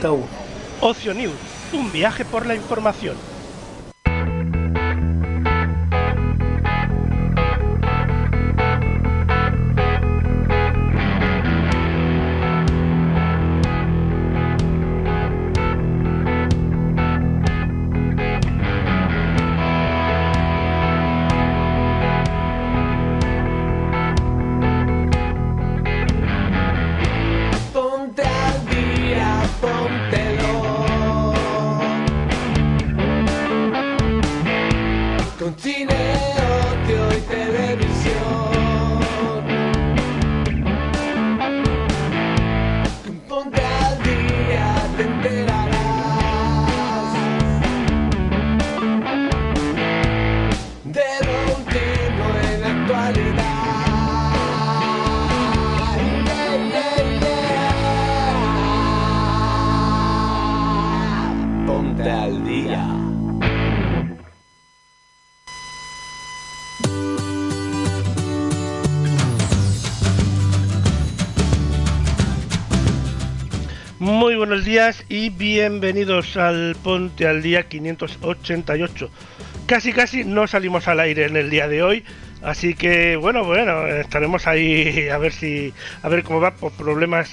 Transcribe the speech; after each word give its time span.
91. 0.00 0.26
Ocio 0.80 1.14
un 1.72 1.92
viaje 1.92 2.24
por 2.24 2.46
la 2.46 2.54
información. 2.54 3.29
Y 75.08 75.30
bienvenidos 75.30 76.36
al 76.36 76.76
Ponte 76.80 77.26
al 77.26 77.42
Día 77.42 77.68
588. 77.68 79.10
Casi 79.66 79.92
casi 79.92 80.22
no 80.22 80.46
salimos 80.46 80.86
al 80.86 81.00
aire 81.00 81.26
en 81.26 81.36
el 81.36 81.50
día 81.50 81.66
de 81.66 81.82
hoy, 81.82 82.04
así 82.40 82.74
que 82.74 83.16
bueno, 83.16 83.42
bueno, 83.42 83.88
estaremos 83.88 84.46
ahí 84.46 85.08
a 85.08 85.18
ver 85.18 85.32
si 85.32 85.74
a 86.02 86.08
ver 86.08 86.22
cómo 86.22 86.40
va 86.40 86.52
por 86.52 86.70
problemas 86.70 87.32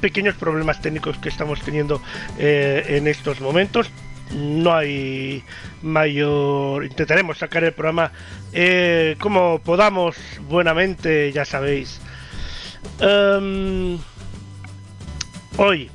pequeños 0.00 0.34
problemas 0.34 0.82
técnicos 0.82 1.16
que 1.18 1.28
estamos 1.28 1.60
teniendo 1.62 2.02
eh, 2.40 2.84
en 2.88 3.06
estos 3.06 3.40
momentos. 3.40 3.88
No 4.32 4.74
hay 4.74 5.44
mayor. 5.80 6.84
Intentaremos 6.84 7.38
sacar 7.38 7.62
el 7.62 7.72
programa 7.72 8.10
eh, 8.52 9.14
como 9.20 9.60
podamos, 9.60 10.16
buenamente, 10.48 11.30
ya 11.30 11.44
sabéis. 11.44 12.00
Em, 12.98 13.96
hoy, 15.56 15.88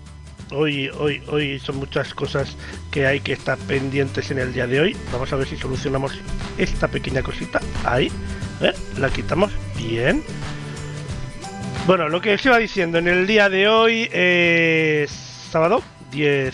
hoy, 0.52 0.90
hoy, 0.98 1.22
hoy 1.28 1.60
son 1.60 1.78
muchas 1.78 2.14
cosas 2.14 2.56
que 2.92 3.06
hay 3.06 3.20
que 3.20 3.34
estar 3.34 3.58
pendientes 3.58 4.32
en 4.32 4.40
el 4.40 4.54
día 4.54 4.68
de 4.68 4.82
hoy. 4.82 4.98
Vamos 5.12 5.32
a 5.34 5.36
ver 5.36 5.48
si 5.48 5.58
solucionamos 5.58 6.20
esta 6.58 6.88
pequeña 6.88 7.22
cosita. 7.22 7.60
Ahí, 7.86 8.12
¿eh? 8.62 8.74
la 8.98 9.10
quitamos 9.10 9.52
bien. 9.78 10.24
Bueno, 11.88 12.10
lo 12.10 12.22
que 12.22 12.34
os 12.34 12.46
iba 12.46 12.58
diciendo, 12.58 12.98
en 12.98 13.08
el 13.08 13.26
día 13.26 13.50
de 13.50 13.68
hoy 13.68 14.10
es 14.12 15.10
sábado 15.10 15.82
10 16.12 16.54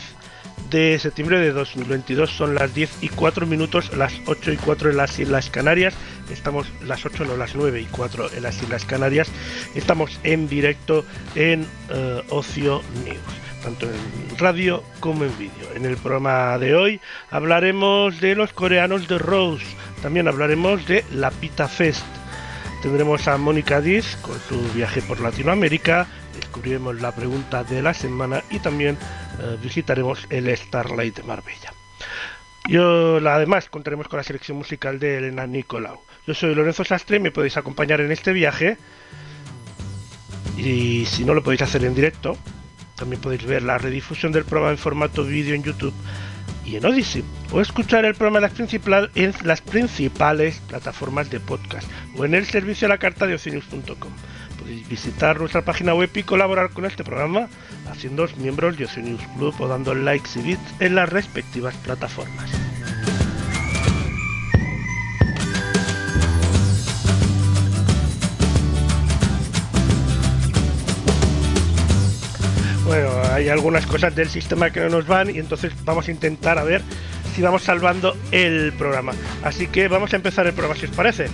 de 0.70 0.98
septiembre 1.00 1.40
de 1.40 1.52
2022, 1.52 2.32
son 2.32 2.56
las 2.56 2.74
10 2.74 3.04
y 3.04 3.10
4 3.10 3.46
minutos, 3.46 3.96
las 3.96 4.14
8 4.26 4.54
y 4.54 4.58
4 4.58 4.92
en 4.92 4.98
las 4.98 5.20
Islas 5.20 5.50
Canarias, 5.50 5.94
estamos 6.30 6.68
las 6.82 7.06
8, 7.06 7.26
no 7.26 7.38
las 7.38 7.56
9 7.56 7.82
y 7.82 7.86
4 7.86 8.32
en 8.36 8.44
las 8.44 8.62
Islas 8.62 8.86
Canarias, 8.86 9.28
estamos 9.76 10.20
en 10.24 10.48
directo 10.48 11.06
en 11.36 11.68
eh, 11.90 12.22
Ocio 12.30 12.82
News, 13.04 13.20
tanto 13.66 13.88
en 13.88 14.38
radio 14.38 14.84
como 15.00 15.26
en 15.26 15.36
vídeo. 15.40 15.74
En 15.76 15.86
el 15.86 15.98
programa 15.98 16.56
de 16.60 16.76
hoy 16.76 17.02
hablaremos 17.32 18.22
de 18.22 18.36
los 18.36 18.54
coreanos 18.54 19.08
de 19.08 19.18
Rose, 19.18 19.66
también 20.04 20.28
hablaremos 20.28 20.86
de 20.86 21.04
la 21.12 21.32
Pita 21.32 21.68
Fest, 21.68 22.06
Tendremos 22.84 23.28
a 23.28 23.38
Mónica 23.38 23.82
Diz 23.82 24.18
con 24.18 24.40
su 24.40 24.62
viaje 24.74 25.02
por 25.02 25.20
Latinoamérica, 25.20 26.06
descubriremos 26.36 27.02
la 27.02 27.12
pregunta 27.12 27.64
de 27.64 27.82
la 27.82 27.96
semana 27.96 28.44
y 28.52 28.60
también 28.60 29.00
eh, 29.40 29.58
visitaremos 29.64 30.28
el 30.30 30.56
Starlight 30.56 31.16
de 31.16 31.24
Marbella. 31.24 31.74
Yo, 32.68 33.18
además, 33.28 33.70
contaremos 33.70 34.08
con 34.08 34.18
la 34.18 34.24
selección 34.24 34.60
musical 34.60 35.00
de 35.00 35.18
Elena 35.18 35.48
Nicolau. 35.48 36.02
Yo 36.28 36.36
soy 36.36 36.54
Lorenzo 36.54 36.84
Sastre, 36.84 37.20
me 37.20 37.32
podéis 37.32 37.58
acompañar 37.58 38.00
en 38.02 38.12
este 38.12 38.32
viaje. 38.32 38.78
Y 40.56 41.06
si 41.08 41.26
no 41.26 41.34
lo 41.34 41.44
podéis 41.44 41.64
hacer 41.64 41.84
en 41.84 41.96
directo, 41.96 42.38
también 42.96 43.22
podéis 43.22 43.46
ver 43.46 43.64
la 43.64 43.78
redifusión 43.78 44.32
del 44.32 44.46
programa 44.46 44.72
en 44.72 44.78
formato 44.78 45.24
vídeo 45.24 45.56
en 45.56 45.64
YouTube 45.64 45.94
y 46.66 46.78
en 46.78 46.86
Odyssey, 46.86 47.24
o 47.52 47.62
escuchar 47.62 48.06
el 48.06 48.16
programa 48.16 48.40
en 48.40 49.34
las, 49.44 49.62
principales 49.62 50.60
plataformas 50.68 51.30
de 51.30 51.40
podcast 51.40 51.88
o 52.18 52.26
en 52.26 52.34
el 52.34 52.46
servicio 52.46 52.88
a 52.88 52.90
la 52.90 52.98
carta 52.98 53.28
de 53.28 53.36
ocenius.com. 53.36 54.12
Podéis 54.60 54.88
visitar 54.88 55.40
nuestra 55.40 55.64
página 55.64 55.94
web 55.94 56.10
y 56.16 56.24
colaborar 56.24 56.72
con 56.72 56.86
este 56.86 57.04
programa 57.04 57.48
haciéndoos 57.92 58.38
miembros 58.38 58.78
de 58.78 58.86
Ocenius 58.86 59.22
Club 59.38 59.54
o 59.60 59.68
dando 59.68 59.94
likes 59.94 60.40
y 60.40 60.42
bits 60.42 60.82
en 60.82 60.96
las 60.96 61.10
respectivas 61.10 61.76
plataformas. 61.76 62.75
Bueno, 72.86 73.10
hay 73.32 73.50
algunas 73.50 73.88
cosas 73.88 74.16
del 74.16 74.30
sistema 74.30 74.70
que 74.70 74.80
no 74.80 74.90
nos 74.90 75.08
van 75.08 75.36
y 75.36 75.40
entonces 75.40 75.74
vamos 75.84 76.08
a 76.08 76.12
intentar 76.12 76.60
a 76.60 76.64
ver 76.64 76.84
si 77.34 77.42
vamos 77.42 77.64
salvando 77.64 78.16
el 78.32 78.74
programa. 78.74 79.14
Así 79.44 79.66
que 79.66 79.88
vamos 79.88 80.14
a 80.14 80.18
empezar 80.18 80.46
el 80.46 80.54
programa 80.54 80.80
si 80.80 80.86
os 80.86 80.96
parece. 80.96 81.28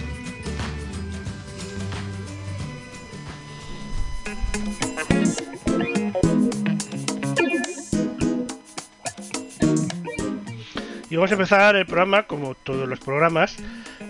Y 11.10 11.18
vamos 11.18 11.32
a 11.32 11.34
empezar 11.34 11.76
el 11.76 11.86
programa, 11.86 12.24
como 12.24 12.56
todos 12.56 12.88
los 12.88 13.02
programas, 13.02 13.58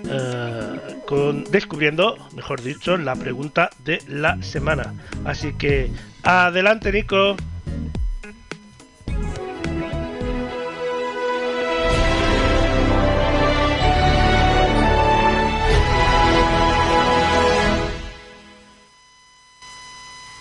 eh, 0.07 0.99
con 1.07 1.45
descubriendo, 1.45 2.15
mejor 2.35 2.61
dicho, 2.61 2.95
la 2.97 3.15
pregunta 3.15 3.71
de 3.83 4.03
la 4.07 4.39
semana. 4.43 4.93
Así 5.25 5.53
que 5.53 5.89
adelante, 6.23 6.91
Nico. 6.91 7.35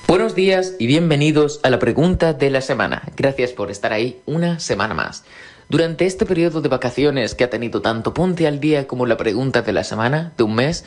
Buenos 0.07 0.35
días 0.35 0.75
y 0.81 0.89
bienvenidos 0.89 1.61
a 1.63 1.71
la 1.71 1.79
pregunta 1.79 2.33
de 2.33 2.51
la 2.51 2.61
semana. 2.63 3.03
Gracias 3.17 3.53
por 3.53 3.71
estar 3.71 3.93
ahí 3.93 4.21
una 4.27 4.59
semana 4.59 4.93
más. 4.93 5.25
Durante 5.69 6.05
este 6.05 6.27
periodo 6.27 6.61
de 6.61 6.69
vacaciones 6.69 7.37
que 7.37 7.45
ha 7.45 7.51
tenido 7.51 7.81
tanto 7.81 8.13
Ponte 8.13 8.49
al 8.49 8.59
Día 8.59 8.89
como 8.89 9.07
la 9.07 9.17
pregunta 9.17 9.63
de 9.63 9.73
la 9.73 9.85
semana, 9.85 10.33
de 10.37 10.43
un 10.43 10.57
mes, 10.57 10.85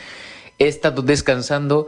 he 0.59 0.67
estado 0.67 1.03
descansando, 1.03 1.87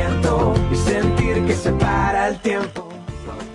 el 1.51 2.39
tiempo. 2.39 2.87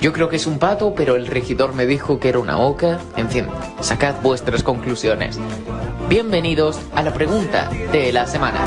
Yo 0.01 0.13
creo 0.13 0.29
que 0.29 0.37
es 0.37 0.47
un 0.47 0.59
pato, 0.59 0.95
pero 0.95 1.17
el 1.17 1.27
regidor 1.27 1.75
me 1.75 1.87
dijo 1.87 2.21
que 2.21 2.29
era 2.29 2.39
una 2.39 2.59
oca. 2.59 3.01
En 3.17 3.31
fin, 3.31 3.47
sacad 3.81 4.21
vuestras 4.23 4.63
conclusiones. 4.63 5.39
Bienvenidos 6.09 6.79
a 6.95 7.03
la 7.03 7.15
pregunta 7.15 7.71
de 7.93 8.13
la 8.13 8.27
semana. 8.27 8.63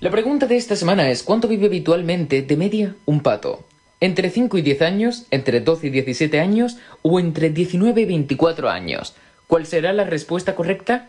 La 0.00 0.10
pregunta 0.10 0.46
de 0.46 0.56
esta 0.56 0.76
semana 0.76 1.10
es 1.10 1.22
¿cuánto 1.22 1.48
vive 1.48 1.66
habitualmente 1.66 2.42
de 2.42 2.56
media 2.56 2.94
un 3.06 3.20
pato? 3.20 3.64
¿Entre 4.00 4.30
5 4.30 4.58
y 4.58 4.62
10 4.62 4.82
años, 4.82 5.26
entre 5.30 5.60
12 5.60 5.86
y 5.86 5.90
17 5.90 6.40
años 6.40 6.76
o 7.02 7.20
entre 7.20 7.50
19 7.50 8.02
y 8.02 8.04
24 8.04 8.68
años? 8.68 9.14
¿Cuál 9.46 9.66
será 9.66 9.92
la 9.92 10.04
respuesta 10.04 10.54
correcta? 10.54 11.08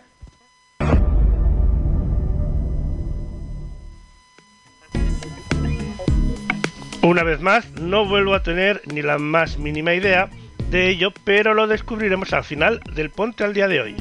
Una 7.11 7.23
vez 7.23 7.41
más, 7.41 7.69
no 7.73 8.05
vuelvo 8.05 8.33
a 8.33 8.41
tener 8.41 8.81
ni 8.85 9.01
la 9.01 9.17
más 9.17 9.57
mínima 9.57 9.93
idea 9.93 10.29
de 10.69 10.87
ello, 10.87 11.11
pero 11.25 11.53
lo 11.53 11.67
descubriremos 11.67 12.31
al 12.31 12.45
final 12.45 12.79
del 12.95 13.09
Ponte 13.09 13.43
al 13.43 13.53
día 13.53 13.67
de 13.67 13.81
hoy. 13.81 13.95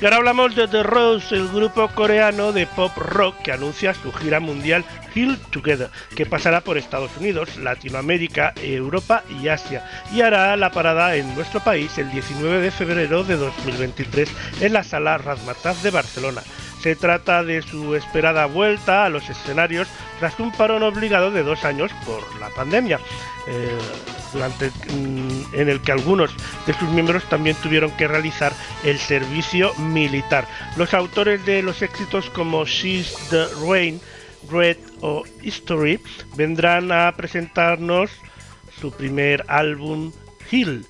Y 0.00 0.04
ahora 0.06 0.16
hablamos 0.16 0.56
de 0.56 0.66
The 0.66 0.82
Rose, 0.82 1.34
el 1.34 1.48
grupo 1.48 1.86
coreano 1.88 2.52
de 2.52 2.66
pop 2.66 2.96
rock 2.96 3.36
que 3.42 3.52
anuncia 3.52 3.92
su 3.92 4.10
gira 4.10 4.40
mundial 4.40 4.82
Heal 5.14 5.36
Together, 5.50 5.90
que 6.16 6.24
pasará 6.24 6.62
por 6.62 6.78
Estados 6.78 7.14
Unidos, 7.18 7.58
Latinoamérica, 7.58 8.54
Europa 8.62 9.22
y 9.28 9.48
Asia, 9.48 9.84
y 10.10 10.22
hará 10.22 10.56
la 10.56 10.70
parada 10.70 11.16
en 11.16 11.34
nuestro 11.34 11.60
país 11.60 11.98
el 11.98 12.10
19 12.10 12.62
de 12.62 12.70
febrero 12.70 13.24
de 13.24 13.36
2023 13.36 14.30
en 14.62 14.72
la 14.72 14.84
sala 14.84 15.18
Razmataz 15.18 15.82
de 15.82 15.90
Barcelona. 15.90 16.42
Se 16.82 16.96
trata 16.96 17.44
de 17.44 17.62
su 17.62 17.94
esperada 17.94 18.46
vuelta 18.46 19.04
a 19.04 19.10
los 19.10 19.28
escenarios 19.28 19.88
tras 20.18 20.38
un 20.40 20.50
parón 20.52 20.82
obligado 20.82 21.30
de 21.30 21.42
dos 21.42 21.64
años 21.64 21.90
por 22.06 22.22
la 22.40 22.48
pandemia. 22.50 22.98
Eh, 23.48 23.78
durante, 24.32 24.70
mm, 24.70 25.54
en 25.54 25.68
el 25.68 25.80
que 25.80 25.92
algunos 25.92 26.34
de 26.66 26.72
sus 26.74 26.88
miembros 26.90 27.24
también 27.24 27.56
tuvieron 27.56 27.90
que 27.92 28.08
realizar 28.08 28.52
el 28.84 28.98
servicio 28.98 29.74
militar. 29.74 30.46
Los 30.76 30.94
autores 30.94 31.44
de 31.44 31.62
los 31.62 31.82
éxitos 31.82 32.30
como 32.30 32.64
She's 32.64 33.14
the 33.30 33.46
Rain, 33.66 34.00
Red 34.50 34.78
o 35.00 35.24
History 35.42 36.00
vendrán 36.36 36.92
a 36.92 37.12
presentarnos 37.16 38.10
su 38.80 38.92
primer 38.92 39.44
álbum 39.48 40.12
Hill, 40.50 40.86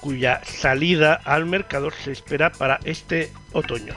cuya 0.00 0.40
salida 0.44 1.20
al 1.24 1.46
mercado 1.46 1.90
se 1.90 2.12
espera 2.12 2.50
para 2.50 2.80
este 2.84 3.30
otoño. 3.52 3.94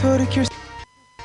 돌이킬 0.00 0.44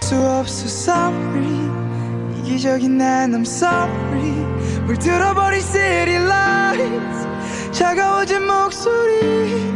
수 0.01 0.16
없어. 0.16 0.68
Sorry. 0.68 2.40
이기적인 2.40 2.98
난 2.98 3.31
I'm 3.31 3.42
sorry. 3.42 4.31
물들어버린 4.86 5.62
city 5.62 6.16
lights. 6.16 7.28
차가워진 7.72 8.46
목소리. 8.46 9.74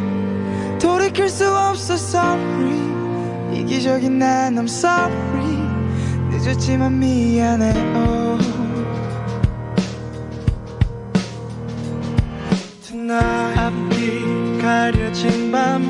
돌이킬 0.79 1.27
수 1.29 1.49
없어. 1.51 1.95
Sorry. 1.95 3.57
이기적인 3.59 4.19
난 4.19 4.55
I'm 4.55 4.65
sorry. 4.65 5.57
늦었지만 6.29 6.99
미안해. 6.99 7.73
Oh. 7.95 8.52
앞이 12.95 14.61
가려진 14.61 15.51
밤 15.51 15.83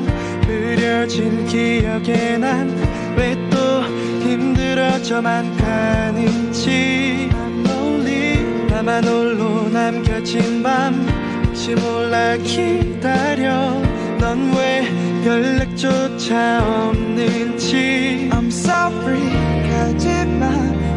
흐려진 0.46 1.44
기억에 1.46 2.38
난 2.38 2.94
왜 3.16 3.36
또 3.50 3.82
힘들어져만 4.22 5.56
가는지. 5.56 7.28
lonely 7.64 8.66
나만 8.68 9.04
홀로 9.04 9.68
남겨진 9.68 10.62
밤 10.62 11.06
혹시 11.46 11.74
몰라 11.74 12.36
기다려. 12.38 13.80
넌 14.18 14.52
왜 14.56 14.88
연락조차 15.24 16.64
없는지. 16.88 18.28
I'm 18.32 18.48
sorry 18.48 19.30
가지마 19.70 20.48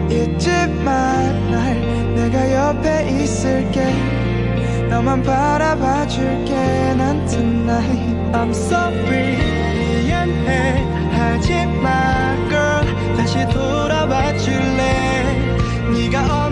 잊지마. 0.10 0.92
날 1.52 2.16
내가 2.16 2.52
옆에 2.54 3.10
있을게 3.22 4.17
너만 4.98 5.22
바라봐줄게. 5.22 6.56
난 6.98 7.24
tonight. 7.28 8.16
I'm 8.34 8.50
sorry. 8.50 9.38
미안해. 9.78 10.84
하지마 11.12 12.48
girl. 12.50 13.16
다시 13.16 13.48
돌아와 13.50 14.36
줄래? 14.40 15.56
네가 15.94 16.47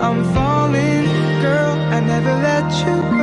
I'm 0.00 0.22
falling 0.32 1.06
girl 1.42 1.74
I 1.96 1.98
never 2.00 2.34
let 2.48 2.70
you 2.86 3.02
go 3.10 3.17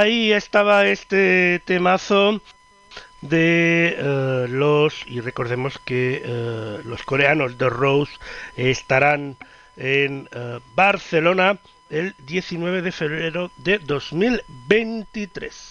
ahí 0.00 0.32
estaba 0.32 0.86
este 0.86 1.60
temazo 1.64 2.40
de 3.20 3.96
eh, 3.98 4.46
los 4.48 5.04
y 5.06 5.20
recordemos 5.20 5.78
que 5.78 6.22
eh, 6.24 6.80
los 6.84 7.02
coreanos 7.02 7.58
de 7.58 7.68
Rose 7.68 8.12
estarán 8.56 9.36
en 9.76 10.28
eh, 10.32 10.58
Barcelona 10.74 11.58
el 11.90 12.14
19 12.26 12.80
de 12.82 12.92
febrero 12.92 13.50
de 13.58 13.78
2023. 13.78 15.69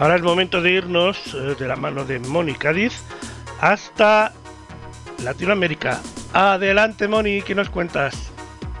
Ahora 0.00 0.14
es 0.14 0.22
momento 0.22 0.62
de 0.62 0.70
irnos 0.70 1.34
eh, 1.34 1.56
de 1.58 1.66
la 1.66 1.74
mano 1.74 2.04
de 2.04 2.20
Moni 2.20 2.54
Cádiz 2.54 3.02
hasta 3.60 4.32
Latinoamérica. 5.24 6.00
Adelante 6.32 7.08
Moni, 7.08 7.42
¿qué 7.42 7.56
nos 7.56 7.68
cuentas? 7.68 8.30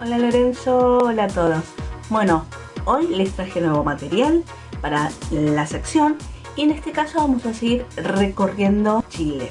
Hola 0.00 0.18
Lorenzo, 0.18 0.98
hola 0.98 1.24
a 1.24 1.28
todos. 1.28 1.64
Bueno, 2.08 2.46
hoy 2.84 3.08
les 3.08 3.32
traje 3.32 3.60
nuevo 3.60 3.82
material 3.82 4.44
para 4.80 5.10
la 5.32 5.66
sección 5.66 6.16
y 6.54 6.62
en 6.62 6.70
este 6.70 6.92
caso 6.92 7.18
vamos 7.18 7.44
a 7.46 7.52
seguir 7.52 7.84
recorriendo 7.96 9.04
Chile. 9.08 9.50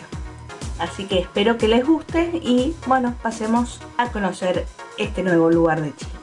Así 0.80 1.04
que 1.04 1.20
espero 1.20 1.58
que 1.58 1.68
les 1.68 1.86
guste 1.86 2.40
y 2.42 2.76
bueno, 2.86 3.14
pasemos 3.22 3.82
a 3.98 4.10
conocer 4.10 4.66
este 4.98 5.22
nuevo 5.22 5.50
lugar 5.50 5.82
de 5.82 5.94
Chile. 5.94 6.17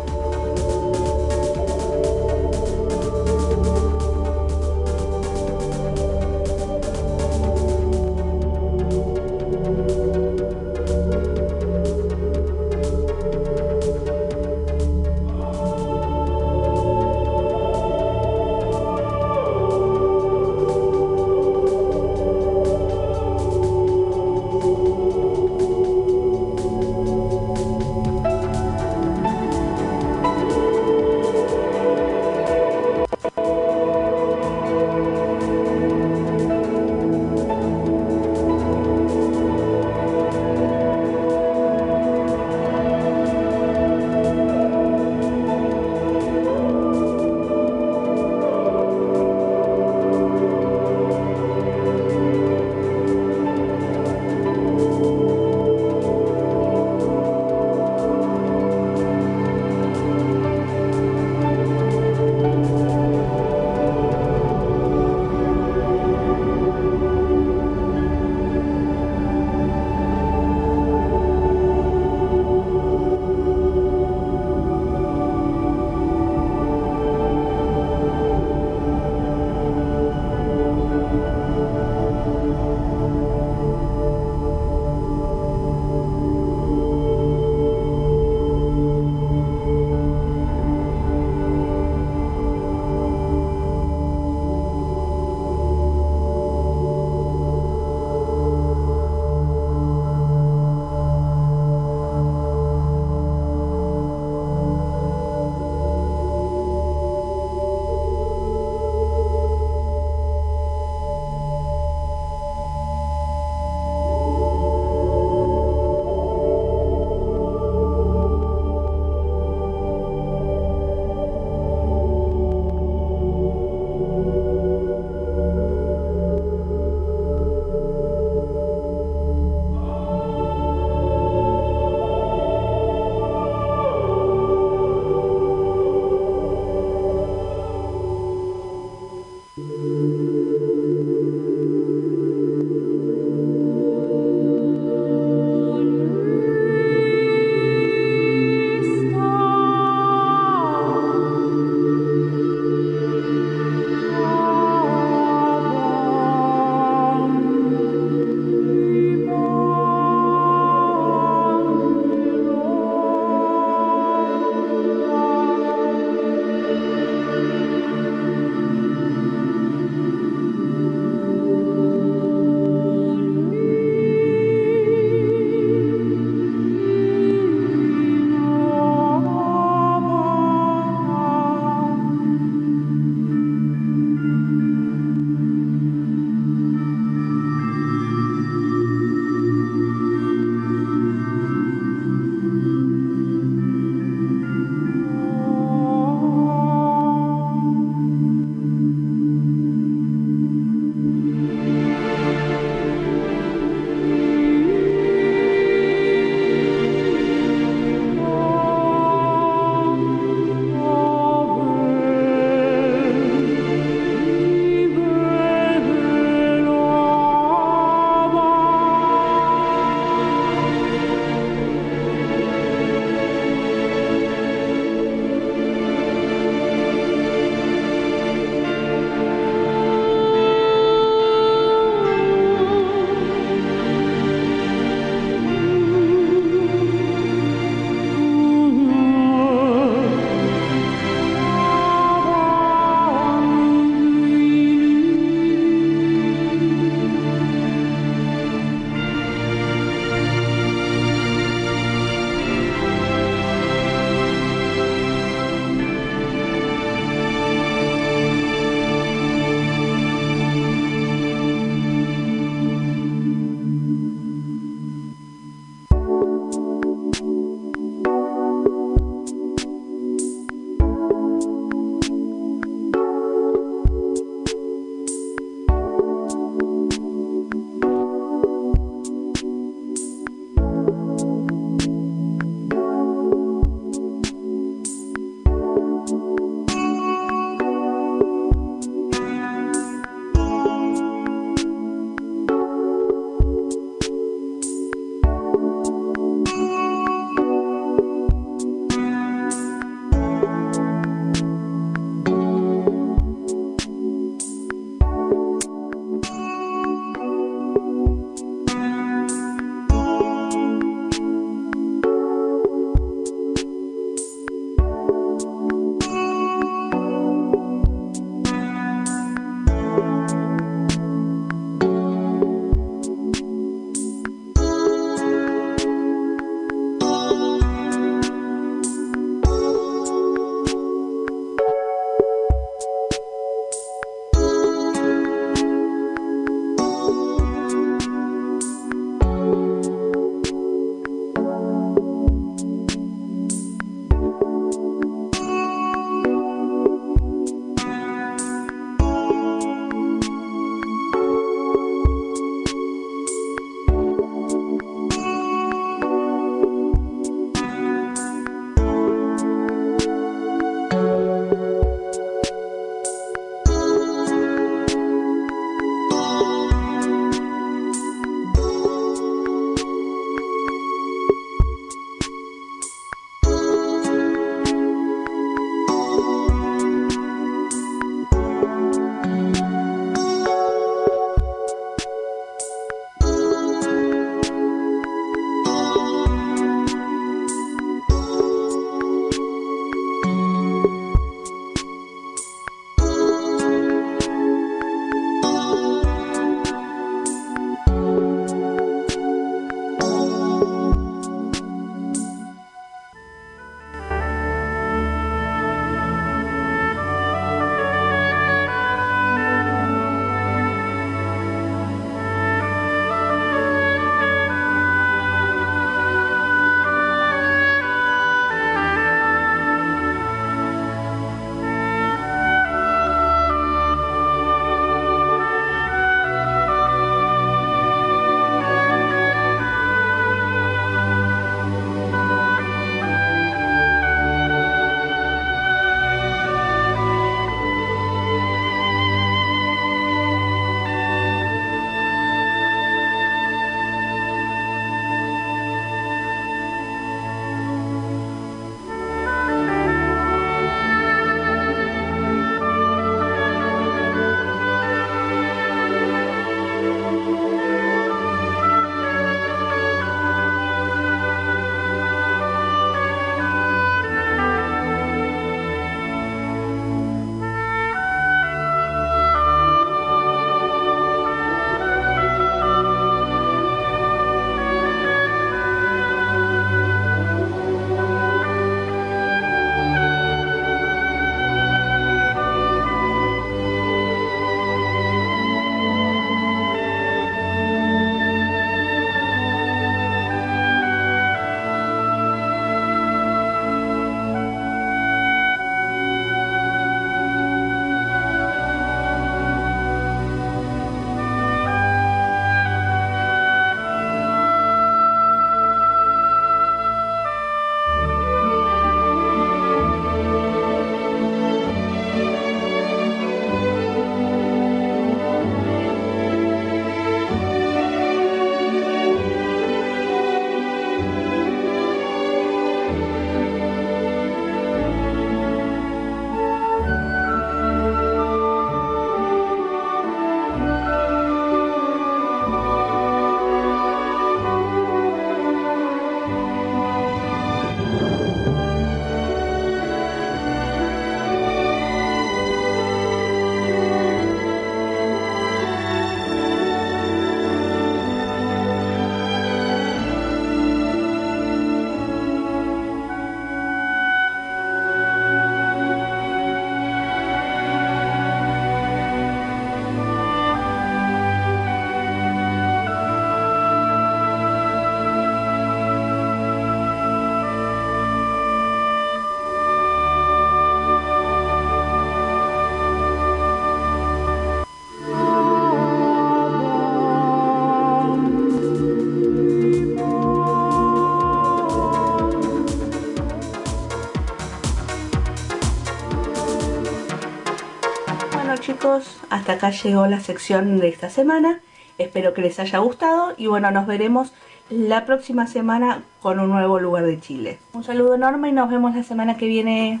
Hasta 589.46 589.68
acá 589.68 589.70
llegó 589.70 590.08
la 590.08 590.18
sección 590.18 590.78
de 590.78 590.88
esta 590.88 591.08
semana. 591.08 591.60
Espero 591.98 592.34
que 592.34 592.42
les 592.42 592.58
haya 592.58 592.80
gustado 592.80 593.32
y 593.36 593.46
bueno, 593.46 593.70
nos 593.70 593.86
veremos 593.86 594.32
la 594.70 595.04
próxima 595.04 595.46
semana 595.46 596.02
con 596.20 596.40
un 596.40 596.50
nuevo 596.50 596.80
lugar 596.80 597.06
de 597.06 597.20
Chile. 597.20 597.60
Un 597.72 597.84
saludo 597.84 598.16
enorme 598.16 598.48
y 598.48 598.52
nos 598.52 598.68
vemos 598.68 598.96
la 598.96 599.04
semana 599.04 599.36
que 599.36 599.46
viene. 599.46 600.00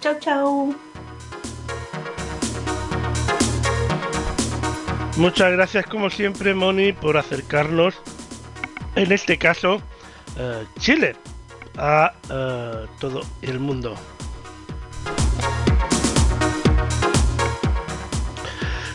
Chau, 0.00 0.18
chau. 0.18 0.74
Muchas 5.18 5.52
gracias 5.52 5.84
como 5.84 6.08
siempre 6.08 6.54
Moni 6.54 6.94
por 6.94 7.18
acercarnos, 7.18 8.00
en 8.96 9.12
este 9.12 9.36
caso, 9.36 9.82
eh, 10.38 10.64
Chile, 10.78 11.14
a 11.76 12.14
eh, 12.30 12.86
todo 12.98 13.20
el 13.42 13.60
mundo. 13.60 13.96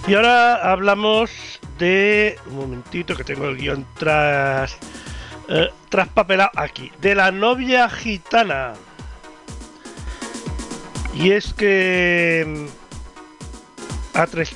Y 0.08 0.16
ahora 0.16 0.72
hablamos 0.72 1.32
de... 1.80 2.38
Un 2.48 2.58
momentito 2.58 3.16
que 3.16 3.24
tengo 3.24 3.48
el 3.48 3.58
guion 3.58 3.86
tras... 3.98 4.78
Eh, 5.48 5.70
traspapelado 5.90 6.52
aquí. 6.56 6.92
De 7.02 7.16
la 7.16 7.32
novia 7.32 7.90
gitana. 7.90 8.74
Y 11.16 11.32
es 11.32 11.54
que... 11.54 12.44
mm, 12.46 14.18
A3 14.18 14.54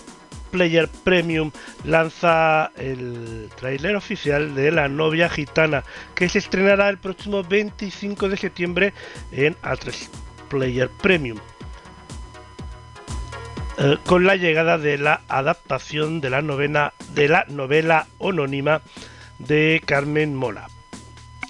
Player 0.51 0.89
Premium 1.03 1.51
lanza 1.83 2.71
el 2.77 3.49
tráiler 3.57 3.95
oficial 3.95 4.55
de 4.55 4.71
La 4.71 4.87
novia 4.87 5.29
gitana, 5.29 5.83
que 6.15 6.29
se 6.29 6.39
estrenará 6.39 6.89
el 6.89 6.97
próximo 6.97 7.43
25 7.43 8.29
de 8.29 8.37
septiembre 8.37 8.93
en 9.31 9.55
A3 9.57 10.09
Player 10.49 10.89
Premium. 11.01 11.37
Eh, 13.79 13.97
con 14.07 14.25
la 14.25 14.35
llegada 14.35 14.79
de 14.79 14.97
la 14.97 15.21
adaptación 15.27 16.19
de 16.19 16.31
la 16.31 16.41
novena 16.41 16.93
de 17.13 17.27
la 17.27 17.45
novela 17.47 18.07
anónima 18.19 18.81
de 19.37 19.83
Carmen 19.85 20.35
Mola. 20.35 20.67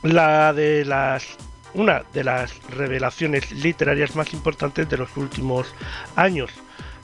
Una 0.03 0.51
de 0.51 0.83
las 0.83 2.67
revelaciones 2.69 3.51
literarias 3.53 4.17
más 4.17 4.33
importantes 4.33 4.89
de 4.89 4.97
los 4.97 5.15
últimos 5.15 5.73
años. 6.17 6.51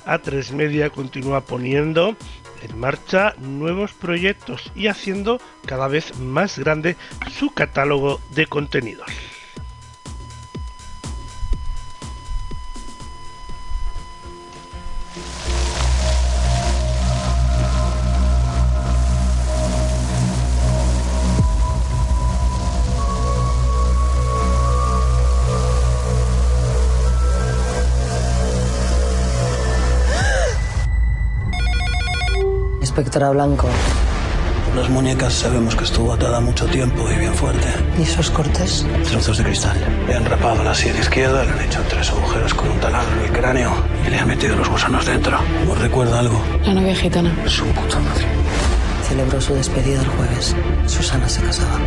A3 0.06 0.52
Media 0.52 0.90
continúa 0.90 1.40
poniendo 1.46 2.18
en 2.62 2.78
marcha 2.78 3.34
nuevos 3.40 3.94
proyectos 3.94 4.74
y 4.76 4.88
haciendo 4.88 5.40
cada 5.66 5.88
vez 5.88 6.18
más 6.20 6.60
grande 6.60 6.98
su 7.32 7.54
catálogo 7.54 8.20
de 8.36 8.46
contenidos. 8.48 9.33
Inspectora 32.96 33.32
Blanco. 33.32 33.68
Las 34.76 34.88
muñecas 34.88 35.34
sabemos 35.34 35.76
que 35.76 35.84
estuvo 35.84 36.14
atada 36.14 36.40
mucho 36.40 36.68
tiempo 36.68 37.10
y 37.12 37.16
bien 37.18 37.34
fuerte. 37.34 37.68
¿Y 37.98 38.04
esos 38.04 38.30
cortes? 38.30 38.86
Trozos 39.10 39.40
de 39.40 39.46
cristal. 39.46 39.76
Le 40.06 40.14
han 40.14 40.24
rapado 40.24 40.64
la 40.64 40.76
sien 40.76 40.96
izquierda, 40.96 41.44
le 41.44 41.54
han 41.54 41.62
hecho 41.62 41.82
tres 41.90 42.12
agujeros 42.12 42.54
con 42.54 42.70
un 42.70 42.80
taladro 42.80 43.12
en 43.16 43.26
el 43.26 43.32
cráneo 43.32 43.74
y 44.06 44.12
le 44.12 44.20
han 44.20 44.28
metido 44.28 44.56
los 44.56 44.70
gusanos 44.70 45.08
dentro. 45.08 45.40
¿Os 45.68 45.78
recuerda 45.80 46.20
algo? 46.20 46.40
La 46.66 46.76
novia 46.76 46.96
gitana. 46.96 47.34
Su 47.48 47.66
puta 47.66 47.98
madre. 47.98 48.28
Celebró 49.10 49.42
su 49.42 49.56
despedida 49.56 50.00
el 50.00 50.08
jueves. 50.10 50.56
Susana 50.86 51.28
se 51.28 51.42
casaba. 51.42 51.80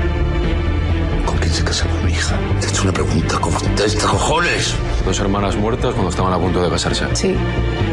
¿Con 1.27 1.37
quién 1.39 1.53
se 1.53 1.65
casaba 1.65 1.93
mi 2.05 2.13
hija? 2.13 2.37
Te 2.61 2.67
he 2.67 2.71
hecho 2.71 2.83
una 2.85 2.93
pregunta, 2.93 3.39
contesta, 3.39 4.07
cojones. 4.07 4.75
Dos 5.05 5.19
hermanas 5.21 5.57
muertas 5.57 5.93
cuando 5.93 6.11
estaban 6.11 6.33
a 6.33 6.39
punto 6.39 6.63
de 6.63 6.71
casarse. 6.71 7.05
Sí, 7.15 7.37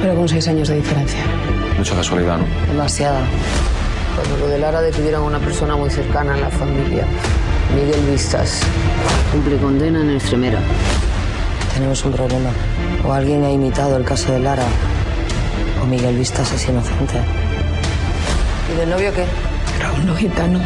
pero 0.01 0.15
con 0.15 0.29
seis 0.29 0.47
años 0.47 0.67
de 0.67 0.75
diferencia. 0.75 1.19
Mucha 1.77 1.95
casualidad, 1.95 2.37
¿no? 2.37 2.45
Demasiada. 2.67 3.21
Cuando 4.15 4.37
lo 4.37 4.47
de 4.47 4.59
Lara 4.59 4.81
detuvieron 4.81 5.23
a 5.23 5.25
una 5.25 5.39
persona 5.39 5.75
muy 5.75 5.89
cercana 5.89 6.35
en 6.35 6.41
la 6.41 6.49
familia, 6.49 7.05
Miguel 7.75 8.01
Vistas. 8.11 8.61
Cumple 9.31 9.57
condena 9.57 10.01
en 10.01 10.11
Extremera. 10.11 10.59
Tenemos 11.73 12.05
un 12.05 12.11
problema. 12.13 12.51
O 13.03 13.11
alguien 13.11 13.43
ha 13.43 13.49
imitado 13.51 13.97
el 13.97 14.05
caso 14.05 14.31
de 14.31 14.39
Lara, 14.39 14.65
o 15.81 15.85
Miguel 15.87 16.15
Vistas 16.15 16.51
es 16.53 16.69
inocente. 16.69 17.19
¿Y 18.71 18.77
del 18.77 18.89
novio 18.91 19.11
qué? 19.13 19.25
Raúl 19.83 20.05
no 20.05 20.15
gitano, 20.15 20.59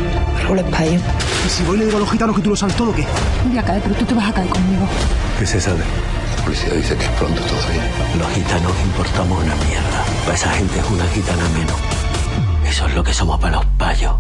Raúl 0.43 0.59
es 0.59 0.65
payo. 0.65 0.99
Y 1.45 1.49
si 1.49 1.63
voy 1.63 1.75
y 1.75 1.79
le 1.79 1.85
digo 1.85 1.97
a 1.97 2.01
los 2.01 2.11
gitanos 2.11 2.35
que 2.35 2.41
tú 2.43 2.51
lo 2.51 2.55
sabes 2.55 2.75
todo, 2.75 2.93
¿qué? 2.93 3.03
Voy 3.47 3.57
a 3.57 3.63
caer, 3.63 3.81
pero 3.81 3.95
tú 3.95 4.05
te 4.05 4.13
vas 4.13 4.29
a 4.29 4.33
caer 4.33 4.47
conmigo. 4.49 4.87
¿Qué 5.39 5.45
se 5.47 5.59
sabe? 5.59 5.83
La 6.37 6.43
policía 6.43 6.73
dice 6.73 6.95
que 6.95 7.05
es 7.05 7.11
pronto 7.11 7.41
todavía. 7.41 7.81
Los 8.19 8.29
gitanos 8.31 8.71
importamos 8.83 9.43
una 9.43 9.55
mierda. 9.55 10.03
Para 10.23 10.35
esa 10.35 10.51
gente 10.51 10.79
es 10.79 10.85
una 10.91 11.05
gitana 11.07 11.49
menos. 11.49 11.75
Eso 12.69 12.85
es 12.87 12.93
lo 12.93 13.03
que 13.03 13.13
somos 13.13 13.39
para 13.39 13.55
los 13.55 13.65
payos. 13.77 14.15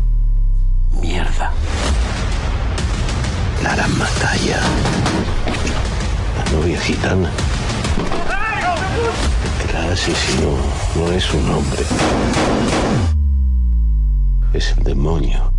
Mierda. 0.99 1.51
Lara 3.63 3.87
Matalla. 3.87 4.59
La 6.37 6.51
novia 6.51 6.79
gitana. 6.81 7.29
El 9.69 9.91
asesino 9.93 10.57
no 10.95 11.11
es 11.11 11.33
un 11.33 11.49
hombre. 11.51 11.83
Es 14.57 14.73
el 14.75 14.83
demonio. 14.85 15.51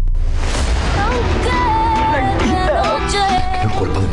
El 3.63 3.71
cuerpo 3.71 4.01
de 4.01 4.09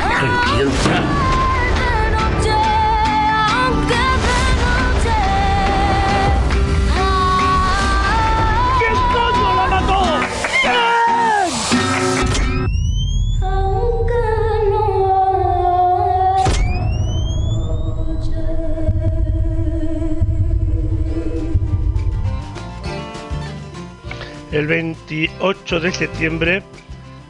El 24.56 24.68
28 24.68 25.82
de 25.82 25.91
septiembre, 25.91 26.63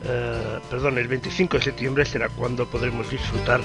eh, 0.03 0.59
perdón, 0.69 0.99
el 0.99 1.07
25 1.07 1.57
de 1.57 1.63
septiembre 1.63 2.05
será 2.05 2.29
cuando 2.29 2.67
podremos 2.67 3.09
disfrutar 3.09 3.61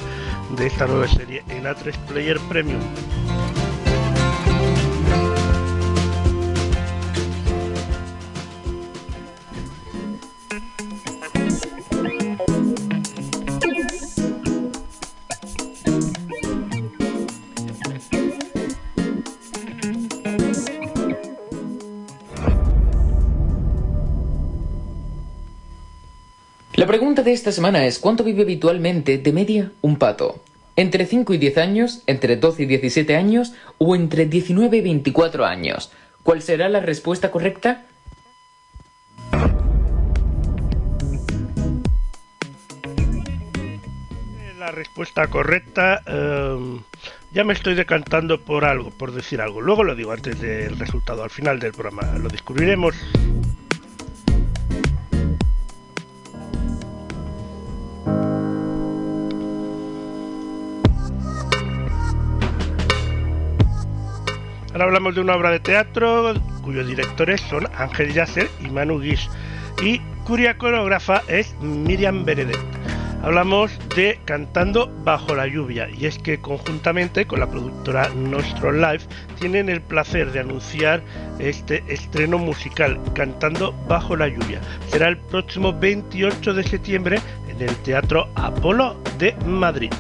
de 0.57 0.67
esta 0.67 0.87
nueva 0.87 1.07
serie 1.07 1.45
en 1.51 1.65
A3 1.65 1.95
Player 2.09 2.41
Premium. 2.49 2.81
Pregunta 26.91 27.23
de 27.23 27.33
esta 27.33 27.53
semana 27.53 27.87
es 27.87 28.01
¿cuánto 28.01 28.25
vive 28.25 28.43
habitualmente 28.43 29.17
de 29.17 29.33
media 29.33 29.71
un 29.81 29.97
pato? 29.97 30.43
¿Entre 30.75 31.07
5 31.07 31.35
y 31.35 31.39
10 31.39 31.59
años, 31.59 32.03
entre 32.09 32.37
12 32.37 32.65
y 32.65 32.67
17 32.67 33.15
años 33.15 33.53
o 33.79 33.95
entre 33.95 34.27
19 34.27 34.79
y 34.79 34.81
24 34.81 35.47
años? 35.47 35.93
¿Cuál 36.25 36.43
será 36.43 36.69
la 36.69 36.81
respuesta 36.81 37.31
correcta? 37.31 37.85
La 44.59 44.73
respuesta 44.73 45.29
correcta, 45.29 46.03
eh, 46.09 46.81
ya 47.31 47.45
me 47.45 47.53
estoy 47.53 47.77
decantando 47.77 48.41
por 48.41 48.65
algo, 48.65 48.91
por 48.91 49.13
decir 49.13 49.41
algo. 49.41 49.61
Luego 49.61 49.85
lo 49.85 49.95
digo 49.95 50.11
antes 50.11 50.41
del 50.41 50.77
resultado, 50.77 51.23
al 51.23 51.31
final 51.31 51.61
del 51.61 51.71
programa. 51.71 52.19
Lo 52.19 52.29
descubriremos. 52.29 52.97
Ahora 64.73 64.85
hablamos 64.85 65.17
de 65.17 65.21
una 65.21 65.35
obra 65.35 65.51
de 65.51 65.59
teatro 65.59 66.33
cuyos 66.63 66.87
directores 66.87 67.41
son 67.41 67.67
Ángel 67.77 68.13
Yasser 68.13 68.49
y 68.65 68.71
Manu 68.71 69.01
Guix 69.01 69.29
y 69.83 69.99
cuya 70.25 70.57
coreógrafa 70.57 71.23
es 71.27 71.55
Miriam 71.61 72.25
Benedet. 72.25 72.59
Hablamos 73.23 73.77
de 73.97 74.21
Cantando 74.25 74.89
bajo 75.05 75.35
la 75.35 75.49
lluvia 75.49 75.89
y 75.91 76.07
es 76.07 76.19
que 76.19 76.41
conjuntamente 76.41 77.27
con 77.27 77.41
la 77.41 77.51
productora 77.51 78.09
Nostro 78.11 78.71
Live 78.71 79.03
tienen 79.41 79.69
el 79.69 79.83
placer 79.83 80.31
de 80.31 80.41
anunciar 80.41 81.03
este 81.41 81.83
estreno 81.89 82.39
musical 82.39 83.01
Cantando 83.13 83.73
bajo 83.89 84.15
la 84.15 84.29
lluvia. 84.29 84.61
Será 84.89 85.09
el 85.09 85.19
próximo 85.19 85.73
28 85.73 86.55
de 86.55 86.63
septiembre 86.63 87.19
en 87.49 87.61
el 87.69 87.75
Teatro 87.79 88.29
Apolo 88.37 88.97
de 89.19 89.35
Madrid. 89.45 89.91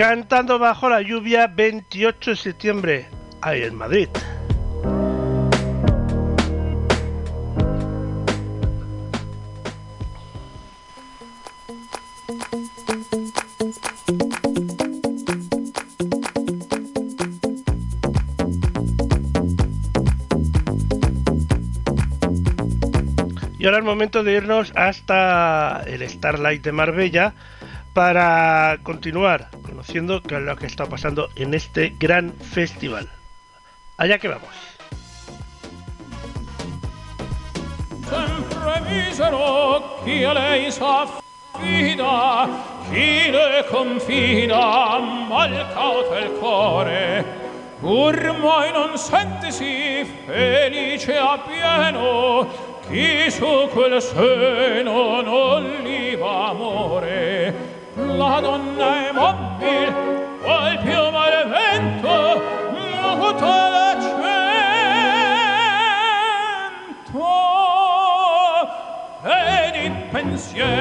Cantando 0.00 0.58
bajo 0.58 0.88
la 0.88 1.02
lluvia 1.02 1.46
28 1.46 2.30
de 2.30 2.36
septiembre, 2.38 3.08
ahí 3.42 3.64
en 3.64 3.74
Madrid. 3.74 4.08
Y 23.58 23.66
ahora 23.66 23.76
es 23.76 23.84
momento 23.84 24.24
de 24.24 24.32
irnos 24.32 24.72
hasta 24.74 25.82
el 25.86 26.08
Starlight 26.08 26.64
de 26.64 26.72
Marbella 26.72 27.34
para 27.92 28.78
continuar 28.82 29.50
conociendo 29.62 30.22
qué 30.22 30.36
es 30.36 30.42
lo 30.42 30.56
que 30.56 30.66
está 30.66 30.86
pasando 30.86 31.28
en 31.36 31.54
este 31.54 31.94
gran 31.98 32.32
festival. 32.34 33.08
Allá 33.96 34.18
que 34.18 34.28
vamos. 34.28 34.48
la 57.94 58.40
donna 58.40 59.08
è 59.08 59.12
mobile 59.12 59.92
qual 60.42 60.78
più 60.78 61.10
male 61.10 61.44
vento 61.44 62.42
muta 62.72 63.68
la 63.68 63.96
cento. 64.00 64.38
E 69.22 69.70
di 69.72 69.90
pensiero 70.10 70.79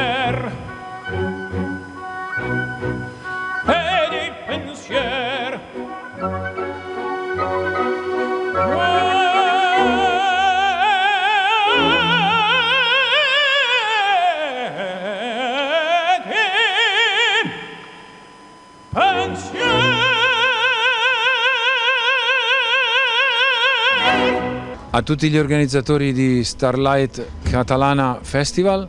A 25.00 25.02
tutti 25.02 25.30
gli 25.30 25.38
organizzatori 25.38 26.12
di 26.12 26.44
Starlight 26.44 27.26
Catalana 27.44 28.20
Festival 28.22 28.86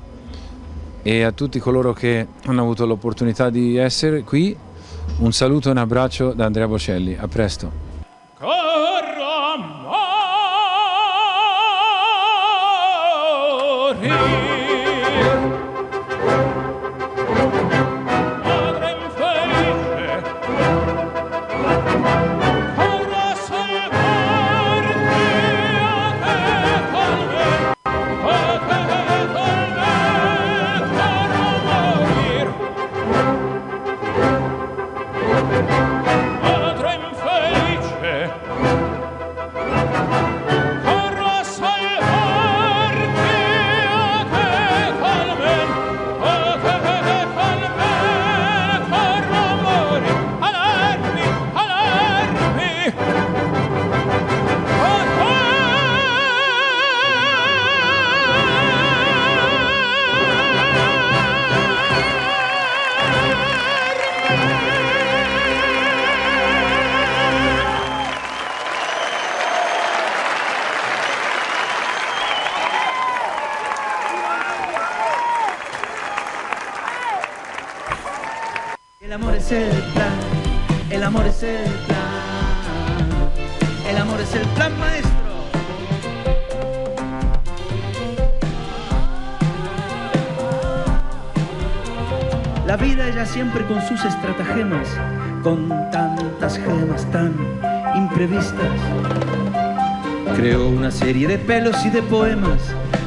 e 1.03 1.23
a 1.23 1.31
tutti 1.31 1.61
coloro 1.61 1.93
che 1.93 2.27
hanno 2.47 2.63
avuto 2.63 2.85
l'opportunità 2.85 3.49
di 3.49 3.77
essere 3.77 4.23
qui, 4.23 4.57
un 5.19 5.33
saluto 5.33 5.69
e 5.69 5.71
un 5.71 5.77
abbraccio 5.77 6.33
da 6.33 6.47
Andrea 6.47 6.67
Bocelli. 6.67 7.17
A 7.17 7.29
presto. 7.29 7.90
Serie 100.91 101.27
de 101.29 101.39
pelos 101.39 101.77
y 101.85 101.91
de 101.91 102.03
poemas, 102.03 102.61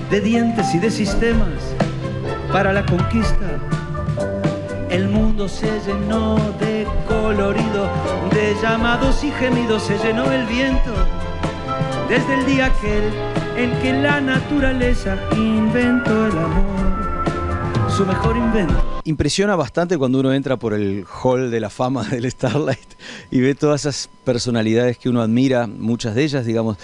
de 0.10 0.22
dientes 0.22 0.74
y 0.74 0.80
de 0.80 0.92
sistemas 0.92 1.60
para 2.52 2.72
la 2.72 2.86
conquista. 2.86 3.60
El 4.90 5.08
mundo 5.08 5.48
se 5.48 5.68
llenó 5.86 6.38
de 6.60 6.86
colorido, 7.08 7.90
de 8.32 8.56
llamados 8.62 9.24
y 9.24 9.32
gemidos 9.32 9.84
se 9.84 9.98
llenó 9.98 10.32
el 10.32 10.46
viento. 10.46 10.94
Desde 12.08 12.34
el 12.36 12.46
día 12.46 12.72
que 12.80 12.98
él 12.98 13.14
en 13.58 13.72
que 13.82 13.94
la 13.94 14.22
naturaleza 14.22 15.18
inventó 15.36 16.28
el 16.28 16.38
amor, 16.38 17.90
su 17.90 18.06
mejor 18.06 18.38
invento. 18.38 19.02
Impresiona 19.06 19.56
bastante 19.56 19.98
cuando 19.98 20.20
uno 20.20 20.34
entra 20.34 20.58
por 20.58 20.74
el 20.74 21.06
hall 21.06 21.52
de 21.52 21.60
la 21.60 21.70
fama 21.70 22.04
del 22.10 22.30
Starlight 22.30 22.94
y 23.32 23.42
ve 23.42 23.54
todas 23.56 23.82
esas 23.82 24.10
personalidades 24.24 24.98
que 24.98 25.10
uno 25.10 25.22
admira, 25.22 25.68
muchas 25.68 26.16
de 26.16 26.24
ellas, 26.24 26.46
digamos, 26.46 26.78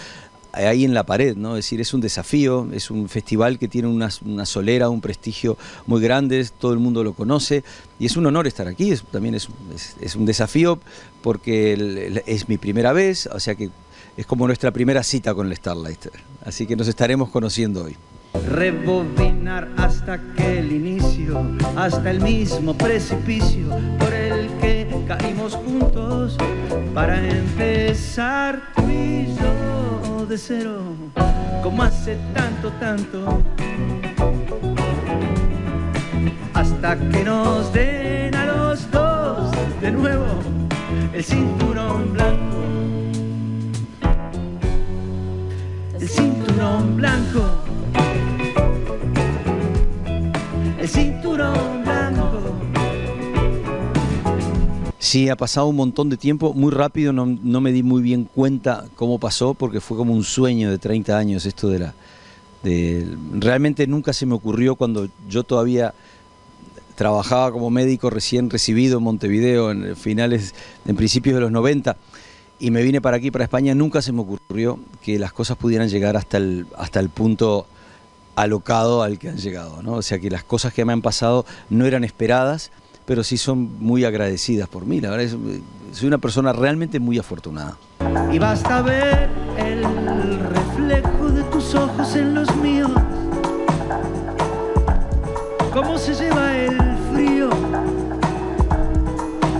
ahí 0.67 0.85
en 0.85 0.93
la 0.93 1.05
pared, 1.05 1.35
¿no? 1.35 1.55
Es 1.57 1.65
decir, 1.65 1.79
es 1.81 1.93
un 1.93 2.01
desafío, 2.01 2.67
es 2.73 2.91
un 2.91 3.07
festival 3.09 3.57
que 3.59 3.67
tiene 3.67 3.87
una, 3.87 4.09
una 4.25 4.45
solera, 4.45 4.89
un 4.89 5.01
prestigio 5.01 5.57
muy 5.87 6.01
grande, 6.01 6.47
todo 6.59 6.73
el 6.73 6.79
mundo 6.79 7.03
lo 7.03 7.13
conoce 7.13 7.63
y 7.99 8.05
es 8.05 8.17
un 8.17 8.25
honor 8.25 8.47
estar 8.47 8.67
aquí, 8.67 8.91
es- 8.91 9.03
también 9.03 9.35
es, 9.35 9.47
es- 9.75 9.95
es 10.01 10.15
un 10.15 10.25
desafío 10.25 10.79
porque 11.21 11.73
el- 11.73 11.97
el- 11.97 12.23
es 12.25 12.47
mi 12.49 12.57
primera 12.57 12.93
vez, 12.93 13.27
o 13.27 13.39
sea 13.39 13.55
que 13.55 13.69
es 14.17 14.25
como 14.25 14.45
nuestra 14.47 14.71
primera 14.71 15.01
cita 15.03 15.33
con 15.33 15.47
el 15.47 15.55
Starlight, 15.55 16.07
así 16.45 16.65
que 16.65 16.75
nos 16.75 16.87
estaremos 16.87 17.29
conociendo 17.29 17.85
hoy. 17.85 17.95
Rebobinar 18.47 19.69
hasta 19.77 20.13
aquel 20.13 20.71
inicio, 20.71 21.41
hasta 21.75 22.11
el 22.11 22.21
mismo 22.21 22.77
precipicio 22.77 23.67
por 23.97 24.13
el 24.13 24.47
que 24.61 24.78
caímos 25.09 25.55
juntos 25.55 26.37
para 26.93 27.17
empezar 27.27 28.61
tú 28.75 28.87
y 28.87 29.35
yo 29.35 30.25
de 30.27 30.37
cero, 30.37 30.83
como 31.63 31.81
hace 31.81 32.15
tanto, 32.35 32.71
tanto, 32.73 33.41
hasta 36.53 36.95
que 36.95 37.23
nos 37.23 37.73
den 37.73 38.35
a 38.35 38.45
los 38.45 38.91
dos 38.91 39.51
de 39.81 39.91
nuevo 39.91 40.27
el 41.11 41.23
cinturón 41.23 42.13
blanco, 42.13 42.57
el 45.99 46.07
cinturón 46.07 46.97
blanco. 46.97 47.41
el 50.79 50.87
cinturón 50.87 51.83
blanco. 51.83 52.68
Sí, 55.09 55.27
ha 55.27 55.35
pasado 55.35 55.65
un 55.65 55.75
montón 55.75 56.11
de 56.11 56.17
tiempo, 56.17 56.53
muy 56.53 56.71
rápido, 56.71 57.11
no, 57.11 57.25
no 57.25 57.61
me 57.61 57.71
di 57.71 57.81
muy 57.81 58.03
bien 58.03 58.25
cuenta 58.25 58.85
cómo 58.95 59.17
pasó, 59.17 59.55
porque 59.55 59.81
fue 59.81 59.97
como 59.97 60.13
un 60.13 60.23
sueño 60.23 60.69
de 60.69 60.77
30 60.77 61.17
años 61.17 61.47
esto 61.47 61.67
de 61.67 61.79
la... 61.79 61.95
De, 62.61 63.07
realmente 63.33 63.87
nunca 63.87 64.13
se 64.13 64.27
me 64.27 64.35
ocurrió 64.35 64.75
cuando 64.75 65.09
yo 65.27 65.41
todavía 65.41 65.95
trabajaba 66.93 67.51
como 67.51 67.71
médico 67.71 68.11
recién 68.11 68.51
recibido 68.51 68.99
en 68.99 69.03
Montevideo 69.03 69.71
en 69.71 69.95
finales, 69.95 70.53
en 70.85 70.95
principios 70.95 71.33
de 71.33 71.41
los 71.41 71.51
90 71.51 71.97
y 72.59 72.69
me 72.69 72.83
vine 72.83 73.01
para 73.01 73.17
aquí, 73.17 73.31
para 73.31 73.45
España, 73.45 73.73
nunca 73.73 74.03
se 74.03 74.11
me 74.11 74.21
ocurrió 74.21 74.77
que 75.01 75.17
las 75.17 75.33
cosas 75.33 75.57
pudieran 75.57 75.89
llegar 75.89 76.17
hasta 76.17 76.37
el, 76.37 76.67
hasta 76.77 76.99
el 76.99 77.09
punto 77.09 77.65
alocado 78.35 79.01
al 79.01 79.17
que 79.17 79.29
han 79.29 79.37
llegado, 79.37 79.81
¿no? 79.81 79.93
O 79.93 80.01
sea 80.03 80.19
que 80.19 80.29
las 80.29 80.43
cosas 80.43 80.71
que 80.71 80.85
me 80.85 80.93
han 80.93 81.01
pasado 81.01 81.47
no 81.71 81.87
eran 81.87 82.03
esperadas, 82.03 82.69
pero 83.09 83.23
sí 83.23 83.37
son 83.39 83.71
muy 83.79 84.05
agradecidas 84.05 84.69
por 84.69 84.85
mí. 84.85 85.01
La 85.01 85.09
verdad 85.09 85.25
es, 85.25 85.35
soy 85.97 86.07
una 86.07 86.19
persona 86.19 86.53
realmente 86.53 86.99
muy 86.99 87.17
afortunada. 87.17 87.75
Y 88.31 88.37
basta 88.37 88.83
ver 88.83 89.27
el 89.57 89.83
reflejo 90.41 91.31
de 91.31 91.41
tus 91.45 91.73
ojos 91.73 92.15
en 92.15 92.35
los 92.35 92.55
míos. 92.57 92.91
Cómo 95.73 95.97
se 95.97 96.13
lleva 96.13 96.55
el 96.55 96.77
frío 97.11 97.49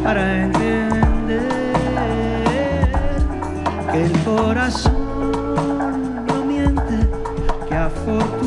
para 0.03 0.43
entender 0.43 1.41
que 3.91 4.05
el 4.05 4.11
corazón 4.19 4.93
no 6.27 6.45
miente, 6.45 7.09
que 7.67 7.75
afortunadamente 7.75 8.38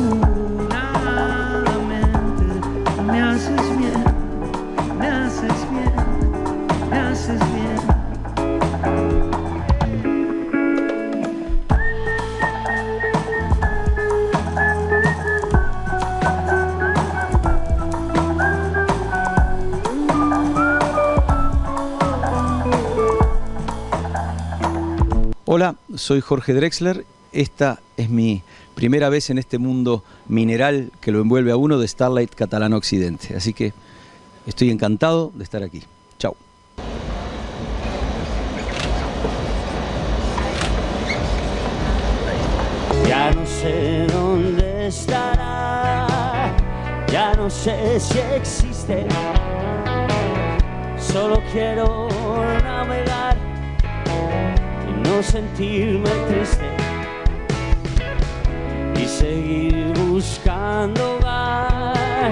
Hola, 25.55 25.75
soy 25.93 26.19
Jorge 26.19 26.51
Drexler. 26.55 27.05
Esta 27.31 27.79
es 27.95 28.09
mi 28.09 28.41
primera 28.73 29.09
vez 29.09 29.29
en 29.29 29.37
este 29.37 29.59
mundo 29.59 30.03
mineral 30.27 30.91
que 30.99 31.11
lo 31.11 31.21
envuelve 31.21 31.51
a 31.51 31.57
uno 31.57 31.77
de 31.77 31.87
Starlight 31.87 32.33
Catalano 32.33 32.75
Occidente. 32.75 33.35
Así 33.35 33.53
que 33.53 33.71
estoy 34.47 34.71
encantado 34.71 35.31
de 35.35 35.43
estar 35.43 35.61
aquí. 35.61 35.83
Chao. 36.17 36.35
Ya 43.07 43.31
no 43.35 43.45
sé 43.45 44.07
dónde 44.11 44.87
estará, 44.87 46.57
ya 47.11 47.35
no 47.35 47.47
sé 47.47 47.99
si 47.99 48.17
existe. 48.17 49.05
Solo 50.97 51.43
quiero 51.51 52.07
navegar 52.63 53.42
no 55.15 55.21
sentirme 55.21 56.09
triste. 56.27 56.69
Y 58.99 59.05
seguir 59.05 59.93
buscando 59.97 61.17
hogar, 61.17 62.31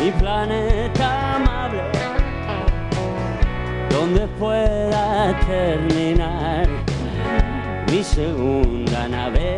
mi 0.00 0.10
planeta 0.12 1.36
amable, 1.36 1.82
donde 3.90 4.26
pueda 4.38 5.38
terminar 5.46 6.68
mi 7.90 8.02
segunda 8.04 9.08
nave. 9.08 9.56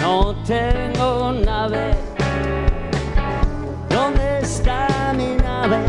No 0.00 0.34
tengo 0.46 1.32
nave. 1.32 1.94
¿Dónde 3.90 4.38
está 4.40 5.12
mi 5.14 5.36
nave? 5.36 5.80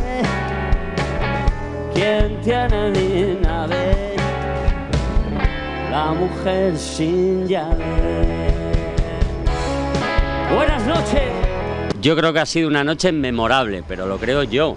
¿Quién 1.94 2.42
tiene 2.42 2.92
mi 2.92 3.40
nave? 3.42 3.93
La 5.94 6.12
mujer 6.12 6.76
sin 6.76 7.48
llave. 7.48 7.86
Buenas 10.52 10.88
noches. 10.88 11.22
Yo 12.02 12.16
creo 12.16 12.34
que 12.34 12.40
ha 12.40 12.48
sido 12.48 12.68
una 12.68 12.84
noche 12.84 13.12
memorable, 13.12 13.84
pero 13.88 14.08
lo 14.08 14.18
creo 14.18 14.42
yo. 14.42 14.76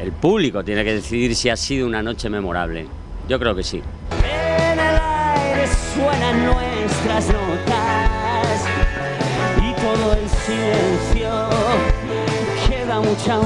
El 0.00 0.10
público 0.10 0.64
tiene 0.64 0.82
que 0.82 0.94
decidir 0.94 1.36
si 1.36 1.50
ha 1.50 1.56
sido 1.56 1.86
una 1.86 2.02
noche 2.02 2.28
memorable. 2.28 2.88
Yo 3.28 3.38
creo 3.38 3.54
que 3.54 3.62
sí. 3.62 3.80
En 4.24 4.80
el 4.80 4.98
aire 4.98 5.68
suenan 5.94 6.44
nuestras 6.44 7.28
notas 7.28 8.64
y 9.58 9.72
todo 9.80 10.14
el 10.14 10.28
silencio. 10.30 11.30
Queda 12.68 13.00
mucha 13.00 13.38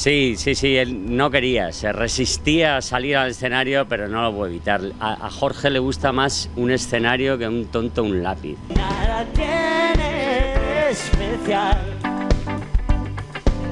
Sí, 0.00 0.34
sí, 0.38 0.54
sí, 0.54 0.78
él 0.78 1.14
no 1.14 1.30
quería, 1.30 1.72
se 1.72 1.92
resistía 1.92 2.78
a 2.78 2.80
salir 2.80 3.18
al 3.18 3.32
escenario, 3.32 3.86
pero 3.86 4.08
no 4.08 4.22
lo 4.22 4.34
puede 4.34 4.52
evitar. 4.52 4.80
A, 4.98 5.26
a 5.26 5.30
Jorge 5.30 5.68
le 5.68 5.78
gusta 5.78 6.10
más 6.10 6.48
un 6.56 6.70
escenario 6.70 7.36
que 7.36 7.46
un 7.46 7.66
tonto 7.66 8.02
un 8.02 8.22
lápiz. 8.22 8.56
Nada 8.74 9.26
tiene 9.34 10.88
especial 10.88 11.78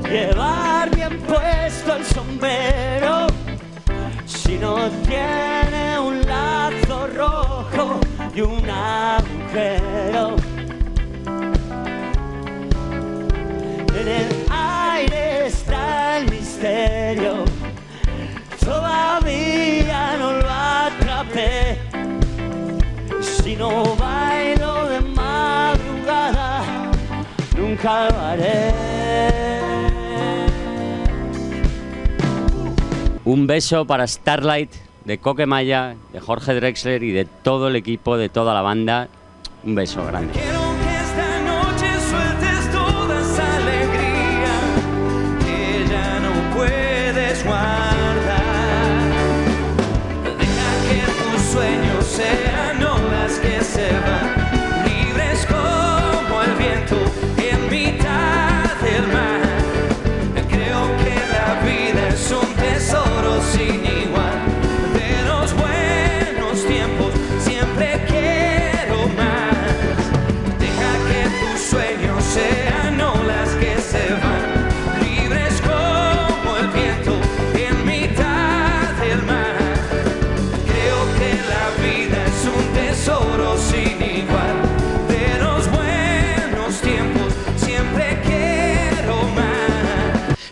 llevar 0.04 0.94
bien 0.94 1.18
puesto 1.20 1.96
el 1.96 2.04
sombrero 2.04 3.26
si 4.26 4.58
no 4.58 4.76
tiene 5.06 5.98
un 5.98 6.20
lazo 6.26 7.06
rojo 7.06 8.00
y 8.34 8.40
un 8.42 8.68
agujero. 8.68 10.36
en 14.00 14.08
el 14.08 14.47
Todavía 18.58 20.16
no 20.18 20.32
lo 20.32 20.48
atrapé. 20.50 21.78
Madrugada, 25.14 26.62
nunca 27.56 28.10
lo 28.10 28.18
haré. 28.18 28.74
Un 33.24 33.46
beso 33.46 33.84
para 33.86 34.06
Starlight 34.06 34.70
de 35.04 35.18
Coque 35.18 35.46
Maya, 35.46 35.94
de 36.12 36.20
Jorge 36.20 36.54
Drexler 36.54 37.02
y 37.02 37.12
de 37.12 37.24
todo 37.24 37.68
el 37.68 37.76
equipo, 37.76 38.16
de 38.16 38.28
toda 38.28 38.52
la 38.52 38.62
banda. 38.62 39.08
Un 39.64 39.74
beso 39.74 40.04
grande. 40.06 40.57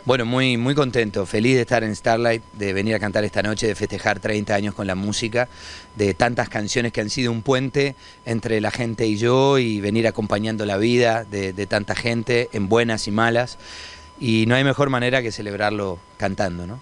Bueno, 0.06 0.24
muy, 0.24 0.56
muy 0.56 0.76
contento, 0.76 1.26
feliz 1.26 1.56
de 1.56 1.62
estar 1.62 1.82
en 1.82 1.96
Starlight, 1.96 2.40
de 2.52 2.72
venir 2.72 2.94
a 2.94 3.00
cantar 3.00 3.24
esta 3.24 3.42
noche, 3.42 3.66
de 3.66 3.74
festejar 3.74 4.20
30 4.20 4.54
años 4.54 4.72
con 4.72 4.86
la 4.86 4.94
música, 4.94 5.48
de 5.96 6.14
tantas 6.14 6.48
canciones 6.48 6.92
que 6.92 7.00
han 7.00 7.10
sido 7.10 7.32
un 7.32 7.42
puente 7.42 7.96
entre 8.24 8.60
la 8.60 8.70
gente 8.70 9.04
y 9.08 9.16
yo 9.16 9.58
y 9.58 9.80
venir 9.80 10.06
acompañando 10.06 10.64
la 10.64 10.76
vida 10.76 11.24
de, 11.24 11.52
de 11.52 11.66
tanta 11.66 11.96
gente 11.96 12.48
en 12.52 12.68
buenas 12.68 13.08
y 13.08 13.10
malas. 13.10 13.58
Y 14.20 14.44
no 14.46 14.54
hay 14.54 14.62
mejor 14.62 14.90
manera 14.90 15.22
que 15.22 15.32
celebrarlo 15.32 15.98
cantando, 16.18 16.68
¿no? 16.68 16.78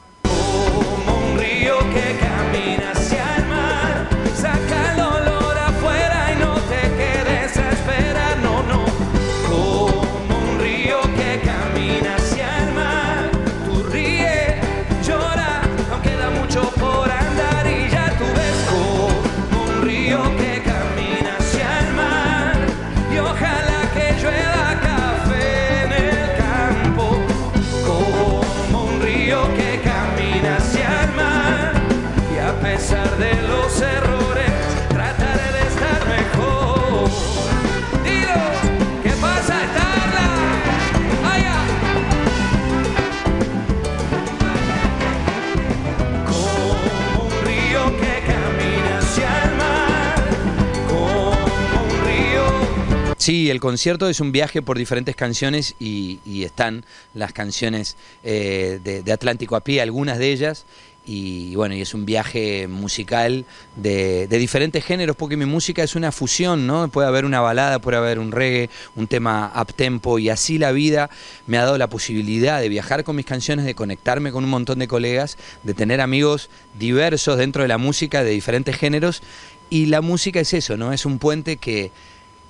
Sí, 53.25 53.49
el 53.49 53.59
concierto 53.59 54.07
es 54.11 54.20
un 54.20 54.33
viaje 54.33 54.61
por 54.61 54.77
diferentes 54.77 55.16
canciones 55.16 55.77
y, 55.81 56.20
están 56.45 56.85
las 57.14 57.33
canciones 57.33 57.97
eh, 58.22 58.81
de, 58.85 59.03
de 59.03 59.12
Atlántico 59.12 59.57
a 59.57 59.64
pie, 59.64 59.81
algunas 59.81 60.18
de 60.18 60.31
ellas. 60.31 60.66
Y 61.07 61.55
bueno, 61.55 61.75
y 61.75 61.81
es 61.81 61.95
un 61.95 62.05
viaje 62.05 62.68
musical 62.68 63.47
de, 63.77 64.27
de 64.27 64.39
diferentes 64.39 64.85
géneros, 64.85 65.16
porque 65.16 65.39
mi 65.39 65.47
música 65.47 65.83
es 65.83 65.97
una 65.97 66.12
fusión, 66.12 66.66
¿no? 66.66 66.89
Puede 66.89 67.09
haber 67.09 67.25
una 67.25 67.41
balada, 67.41 67.79
puede 67.79 67.97
haber 67.97 68.18
un 68.18 68.31
reggae, 68.31 68.68
un 68.95 69.07
tema 69.07 69.51
up 69.59 69.72
tempo, 69.72 70.18
y 70.18 70.29
así 70.29 70.59
la 70.59 70.72
vida 70.72 71.09
me 71.47 71.57
ha 71.57 71.64
dado 71.64 71.79
la 71.79 71.89
posibilidad 71.89 72.61
de 72.61 72.68
viajar 72.68 73.05
con 73.05 73.16
mis 73.16 73.25
canciones, 73.25 73.64
de 73.64 73.75
conectarme 73.75 74.33
con 74.33 74.45
un 74.45 74.51
montón 74.51 74.81
de 74.81 74.87
colegas, 74.87 75.39
de 75.62 75.72
tener 75.72 76.03
amigos 76.03 76.51
diversos 76.79 77.39
dentro 77.39 77.62
de 77.62 77.68
la 77.68 77.79
música 77.79 78.22
de 78.22 78.33
diferentes 78.33 78.77
géneros. 78.77 79.22
Y 79.70 79.87
la 79.87 80.03
música 80.03 80.41
es 80.41 80.53
eso, 80.53 80.77
¿no? 80.77 80.93
Es 80.93 81.07
un 81.07 81.18
puente 81.18 81.57
que, 81.57 81.91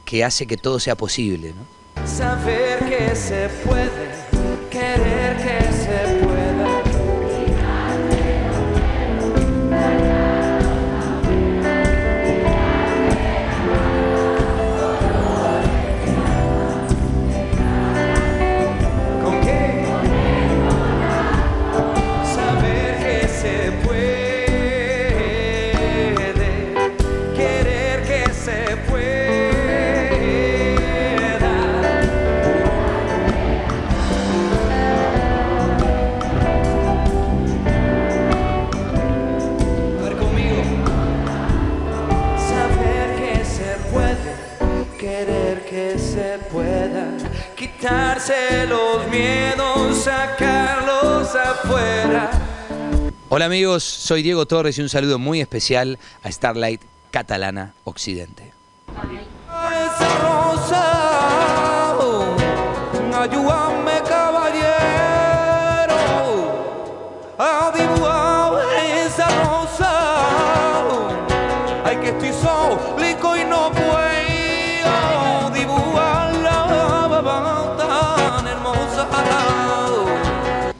que 0.04 0.24
hace 0.24 0.46
que 0.46 0.56
todo 0.56 0.78
sea 0.78 0.96
posible, 0.96 1.54
¿no? 1.54 2.06
Saber 2.06 2.78
que 2.80 3.14
se 3.16 3.48
puede, 3.64 4.13
Hola 53.36 53.46
amigos, 53.46 53.82
soy 53.82 54.22
Diego 54.22 54.46
Torres 54.46 54.78
y 54.78 54.80
un 54.80 54.88
saludo 54.88 55.18
muy 55.18 55.40
especial 55.40 55.98
a 56.22 56.30
Starlight 56.30 56.80
Catalana 57.10 57.74
Occidente. 57.82 58.52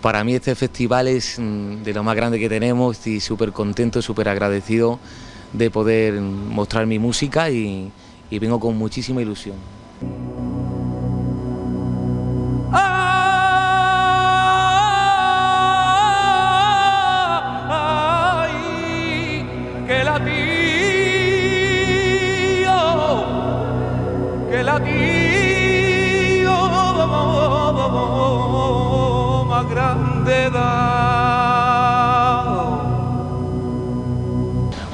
Para 0.05 0.23
mí 0.23 0.35
este 0.35 0.55
festival 0.55 1.09
es 1.09 1.39
mm, 1.39 1.83
de 1.83 1.95
lo 1.95 2.03
más 2.03 2.15
grande 2.15 2.39
que 2.39 2.51
tenemos, 2.51 2.99
estoy 2.99 3.21
súper 3.21 3.53
contento, 3.53 4.03
súper 4.03 4.29
agradecido 4.29 4.99
de 5.55 5.71
poder 5.71 6.21
mm, 6.21 6.49
mostrar 6.53 6.85
mi 6.87 6.99
música 6.99 7.49
y, 7.49 7.91
y 8.29 8.39
vengo 8.39 8.61
con 8.61 8.77
muchísima 8.77 9.23
ilusión. 9.23 9.57
Ay, 12.71 13.25
grande. 29.69 30.51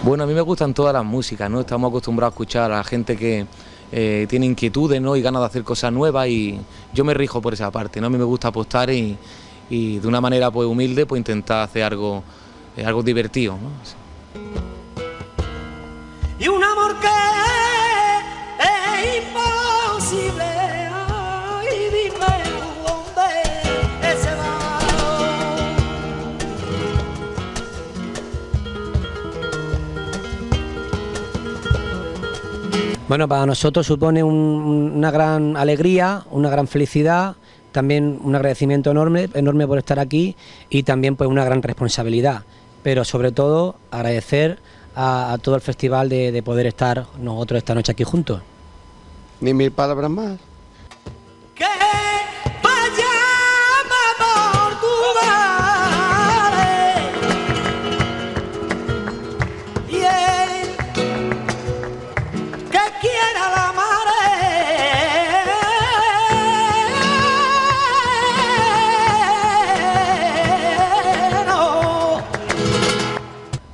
Bueno, 0.03 0.25
a 0.25 0.27
mí 0.27 0.35
me 0.35 0.41
gustan 0.41 0.75
todas 0.75 0.93
las 0.93 1.05
músicas, 1.05 1.51
¿no? 1.51 1.61
Estamos 1.61 1.91
acostumbrados 1.91 2.33
a 2.33 2.35
escuchar 2.35 2.73
a 2.73 2.83
gente 2.83 3.17
que, 3.17 3.47
eh, 3.93 4.27
tiene 4.29 4.47
inquietudes 4.47 5.01
¿no? 5.01 5.17
y 5.17 5.23
ganas 5.23 5.43
de 5.43 5.47
hacer 5.47 5.65
cosas 5.65 5.93
nuevas 5.93 6.29
y 6.29 6.61
yo 6.93 7.05
me 7.05 7.13
rijo 7.13 7.43
por 7.43 7.55
esa 7.55 7.73
parte, 7.73 8.01
¿no? 8.01 8.07
a 8.07 8.11
mí 8.11 8.19
me 8.19 8.25
gusta 8.25 8.47
apostar 8.49 8.89
y, 8.91 9.19
y 9.69 9.99
de 9.99 10.07
una 10.07 10.21
manera 10.21 10.49
pues 10.51 10.69
humilde 10.69 11.07
pues 11.07 11.19
intentar 11.19 11.65
hacer 11.65 11.83
algo, 11.83 12.23
eh, 12.77 12.85
algo 12.85 13.03
divertido. 13.03 13.55
¿no? 13.55 13.71
y 16.39 16.49
Bueno, 33.11 33.27
para 33.27 33.45
nosotros 33.45 33.89
supone 33.89 34.23
un- 34.23 34.93
una 34.95 35.11
gran 35.11 35.57
alegría, 35.57 36.23
una 36.31 36.49
gran 36.49 36.69
felicidad, 36.69 37.35
también 37.73 38.21
un 38.23 38.37
agradecimiento 38.37 38.93
enorme, 38.93 39.29
enorme 39.35 39.67
por 39.67 39.79
estar 39.79 39.99
aquí 39.99 40.37
y 40.69 40.85
también 40.85 41.17
pues 41.17 41.29
una 41.29 41.45
gran 41.45 41.61
responsabilidad. 41.61 42.45
Pero 42.85 43.05
sobre 43.05 43.33
todo 43.33 43.75
agradecer 43.91 44.61
a, 44.95 45.33
a 45.33 45.39
todo 45.39 45.57
el 45.57 45.61
festival 45.61 46.09
de, 46.09 46.31
de 46.31 46.43
poder 46.45 46.67
estar 46.69 47.07
nosotros 47.21 47.59
esta 47.59 47.75
noche 47.75 47.91
aquí 47.91 48.05
juntos. 48.05 48.43
Ni 49.41 49.55
mil 49.55 49.73
palabras 49.73 50.09
más. 50.09 50.39
Que 51.57 51.65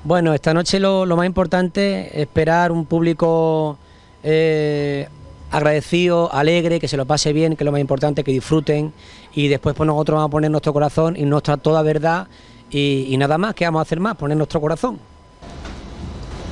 Bueno, 0.07 0.35
esta 0.35 0.55
noche 0.55 0.79
lo, 0.79 1.05
más 1.05 1.27
importante 1.27 2.11
es 2.13 2.23
esperar 2.23 2.71
un 2.71 2.87
público 2.87 3.77
eh, 4.23 5.09
agradecido, 5.51 6.33
alegre, 6.33 6.79
que 6.79 6.87
se 6.87 6.97
lo 6.97 7.07
pase 7.07 7.33
bien, 7.33 7.57
que 7.57 7.65
es 7.65 7.67
lo 7.67 7.73
más 7.73 7.81
importante, 7.81 8.23
que 8.23 8.31
disfruten 8.31 8.93
y 9.35 9.49
después 9.49 9.75
pues 9.75 9.85
nosotros 9.85 10.19
vamos 10.19 10.29
a 10.29 10.31
poner 10.31 10.53
nuestro 10.53 10.73
corazón 10.73 11.17
y 11.17 11.25
nuestra 11.25 11.57
toda 11.57 11.83
verdad 11.83 12.29
y, 12.71 13.09
y 13.09 13.17
nada 13.17 13.37
más, 13.37 13.57
¿qué 13.57 13.65
vamos 13.65 13.81
a 13.81 13.83
hacer 13.83 13.99
más? 13.99 14.15
Poner 14.15 14.37
nuestro 14.37 14.61
corazón. 14.61 15.01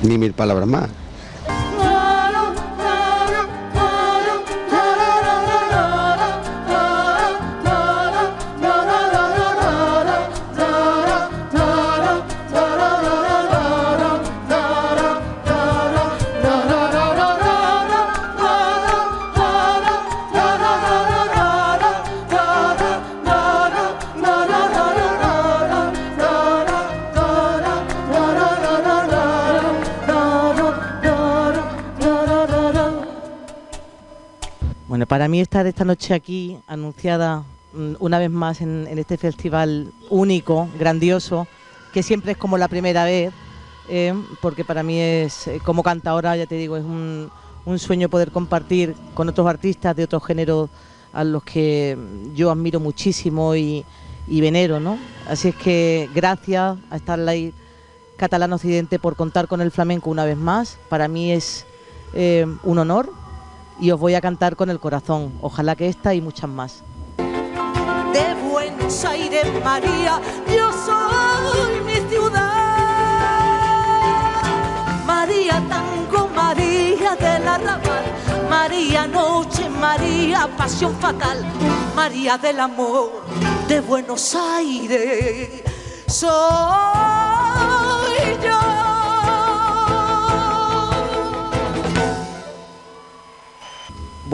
Ni 0.03 0.17
mil 0.17 0.33
palabras 0.33 0.67
más. 0.67 0.89
Para 35.15 35.29
mí 35.29 35.39
estar 35.39 35.65
esta 35.65 35.85
noche 35.85 36.13
aquí, 36.13 36.57
anunciada 36.67 37.45
mm, 37.71 37.93
una 37.99 38.19
vez 38.19 38.29
más 38.29 38.59
en, 38.59 38.85
este 38.99 39.15
festival 39.15 39.93
único, 40.09 40.67
grandioso, 40.77 41.47
que 41.93 42.03
siempre 42.03 42.33
es 42.33 42.37
como 42.37 42.57
la 42.57 42.67
primera 42.67 43.05
vez, 43.05 43.31
eh, 43.87 44.13
porque 44.41 44.65
para 44.65 44.83
mí 44.83 44.99
es, 44.99 45.47
eh, 45.47 45.61
como 45.63 45.83
cantadora, 45.83 46.35
ya 46.35 46.47
te 46.47 46.55
digo, 46.55 46.75
es 46.75 46.83
un, 46.83 47.31
sueño 47.77 48.09
poder 48.09 48.31
compartir 48.31 48.93
con 49.13 49.29
otros 49.29 49.47
artistas 49.47 49.95
de 49.95 50.03
otros 50.03 50.21
géneros 50.25 50.69
a 51.13 51.23
los 51.23 51.43
que 51.43 51.97
yo 52.33 52.51
admiro 52.51 52.81
muchísimo 52.81 53.55
y, 53.55 53.85
y 54.27 54.41
venero, 54.41 54.81
¿no? 54.81 54.99
Así 55.29 55.47
es 55.47 55.55
que 55.55 56.09
gracias 56.13 56.77
a 56.89 56.99
Starlight 56.99 57.55
Catalán 58.17 58.51
Occidente 58.51 58.99
por 58.99 59.15
contar 59.15 59.47
con 59.47 59.61
el 59.61 59.71
flamenco 59.71 60.09
una 60.09 60.25
vez 60.25 60.35
más. 60.35 60.77
Para 60.89 61.07
mí 61.07 61.31
es 61.31 61.65
eh, 62.13 62.45
un 62.63 62.79
honor 62.79 63.23
y 63.79 63.91
os 63.91 63.99
voy 63.99 64.15
a 64.15 64.21
cantar 64.21 64.55
con 64.55 64.69
el 64.69 64.79
corazón. 64.79 65.33
Ojalá 65.41 65.75
que 65.75 65.87
esta 65.87 66.13
y 66.13 66.21
muchas 66.21 66.49
más. 66.49 66.83
de 67.17 68.33
Buenos 68.49 69.03
Aires, 69.05 69.45
María, 69.63 70.21
yo 70.47 70.71
soy 70.71 71.81
mi 71.85 72.09
ciudad. 72.09 72.65
María 75.05 75.61
Tango, 75.67 76.29
María 76.29 77.15
del 77.15 77.47
Arrabal, 77.47 78.05
María 78.49 79.07
Noche, 79.07 79.69
María 79.69 80.47
Pasión 80.55 80.95
Fatal, 80.95 81.43
María 81.95 82.37
del 82.37 82.59
Amor 82.59 83.23
de 83.67 83.81
Buenos 83.81 84.35
Aires. 84.35 85.63
Soy 86.07 86.31
yo. 88.43 88.64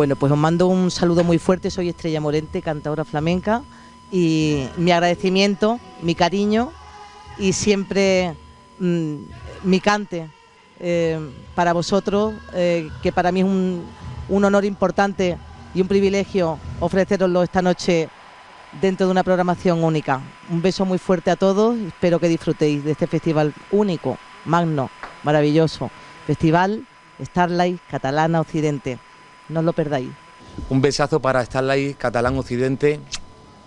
Bueno, 0.02 0.16
pues 0.16 0.32
os 0.32 0.38
mando 0.40 0.66
un 0.66 0.90
saludo 0.90 1.24
muy 1.24 1.38
fuerte. 1.38 1.70
Soy 1.70 1.90
Estrella 1.90 2.20
Morente, 2.20 2.64
cantadora 2.64 3.06
flamenca, 3.06 3.62
y 4.12 4.66
mi 4.76 4.92
agradecimiento, 4.92 5.80
mi 6.02 6.16
cariño 6.16 6.72
y 7.38 7.54
siempre 7.54 8.34
mm, 8.80 9.16
mi 9.62 9.80
cante 9.80 10.28
eh, 10.80 11.20
para 11.54 11.74
vosotros, 11.74 12.34
eh, 12.52 12.90
que 13.04 13.12
para 13.12 13.32
mí 13.32 13.42
es 13.42 13.46
un, 13.46 13.84
un 14.28 14.44
honor 14.44 14.66
importante 14.66 15.38
y 15.76 15.82
un 15.82 15.88
privilegio 15.88 16.58
ofreceroslo 16.80 17.44
esta 17.44 17.62
noche 17.62 18.10
dentro 18.82 19.06
de 19.06 19.12
una 19.12 19.22
programación 19.22 19.84
única. 19.84 20.20
Un 20.50 20.64
beso 20.64 20.84
muy 20.84 20.98
fuerte 20.98 21.30
a 21.30 21.36
todos 21.36 21.78
espero 21.78 22.18
que 22.18 22.28
disfrutéis 22.28 22.84
de 22.84 22.94
este 22.94 23.06
festival 23.06 23.54
único, 23.70 24.18
magno, 24.46 24.90
maravilloso. 25.22 25.92
Festival 26.26 26.88
Starlight 27.24 27.80
Catalana 27.88 28.42
Occidente. 28.42 28.98
No 29.52 29.60
os 29.60 29.66
lo 29.66 29.74
perdáis. 29.74 30.10
Un 30.70 30.82
besazo 30.82 31.20
para 31.20 31.44
Starlight 31.44 31.98
Catalán 31.98 32.38
Occidente 32.38 33.00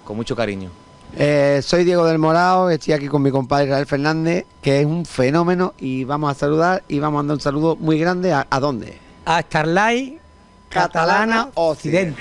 con 0.04 0.16
mucho 0.16 0.34
cariño. 0.34 0.70
Eh, 1.16 1.60
soy 1.62 1.84
Diego 1.84 2.06
del 2.06 2.18
Morao, 2.18 2.70
estoy 2.70 2.94
aquí 2.94 3.06
con 3.06 3.22
mi 3.22 3.30
compadre 3.30 3.66
Israel 3.66 3.86
Fernández, 3.86 4.46
que 4.60 4.80
es 4.80 4.86
un 4.86 5.06
fenómeno 5.06 5.74
y 5.78 6.04
vamos 6.04 6.30
a 6.30 6.34
saludar 6.34 6.82
y 6.88 6.98
vamos 6.98 7.18
a 7.18 7.22
mandar 7.22 7.34
un 7.36 7.40
saludo 7.40 7.76
muy 7.76 7.98
grande 7.98 8.32
a, 8.32 8.46
¿a 8.50 8.58
dónde? 8.58 8.98
A 9.24 9.40
Starlight 9.42 10.18
Catalana 10.70 11.50
Occidente. 11.54 12.20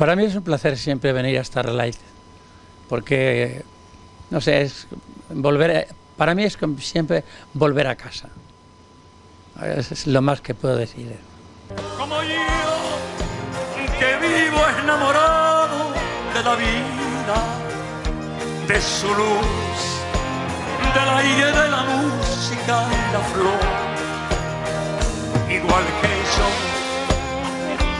Para 0.00 0.16
mí 0.16 0.24
es 0.24 0.34
un 0.34 0.42
placer 0.42 0.78
siempre 0.78 1.12
venir 1.12 1.38
a 1.38 1.44
Starlight, 1.44 1.96
porque, 2.88 3.62
no 4.30 4.40
sé, 4.40 4.62
es 4.62 4.86
volver, 5.28 5.88
para 6.16 6.34
mí 6.34 6.42
es 6.42 6.56
siempre 6.78 7.22
volver 7.52 7.86
a 7.86 7.96
casa. 7.96 8.30
Es 9.62 10.06
lo 10.06 10.22
más 10.22 10.40
que 10.40 10.54
puedo 10.54 10.74
decir. 10.74 11.18
Como 11.98 12.22
yo, 12.22 12.30
que 13.98 14.16
vivo 14.26 14.62
enamorado 14.82 15.92
de 16.32 16.44
la 16.44 16.54
vida, 16.56 17.36
de 18.68 18.80
su 18.80 19.06
luz, 19.06 20.00
del 20.94 21.08
aire 21.10 21.44
de 21.44 21.68
la 21.68 21.82
música 21.82 22.88
y 22.88 23.12
la 23.12 23.20
flor. 23.34 23.60
Igual 25.50 25.84
que 26.00 26.08
yo, 26.38 26.79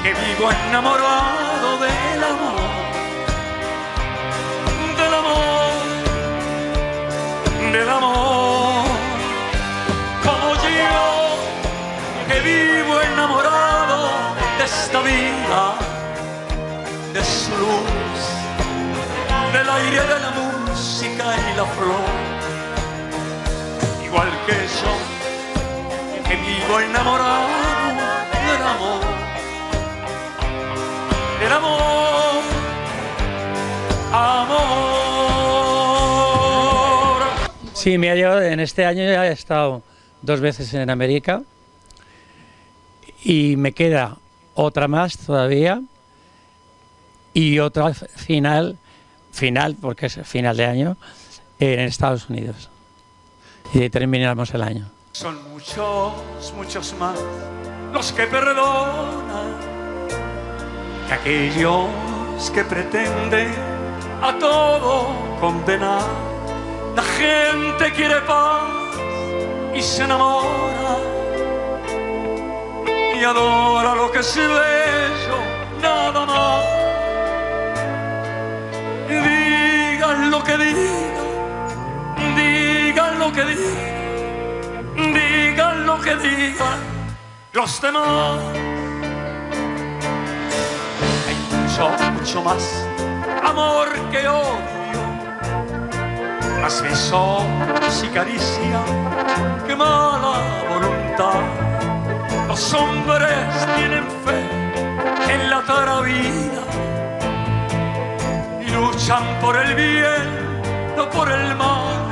que 0.03 0.15
vivo 0.15 0.51
enamorado 0.51 1.79
del 1.79 2.25
amor, 2.25 2.61
del 4.97 5.15
amor 5.15 5.61
del 7.73 7.89
amor. 7.89 8.85
Como 10.25 10.55
yo, 10.55 11.07
que 12.29 12.41
vivo 12.41 13.01
enamorado 13.01 14.09
de 14.59 14.65
esta 14.65 15.01
vida, 15.03 15.75
de 17.13 17.23
su 17.25 17.51
luz, 17.57 18.21
del 19.53 19.69
aire 19.69 20.03
de 20.13 20.21
la 20.21 20.31
música 20.31 21.25
y 21.37 21.57
la 21.57 21.65
flor. 21.77 22.11
Igual 24.05 24.31
que 24.47 24.57
yo, 24.81 24.95
que 26.29 26.37
vivo 26.37 26.81
enamorado 26.81 27.30
Sí, 37.81 37.97
me 37.97 38.11
ha 38.11 38.15
llegado, 38.15 38.43
en 38.43 38.61
este 38.61 38.85
año 38.85 39.05
ya 39.05 39.27
he 39.27 39.33
estado 39.33 39.83
dos 40.21 40.39
veces 40.41 40.75
en 40.75 40.91
América 40.91 41.41
y 43.25 43.57
me 43.57 43.73
queda 43.73 44.19
otra 44.53 44.87
más 44.87 45.17
todavía 45.17 45.81
y 47.33 47.59
otra 47.59 47.95
final, 47.95 48.77
final 49.33 49.79
porque 49.81 50.07
es 50.07 50.21
final 50.25 50.59
de 50.59 50.67
año, 50.67 50.99
en 51.59 51.81
Estados 51.81 52.29
Unidos. 52.29 52.69
Y 53.73 53.89
terminamos 53.89 54.53
el 54.53 54.63
año. 54.63 54.91
Son 55.13 55.43
muchos, 55.51 56.13
muchos 56.55 56.95
más 56.99 57.19
los 57.95 58.13
que 58.13 58.27
perdonan 58.27 59.57
que 61.09 61.15
aquellos 61.15 61.89
que 62.53 62.63
pretenden 62.63 63.55
a 64.21 64.37
todo 64.39 65.09
condenar. 65.41 66.30
La 66.95 67.03
gente 67.03 67.93
quiere 67.93 68.21
paz 68.23 68.63
y 69.75 69.83
se 69.83 70.05
enamora 70.05 70.97
y 73.21 73.25
adora 73.25 73.95
lo 73.95 74.11
que 74.11 74.21
es 74.21 74.37
bello, 74.37 75.39
nada 75.83 76.27
más. 76.27 76.65
Digan 79.09 80.31
lo 80.31 80.43
que 80.43 80.57
digan, 80.57 82.35
digan 82.37 83.19
lo 83.19 83.33
que 83.33 83.45
digan, 83.45 85.15
digan 85.15 85.87
lo 85.87 86.01
que 86.01 86.17
digan 86.17 86.81
los 87.53 87.81
demás. 87.83 88.41
Hay 91.29 91.37
mucho, 91.53 91.91
mucho 92.13 92.43
más 92.43 92.87
amor 93.45 93.89
que 94.11 94.29
odio, 94.29 94.80
más 96.61 96.83
besos 96.83 97.43
y 98.05 98.09
caricia 98.09 98.83
que 99.67 99.75
mala 99.75 100.65
voluntad. 100.69 101.41
Los 102.49 102.75
hombres 102.75 103.31
tienen 103.77 104.05
fe 104.25 104.41
en 105.33 105.51
la 105.51 105.63
cara 105.63 106.01
vida 106.03 106.65
y 108.67 108.71
luchan 108.71 109.41
por 109.41 109.57
el 109.57 109.75
bien, 109.75 110.97
no 110.97 111.09
por 111.11 111.31
el 111.31 111.57
mal. 111.57 112.11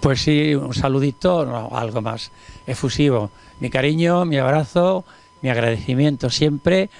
Pues 0.00 0.22
sí, 0.22 0.54
un 0.54 0.74
saludito, 0.74 1.46
no, 1.46 1.70
algo 1.72 2.02
más 2.02 2.32
efusivo. 2.66 3.30
Mi 3.60 3.70
cariño, 3.70 4.24
mi 4.24 4.36
abrazo, 4.38 5.04
mi 5.40 5.48
agradecimiento 5.48 6.28
siempre 6.28 6.90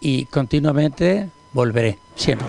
y 0.00 0.24
continuamente 0.26 1.28
volveré, 1.52 1.98
siempre. 2.16 2.48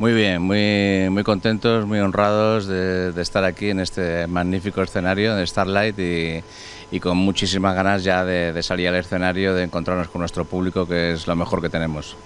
Muy 0.00 0.14
bien, 0.14 0.40
muy, 0.40 1.10
muy 1.10 1.22
contentos, 1.24 1.84
muy 1.84 1.98
honrados 1.98 2.66
de, 2.66 3.12
estar 3.20 3.44
aquí 3.44 3.68
en 3.68 3.80
este 3.80 4.26
magnífico 4.26 4.80
escenario 4.80 5.36
de 5.36 5.46
Starlight 5.46 6.42
y, 6.90 7.00
con 7.00 7.18
muchísimas 7.18 7.74
ganas 7.74 8.02
ya 8.02 8.24
de 8.24 8.62
salir 8.62 8.88
al 8.88 8.96
escenario, 8.96 9.54
de 9.54 9.64
encontrarnos 9.64 10.08
con 10.08 10.20
nuestro 10.20 10.46
público, 10.46 10.88
que 10.88 11.12
es 11.12 11.26
lo 11.26 11.36
mejor 11.36 11.60
que 11.60 11.68
tenemos. 11.68 12.16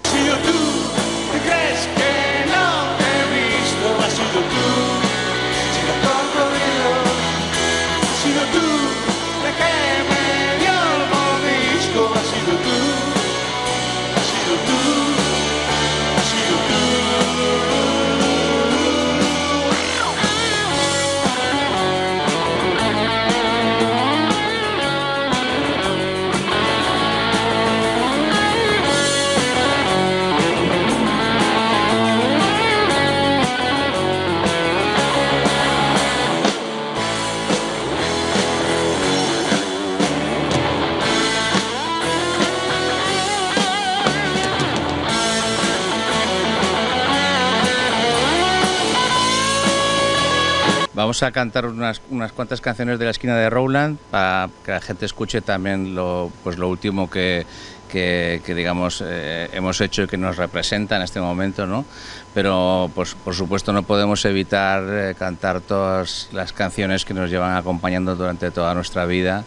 Vamos 50.94 51.24
a 51.24 51.32
cantar 51.32 51.66
unas, 51.66 52.00
unas 52.10 52.30
cuantas 52.30 52.60
canciones 52.60 53.00
de 53.00 53.06
la 53.06 53.10
esquina 53.10 53.36
de 53.36 53.50
Rowland 53.50 53.98
para 54.12 54.48
que 54.64 54.70
la 54.70 54.80
gente 54.80 55.04
escuche 55.06 55.40
también 55.40 55.96
lo, 55.96 56.30
pues 56.44 56.56
lo 56.56 56.68
último 56.68 57.10
que, 57.10 57.44
que, 57.88 58.40
digamos 58.54 59.02
eh, 59.04 59.48
hemos 59.52 59.80
hecho 59.80 60.02
y 60.02 60.06
que 60.06 60.16
nos 60.16 60.36
representa 60.36 60.94
en 60.94 61.02
este 61.02 61.20
momento, 61.20 61.66
¿no? 61.66 61.84
Pero 62.32 62.90
pues, 62.94 63.14
por 63.16 63.34
supuesto 63.34 63.72
no 63.72 63.82
podemos 63.82 64.24
evitar 64.24 64.84
eh, 64.88 65.14
cantar 65.18 65.60
todas 65.60 66.28
las 66.32 66.52
canciones 66.52 67.04
que 67.04 67.12
nos 67.12 67.28
llevan 67.28 67.56
acompañando 67.56 68.14
durante 68.14 68.52
toda 68.52 68.72
nuestra 68.74 69.04
vida 69.04 69.44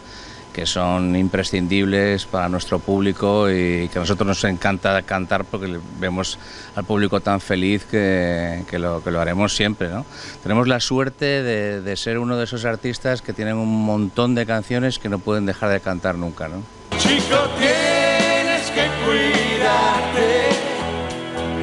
que 0.58 0.66
son 0.66 1.14
imprescindibles 1.14 2.26
para 2.26 2.48
nuestro 2.48 2.80
público 2.80 3.48
y 3.48 3.88
que 3.88 3.98
a 3.98 4.00
nosotros 4.00 4.26
nos 4.26 4.42
encanta 4.42 5.00
cantar 5.02 5.44
porque 5.44 5.78
vemos 6.00 6.36
al 6.74 6.84
público 6.84 7.20
tan 7.20 7.40
feliz 7.40 7.84
que, 7.84 8.64
que 8.68 8.80
lo, 8.80 9.00
que 9.04 9.12
lo 9.12 9.20
haremos 9.20 9.54
siempre. 9.54 9.88
¿no? 9.88 10.04
Tenemos 10.42 10.66
la 10.66 10.80
suerte 10.80 11.44
de, 11.44 11.80
de 11.80 11.96
ser 11.96 12.18
uno 12.18 12.36
de 12.36 12.42
esos 12.42 12.64
artistas 12.64 13.22
que 13.22 13.32
tienen 13.32 13.54
un 13.54 13.84
montón 13.84 14.34
de 14.34 14.46
canciones 14.46 14.98
que 14.98 15.08
no 15.08 15.20
pueden 15.20 15.46
dejar 15.46 15.70
de 15.70 15.78
cantar 15.78 16.16
nunca. 16.16 16.48
¿no? 16.48 16.64
Chico, 16.98 17.36
tienes 17.56 18.68
que 18.72 18.88
cuidarte. 19.06 20.48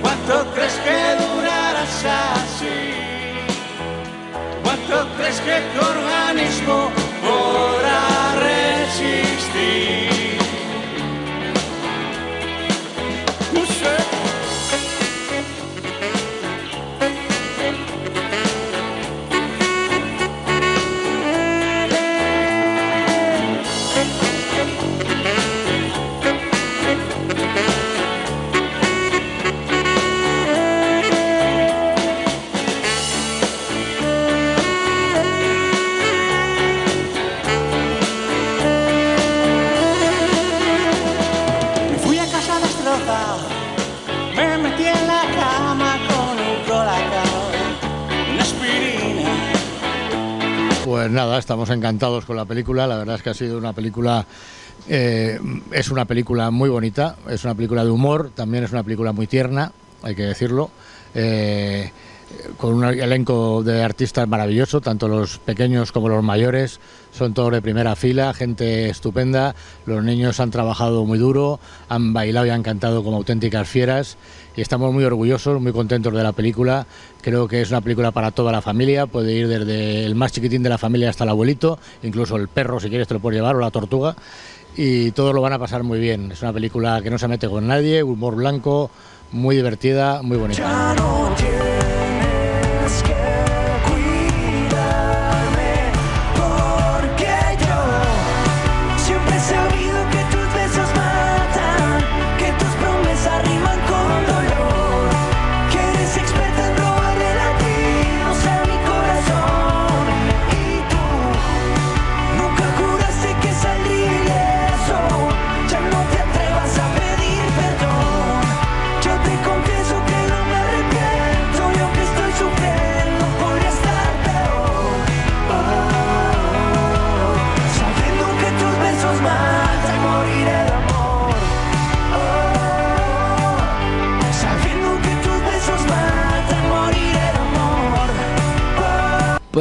¿Cuánto 0.01 0.53
crees 0.53 0.73
que 0.75 1.35
durarás 1.35 2.05
así? 2.05 2.65
¿Cuánto 4.63 5.05
crees 5.17 5.41
que 5.41 5.61
tu 5.77 5.85
organismo 5.85 6.94
me. 9.65 10.04
Pues 50.95 51.11
nada, 51.11 51.37
estamos 51.37 51.69
encantados 51.71 52.23
con 52.23 52.37
la 52.37 52.45
película. 52.45 52.87
La 52.87 52.95
verdad 52.95 53.15
es 53.15 53.21
que 53.21 53.29
ha 53.29 53.33
sido 53.33 53.57
una 53.57 53.73
película. 53.73 54.25
eh, 54.87 55.37
es 55.73 55.91
una 55.91 56.05
película 56.05 56.51
muy 56.51 56.69
bonita, 56.69 57.17
es 57.29 57.43
una 57.43 57.53
película 57.53 57.83
de 57.83 57.91
humor, 57.91 58.31
también 58.33 58.63
es 58.63 58.71
una 58.71 58.81
película 58.81 59.11
muy 59.11 59.27
tierna, 59.27 59.73
hay 60.01 60.15
que 60.15 60.23
decirlo. 60.23 60.71
eh, 61.13 61.91
con 62.57 62.75
un 62.75 62.85
elenco 62.85 63.61
de 63.61 63.83
artistas 63.83 64.25
maravilloso, 64.27 64.79
tanto 64.79 65.09
los 65.09 65.37
pequeños 65.37 65.91
como 65.91 66.07
los 66.07 66.23
mayores, 66.23 66.79
son 67.11 67.33
todos 67.33 67.51
de 67.51 67.61
primera 67.61 67.95
fila, 67.97 68.33
gente 68.33 68.89
estupenda, 68.89 69.53
los 69.85 70.01
niños 70.01 70.39
han 70.39 70.49
trabajado 70.49 71.05
muy 71.05 71.19
duro, 71.19 71.59
han 71.89 72.13
bailado 72.13 72.45
y 72.45 72.51
han 72.51 72.63
cantado 72.63 73.03
como 73.03 73.17
auténticas 73.17 73.67
fieras 73.67 74.17
y 74.55 74.61
estamos 74.61 74.93
muy 74.93 75.03
orgullosos, 75.03 75.61
muy 75.61 75.71
contentos 75.71 76.13
de 76.13 76.23
la 76.23 76.31
película, 76.31 76.85
creo 77.21 77.47
que 77.47 77.61
es 77.61 77.69
una 77.69 77.81
película 77.81 78.11
para 78.11 78.31
toda 78.31 78.51
la 78.51 78.61
familia, 78.61 79.05
puede 79.05 79.33
ir 79.33 79.47
desde 79.47 80.05
el 80.05 80.15
más 80.15 80.31
chiquitín 80.31 80.63
de 80.63 80.69
la 80.69 80.77
familia 80.77 81.09
hasta 81.09 81.23
el 81.23 81.29
abuelito, 81.29 81.79
incluso 82.03 82.35
el 82.35 82.47
perro 82.47 82.79
si 82.79 82.89
quieres 82.89 83.07
te 83.07 83.13
lo 83.13 83.19
puedes 83.19 83.37
llevar 83.37 83.55
o 83.55 83.59
la 83.59 83.71
tortuga 83.71 84.15
y 84.77 85.11
todos 85.11 85.33
lo 85.33 85.41
van 85.41 85.53
a 85.53 85.59
pasar 85.59 85.83
muy 85.83 85.99
bien, 85.99 86.31
es 86.31 86.41
una 86.41 86.53
película 86.53 87.01
que 87.01 87.09
no 87.09 87.17
se 87.17 87.27
mete 87.27 87.47
con 87.47 87.67
nadie, 87.67 88.03
humor 88.03 88.35
blanco, 88.35 88.91
muy 89.31 89.55
divertida, 89.55 90.21
muy 90.21 90.37
bonita. 90.37 90.95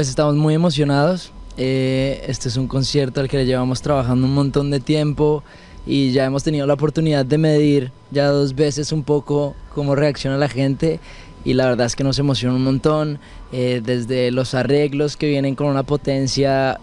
Pues 0.04 0.10
estamos 0.10 0.34
muy 0.34 0.52
emocionados. 0.52 1.32
Eh, 1.56 2.22
este 2.28 2.50
es 2.50 2.58
un 2.58 2.68
concierto 2.68 3.22
al 3.22 3.28
que 3.30 3.38
le 3.38 3.46
llevamos 3.46 3.80
trabajando 3.80 4.26
un 4.26 4.34
montón 4.34 4.70
de 4.70 4.78
tiempo 4.78 5.42
y 5.86 6.12
ya 6.12 6.26
hemos 6.26 6.44
tenido 6.44 6.66
la 6.66 6.74
oportunidad 6.74 7.24
de 7.24 7.38
medir 7.38 7.90
ya 8.10 8.26
dos 8.26 8.54
veces 8.54 8.92
un 8.92 9.02
poco 9.02 9.54
cómo 9.74 9.94
reacciona 9.94 10.36
la 10.36 10.50
gente 10.50 11.00
y 11.42 11.54
la 11.54 11.70
verdad 11.70 11.86
es 11.86 11.96
que 11.96 12.04
nos 12.04 12.18
emociona 12.18 12.54
un 12.54 12.64
montón. 12.64 13.18
eh, 13.50 13.80
desde 13.82 14.30
los 14.30 14.52
arreglos 14.52 15.16
que 15.16 15.26
vienen 15.26 15.54
con 15.54 15.68
una 15.68 15.84
potencia 15.84 16.78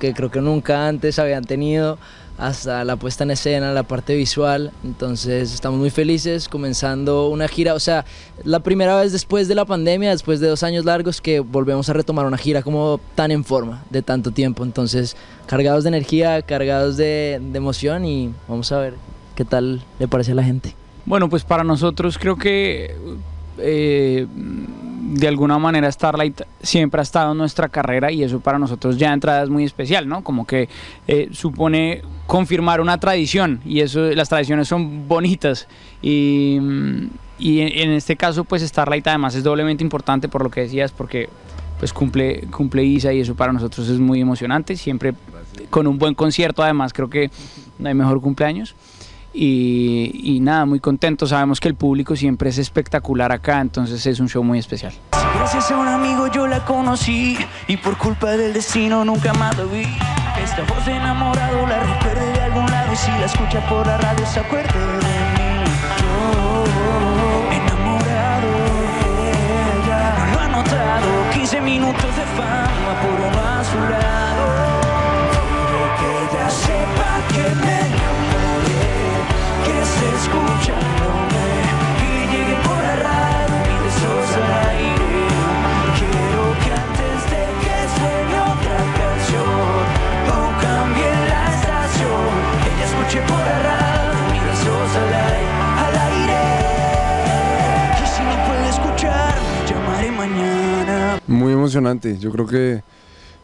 que 0.00 0.14
creo 0.14 0.30
que 0.30 0.40
nunca 0.40 0.88
antes 0.88 1.18
habían 1.18 1.44
tenido 1.44 1.98
hasta 2.42 2.84
la 2.84 2.96
puesta 2.96 3.22
en 3.22 3.30
escena, 3.30 3.72
la 3.72 3.84
parte 3.84 4.16
visual. 4.16 4.72
Entonces 4.82 5.54
estamos 5.54 5.78
muy 5.78 5.90
felices 5.90 6.48
comenzando 6.48 7.28
una 7.28 7.46
gira, 7.46 7.72
o 7.74 7.78
sea, 7.78 8.04
la 8.42 8.60
primera 8.60 9.00
vez 9.00 9.12
después 9.12 9.46
de 9.46 9.54
la 9.54 9.64
pandemia, 9.64 10.10
después 10.10 10.40
de 10.40 10.48
dos 10.48 10.64
años 10.64 10.84
largos, 10.84 11.20
que 11.20 11.38
volvemos 11.38 11.88
a 11.88 11.92
retomar 11.92 12.26
una 12.26 12.36
gira 12.36 12.62
como 12.62 13.00
tan 13.14 13.30
en 13.30 13.44
forma 13.44 13.84
de 13.90 14.02
tanto 14.02 14.32
tiempo. 14.32 14.64
Entonces, 14.64 15.16
cargados 15.46 15.84
de 15.84 15.88
energía, 15.88 16.42
cargados 16.42 16.96
de, 16.96 17.40
emoción 17.54 18.04
y 18.04 18.34
vamos 18.48 18.72
a 18.72 18.78
ver 18.78 18.94
qué 19.36 19.44
tal 19.44 19.84
le 20.00 20.08
parece 20.08 20.32
a 20.32 20.34
la 20.34 20.42
gente. 20.42 20.74
Bueno, 21.06 21.28
pues 21.30 21.44
para 21.44 21.62
nosotros 21.62 22.18
creo 22.18 22.36
que 22.36 22.96
eh, 23.58 24.26
de 25.12 25.28
alguna 25.28 25.58
manera 25.58 25.90
Starlight 25.92 26.40
siempre 26.62 27.00
ha 27.00 27.02
estado 27.02 27.32
en 27.32 27.38
nuestra 27.38 27.68
carrera 27.68 28.10
y 28.10 28.22
eso 28.22 28.40
para 28.40 28.58
nosotros 28.58 28.96
ya 28.96 29.08
de 29.08 29.14
entrada 29.14 29.42
es 29.42 29.50
muy 29.50 29.64
especial, 29.64 30.08
¿no? 30.08 30.24
Como 30.24 30.46
que 30.46 30.68
eh, 31.06 31.28
supone 31.32 32.02
confirmar 32.26 32.80
una 32.80 32.98
tradición 32.98 33.60
y 33.64 33.80
eso 33.80 34.00
las 34.12 34.30
tradiciones 34.30 34.68
son 34.68 35.06
bonitas 35.08 35.68
y, 36.00 36.56
en 37.38 37.90
este 37.90 38.16
caso 38.16 38.44
pues 38.44 38.62
Starlight 38.62 39.06
además 39.06 39.34
es 39.34 39.42
doblemente 39.42 39.84
importante 39.84 40.28
por 40.28 40.42
lo 40.42 40.50
que 40.50 40.62
decías 40.62 40.92
porque 40.92 41.28
pues 41.78 41.92
cumple, 41.92 42.46
cumple 42.50 42.84
Isa 42.84 43.12
y 43.12 43.20
eso 43.20 43.34
para 43.34 43.52
nosotros 43.52 43.88
es 43.88 43.98
muy 43.98 44.20
emocionante, 44.20 44.76
siempre 44.76 45.14
con 45.68 45.86
un 45.86 45.98
buen 45.98 46.14
concierto 46.14 46.62
además 46.62 46.92
creo 46.92 47.10
que 47.10 47.30
no 47.78 47.88
hay 47.88 47.94
mejor 47.94 48.20
cumpleaños. 48.20 48.74
Y, 49.34 50.10
y 50.22 50.40
nada, 50.40 50.66
muy 50.66 50.80
contento. 50.80 51.26
Sabemos 51.26 51.60
que 51.60 51.68
el 51.68 51.74
público 51.74 52.16
siempre 52.16 52.50
es 52.50 52.58
espectacular 52.58 53.32
acá, 53.32 53.60
entonces 53.60 54.04
es 54.06 54.20
un 54.20 54.28
show 54.28 54.42
muy 54.44 54.58
especial. 54.58 54.92
Gracias 55.34 55.70
a 55.70 55.78
un 55.78 55.88
amigo 55.88 56.28
yo 56.28 56.46
la 56.46 56.64
conocí 56.64 57.36
y 57.66 57.76
por 57.76 57.96
culpa 57.96 58.30
del 58.30 58.52
destino 58.52 59.04
nunca 59.04 59.32
más 59.34 59.56
la 59.56 59.64
vi. 59.64 59.86
Esta 60.42 60.62
voz 60.62 60.84
de 60.86 60.92
enamorado 60.92 61.66
la 61.66 61.80
recuerde 61.80 62.32
de 62.32 62.40
algún 62.42 62.66
lado 62.70 62.92
y 62.92 62.96
si 62.96 63.10
la 63.10 63.26
escucha 63.26 63.60
por 63.68 63.86
la 63.86 63.98
radio 63.98 64.26
se 64.26 64.40
acuerde 64.40 64.78
de 64.78 64.86
mí. 64.86 65.64
Yo 66.00 66.64
enamorado 67.52 68.48
ella, 69.82 70.26
no 70.26 70.34
lo 70.34 70.40
ha 70.40 70.48
notado. 70.48 71.30
15 71.32 71.60
minutos 71.60 72.16
de 72.16 72.24
fama 72.36 73.00
por 73.02 73.20
uno 73.20 73.40
a 73.48 73.64
su 73.64 73.78
lado. 73.78 74.44
Quiere 75.32 75.88
que 75.98 76.36
ella 76.36 76.50
sepa 76.50 77.10
que 77.32 77.54
me 77.66 78.01
Muy 101.26 101.52
emocionante. 101.52 102.18
Yo 102.18 102.30
creo 102.32 102.46
que 102.46 102.82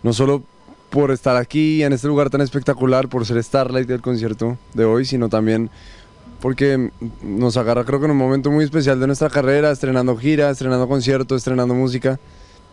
no 0.02 0.12
solo 0.12 0.42
por 0.90 1.10
estar 1.10 1.36
aquí 1.36 1.82
en 1.82 1.92
este 1.92 2.08
lugar 2.08 2.30
tan 2.30 2.40
espectacular, 2.40 3.08
por 3.08 3.26
ser 3.26 3.42
Starlight 3.42 3.86
del 3.86 4.00
concierto 4.00 4.56
de 4.74 4.84
hoy, 4.84 5.04
sino 5.04 5.28
también 5.28 5.70
porque 6.40 6.90
nos 7.22 7.56
agarra 7.56 7.84
creo 7.84 7.98
que 7.98 8.06
en 8.06 8.12
un 8.12 8.16
momento 8.16 8.50
muy 8.50 8.64
especial 8.64 9.00
de 9.00 9.06
nuestra 9.06 9.28
carrera, 9.28 9.70
estrenando 9.70 10.16
gira, 10.16 10.50
estrenando 10.50 10.88
concierto, 10.88 11.34
estrenando 11.36 11.74
música. 11.74 12.18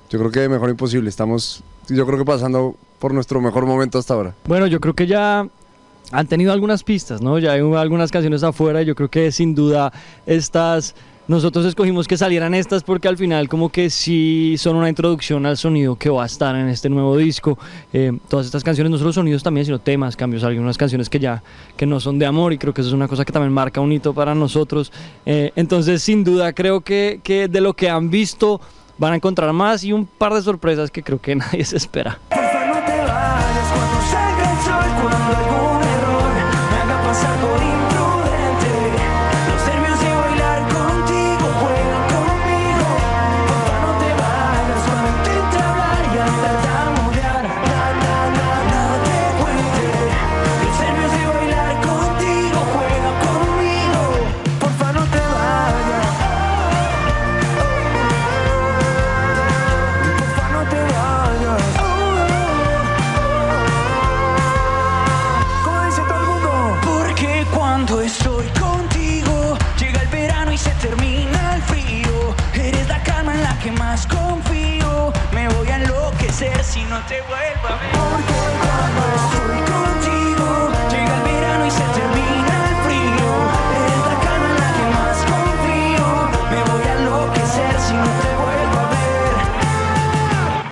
Yo 0.10 0.20
creo 0.20 0.32
que 0.32 0.48
mejor 0.50 0.70
imposible. 0.70 1.10
Estamos, 1.10 1.64
yo 1.90 2.06
creo 2.06 2.20
que 2.20 2.26
pasando 2.26 2.76
por 3.00 3.14
nuestro 3.14 3.42
mejor 3.42 3.66
momento 3.66 3.98
hasta 3.98 4.14
ahora. 4.14 4.36
Bueno, 4.46 4.68
yo 4.68 4.80
creo 4.80 4.94
que 4.94 5.08
ya 5.08 5.48
han 6.12 6.28
tenido 6.28 6.54
algunas 6.54 6.84
pistas, 6.84 7.22
¿no? 7.22 7.40
Ya 7.40 7.54
hay 7.54 7.62
algunas 7.62 8.12
canciones 8.12 8.44
afuera 8.44 8.84
y 8.84 8.86
yo 8.86 8.96
creo 8.96 9.10
que 9.10 9.32
sin 9.32 9.56
duda 9.56 9.92
estas... 10.26 10.96
Nosotros 11.28 11.66
escogimos 11.66 12.08
que 12.08 12.18
salieran 12.18 12.54
estas 12.54 12.84
porque 12.84 13.08
al 13.08 13.18
final 13.18 13.50
como 13.50 13.70
que 13.70 13.90
sí 13.90 14.56
son 14.60 14.76
una 14.76 14.90
introducción 14.90 15.46
al 15.48 15.58
sonido 15.58 15.96
que 15.96 16.10
va 16.10 16.22
a 16.22 16.26
estar 16.28 16.56
en 16.56 16.70
este 16.70 16.88
nuevo 16.88 17.18
disco. 17.18 17.58
Eh, 17.94 18.16
todas 18.30 18.46
estas 18.46 18.64
canciones, 18.64 18.92
no 18.92 19.00
solo 19.00 19.12
sonidos 19.12 19.42
también, 19.42 19.66
sino 19.66 19.80
temas, 19.80 20.16
cambios, 20.16 20.44
algunas 20.44 20.78
canciones 20.78 21.10
que 21.10 21.20
ya 21.20 21.42
que 21.76 21.88
no 21.88 22.00
son 22.00 22.20
de 22.20 22.28
amor 22.28 22.54
y 22.54 22.60
creo 22.60 22.76
que 22.76 22.82
eso 22.82 22.90
es 22.90 22.94
una 22.94 23.08
cosa 23.08 23.26
que 23.26 23.32
también 23.32 23.52
marca 23.52 23.82
un 23.82 23.92
hito 23.92 24.14
para 24.14 24.36
nosotros. 24.36 24.92
Eh, 25.26 25.52
entonces 25.56 26.04
sin 26.04 26.24
duda 26.24 26.54
creo 26.54 26.82
que, 26.82 27.20
que 27.24 27.48
de 27.48 27.62
lo 27.62 27.74
que 27.74 27.90
han 27.90 28.12
visto 28.12 28.62
van 29.00 29.14
a 29.14 29.16
encontrar 29.16 29.52
más 29.52 29.84
y 29.84 29.94
un 29.94 30.06
par 30.06 30.34
de 30.34 30.44
sorpresas 30.44 30.92
que 30.92 31.02
creo 31.02 31.20
que 31.20 31.36
nadie 31.36 31.66
se 31.66 31.78
espera. 31.78 32.20
A 77.06 77.78
ver. 77.78 77.94
Porque 78.10 78.38
cuando 78.62 79.02
estoy 79.22 79.60
contigo, 79.74 80.48
llega 80.90 81.14
el 81.16 81.24
verano 81.24 81.64
y 81.66 81.72
se 81.72 81.86
termina 81.94 82.56
el 82.70 82.76
frío. 82.86 83.30
Eres 83.78 84.02
la 84.10 84.16
calma 84.26 84.48
en 84.50 84.56
la 84.60 84.70
que 84.74 84.86
más 84.96 85.18
confío. 85.30 86.08
Me 86.50 86.60
voy 86.72 86.84
a 86.88 86.94
enloquecer 86.98 87.74
si 87.80 87.94
no 87.94 88.04
te 88.04 88.32
vuelvo 88.42 88.80
a 88.80 88.90
ver. 88.90 89.06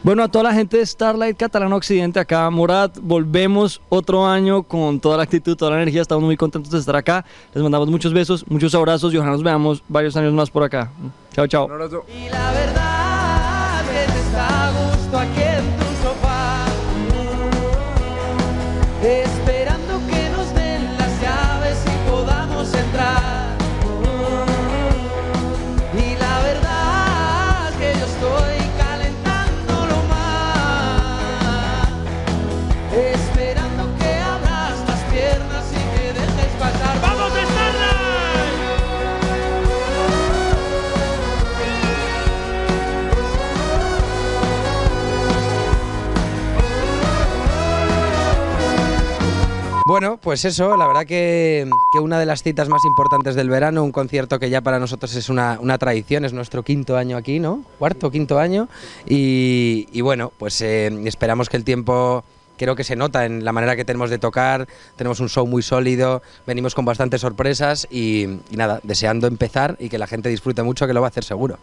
Bueno, 0.04 0.24
a 0.24 0.28
toda 0.28 0.46
la 0.46 0.54
gente 0.54 0.78
de 0.78 0.86
Starlight 0.86 1.38
Catalana 1.38 1.76
Occidente, 1.76 2.20
acá 2.20 2.50
Morat, 2.50 2.98
volvemos 3.02 3.80
otro 3.90 4.26
año 4.26 4.64
con 4.64 5.00
toda 5.00 5.18
la 5.18 5.24
actitud, 5.24 5.56
toda 5.56 5.72
la 5.72 5.78
energía, 5.78 6.02
estamos 6.02 6.24
muy 6.24 6.36
contentos 6.36 6.72
de 6.72 6.80
estar 6.80 6.96
acá, 6.96 7.24
les 7.54 7.64
mandamos 7.64 7.90
muchos 7.90 8.12
besos, 8.12 8.44
muchos 8.50 8.74
abrazos 8.76 9.14
y 9.14 9.18
ojalá 9.18 9.32
nos 9.34 9.44
veamos 9.44 9.84
varios 9.88 10.18
años 10.18 10.34
más 10.34 10.50
por 10.50 10.64
acá. 10.64 10.92
Chao, 11.34 11.48
chao. 11.48 11.68
Y 12.08 12.28
la 12.30 12.52
verdad 12.52 13.84
que 13.86 14.12
te 14.12 14.20
está 14.20 14.72
gusto 14.72 15.18
aquí 15.20 15.83
Esperando 19.04 19.62
Bueno, 49.94 50.18
pues 50.18 50.44
eso, 50.44 50.76
la 50.76 50.88
verdad 50.88 51.06
que, 51.06 51.70
una 52.02 52.18
de 52.18 52.26
las 52.26 52.41
citas 52.41 52.68
más 52.68 52.84
importantes 52.84 53.36
del 53.36 53.48
verano, 53.48 53.84
un 53.84 53.91
concierto 53.91 54.39
que 54.39 54.50
ya 54.50 54.62
para 54.62 54.80
nosotros 54.80 55.16
es 55.16 55.30
una, 55.30 55.78
tradición, 55.78 56.26
es 56.26 56.34
nuestro 56.34 56.64
quinto 56.64 56.98
año 56.98 57.16
aquí, 57.16 57.39
¿no? 57.39 57.64
Cuarto, 57.78 58.10
quinto 58.10 58.39
año. 58.39 58.70
Y, 59.08 59.88
y 59.91 60.02
bueno, 60.02 60.32
pues 60.39 60.60
eh, 60.62 60.88
esperamos 61.06 61.48
que 61.48 61.58
el 61.58 61.64
tiempo 61.64 62.24
creo 62.58 62.76
que 62.76 62.84
se 62.84 62.96
nota 62.96 63.28
en 63.28 63.46
la 63.46 63.52
manera 63.52 63.76
que 63.76 63.86
tenemos 63.86 64.10
de 64.10 64.18
tocar, 64.18 64.68
tenemos 64.96 65.20
un 65.20 65.30
show 65.30 65.46
muy 65.46 65.62
sólido, 65.62 66.24
venimos 66.48 66.74
con 66.74 66.86
bastantes 66.86 67.22
sorpresas 67.22 67.88
y, 67.91 68.24
y 68.50 68.58
nada, 68.58 68.80
deseando 68.82 69.28
empezar 69.28 69.78
y 69.80 69.89
que 69.89 70.00
la 70.00 70.08
gente 70.08 70.28
disfrute 70.28 70.64
mucho, 70.64 70.88
que 70.88 70.94
lo 70.94 71.02
va 71.02 71.08
a 71.08 71.10
hacer 71.10 71.24
seguro. 71.24 71.60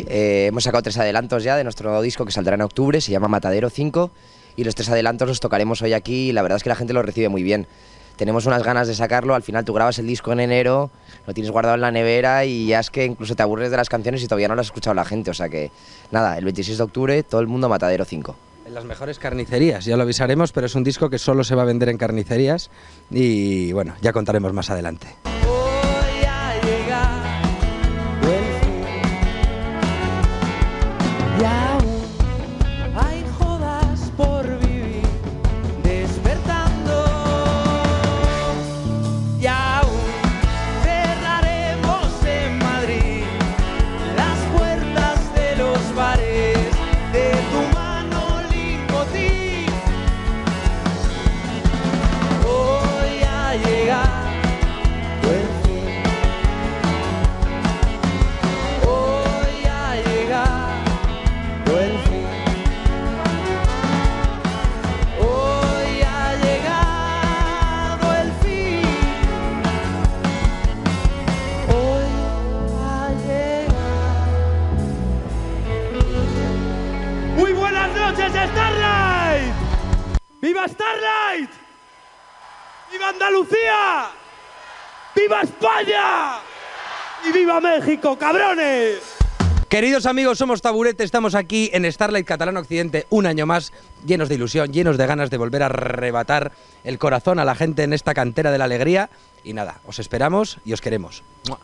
Eh, 0.00 0.46
hemos 0.48 0.64
sacado 0.64 0.82
tres 0.82 0.98
adelantos 0.98 1.44
ya 1.44 1.56
de 1.56 1.64
nuestro 1.64 2.00
disco 2.02 2.24
que 2.24 2.32
saldrá 2.32 2.54
en 2.54 2.62
octubre, 2.62 3.00
se 3.00 3.12
llama 3.12 3.28
Matadero 3.28 3.70
5 3.70 4.10
y 4.56 4.64
los 4.64 4.74
tres 4.74 4.88
adelantos 4.88 5.28
los 5.28 5.40
tocaremos 5.40 5.82
hoy 5.82 5.92
aquí 5.92 6.30
y 6.30 6.32
la 6.32 6.42
verdad 6.42 6.56
es 6.56 6.62
que 6.62 6.68
la 6.68 6.76
gente 6.76 6.92
lo 6.92 7.02
recibe 7.02 7.28
muy 7.28 7.42
bien. 7.42 7.66
Tenemos 8.16 8.46
unas 8.46 8.62
ganas 8.62 8.88
de 8.88 8.94
sacarlo, 8.94 9.34
al 9.34 9.42
final 9.42 9.64
tú 9.64 9.72
grabas 9.72 9.98
el 9.98 10.06
disco 10.06 10.32
en 10.32 10.40
enero, 10.40 10.90
lo 11.26 11.34
tienes 11.34 11.50
guardado 11.50 11.74
en 11.74 11.80
la 11.80 11.90
nevera 11.90 12.44
y 12.44 12.66
ya 12.66 12.80
es 12.80 12.90
que 12.90 13.04
incluso 13.04 13.34
te 13.34 13.42
aburres 13.42 13.70
de 13.70 13.76
las 13.76 13.88
canciones 13.88 14.22
y 14.22 14.26
todavía 14.26 14.48
no 14.48 14.54
las 14.54 14.66
ha 14.66 14.68
escuchado 14.68 14.94
la 14.94 15.04
gente, 15.04 15.30
o 15.30 15.34
sea 15.34 15.48
que 15.48 15.70
nada, 16.10 16.36
el 16.36 16.44
26 16.44 16.78
de 16.78 16.84
octubre 16.84 17.22
todo 17.22 17.40
el 17.40 17.46
mundo 17.46 17.68
Matadero 17.68 18.04
5. 18.04 18.36
En 18.66 18.74
las 18.74 18.84
mejores 18.84 19.18
carnicerías, 19.18 19.84
ya 19.84 19.96
lo 19.96 20.04
avisaremos, 20.04 20.52
pero 20.52 20.66
es 20.66 20.74
un 20.74 20.84
disco 20.84 21.10
que 21.10 21.18
solo 21.18 21.42
se 21.42 21.54
va 21.54 21.62
a 21.62 21.66
vender 21.66 21.88
en 21.88 21.98
carnicerías 21.98 22.70
y 23.10 23.72
bueno, 23.72 23.94
ya 24.00 24.12
contaremos 24.12 24.52
más 24.52 24.70
adelante. 24.70 25.08
¡Viva 80.62 80.74
Starlight! 80.74 81.50
¡Viva 82.92 83.08
Andalucía! 83.08 84.10
¡Viva 85.16 85.40
España! 85.40 86.38
¡Y 87.28 87.32
viva 87.32 87.60
México, 87.60 88.16
cabrones! 88.16 89.16
Queridos 89.68 90.06
amigos, 90.06 90.38
somos 90.38 90.62
Taburete, 90.62 91.02
estamos 91.02 91.34
aquí 91.34 91.68
en 91.72 91.90
Starlight 91.90 92.24
Catalán 92.24 92.56
Occidente 92.58 93.08
un 93.10 93.26
año 93.26 93.44
más, 93.44 93.72
llenos 94.06 94.28
de 94.28 94.36
ilusión, 94.36 94.72
llenos 94.72 94.98
de 94.98 95.06
ganas 95.06 95.30
de 95.30 95.38
volver 95.38 95.64
a 95.64 95.66
arrebatar 95.66 96.52
el 96.84 96.96
corazón 96.96 97.40
a 97.40 97.44
la 97.44 97.56
gente 97.56 97.82
en 97.82 97.92
esta 97.92 98.14
cantera 98.14 98.52
de 98.52 98.58
la 98.58 98.64
alegría. 98.64 99.10
Y 99.42 99.54
nada, 99.54 99.80
os 99.84 99.98
esperamos 99.98 100.58
y 100.64 100.74
os 100.74 100.80
queremos. 100.80 101.24
¡Mua! 101.48 101.58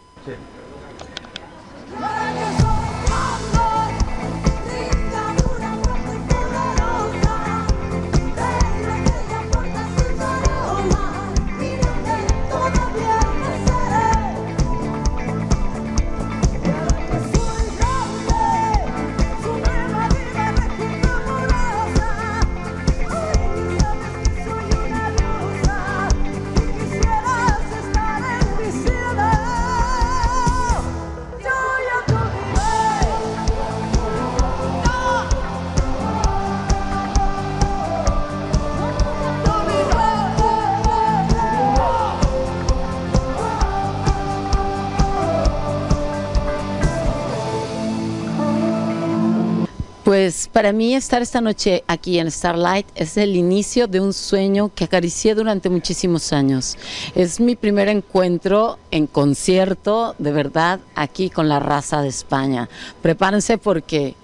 Pues 50.08 50.48
para 50.50 50.72
mí 50.72 50.94
estar 50.94 51.20
esta 51.20 51.42
noche 51.42 51.84
aquí 51.86 52.18
en 52.18 52.30
Starlight 52.30 52.86
es 52.94 53.18
el 53.18 53.36
inicio 53.36 53.88
de 53.88 54.00
un 54.00 54.14
sueño 54.14 54.72
que 54.74 54.84
acaricié 54.84 55.34
durante 55.34 55.68
muchísimos 55.68 56.32
años. 56.32 56.78
Es 57.14 57.40
mi 57.40 57.56
primer 57.56 57.88
encuentro 57.88 58.78
en 58.90 59.06
concierto, 59.06 60.14
de 60.16 60.32
verdad, 60.32 60.80
aquí 60.94 61.28
con 61.28 61.46
la 61.46 61.60
raza 61.60 62.00
de 62.00 62.08
España. 62.08 62.70
Prepárense 63.02 63.58
porque 63.58 64.14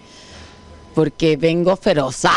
porque 0.94 1.36
vengo 1.36 1.76
feroz. 1.76 2.22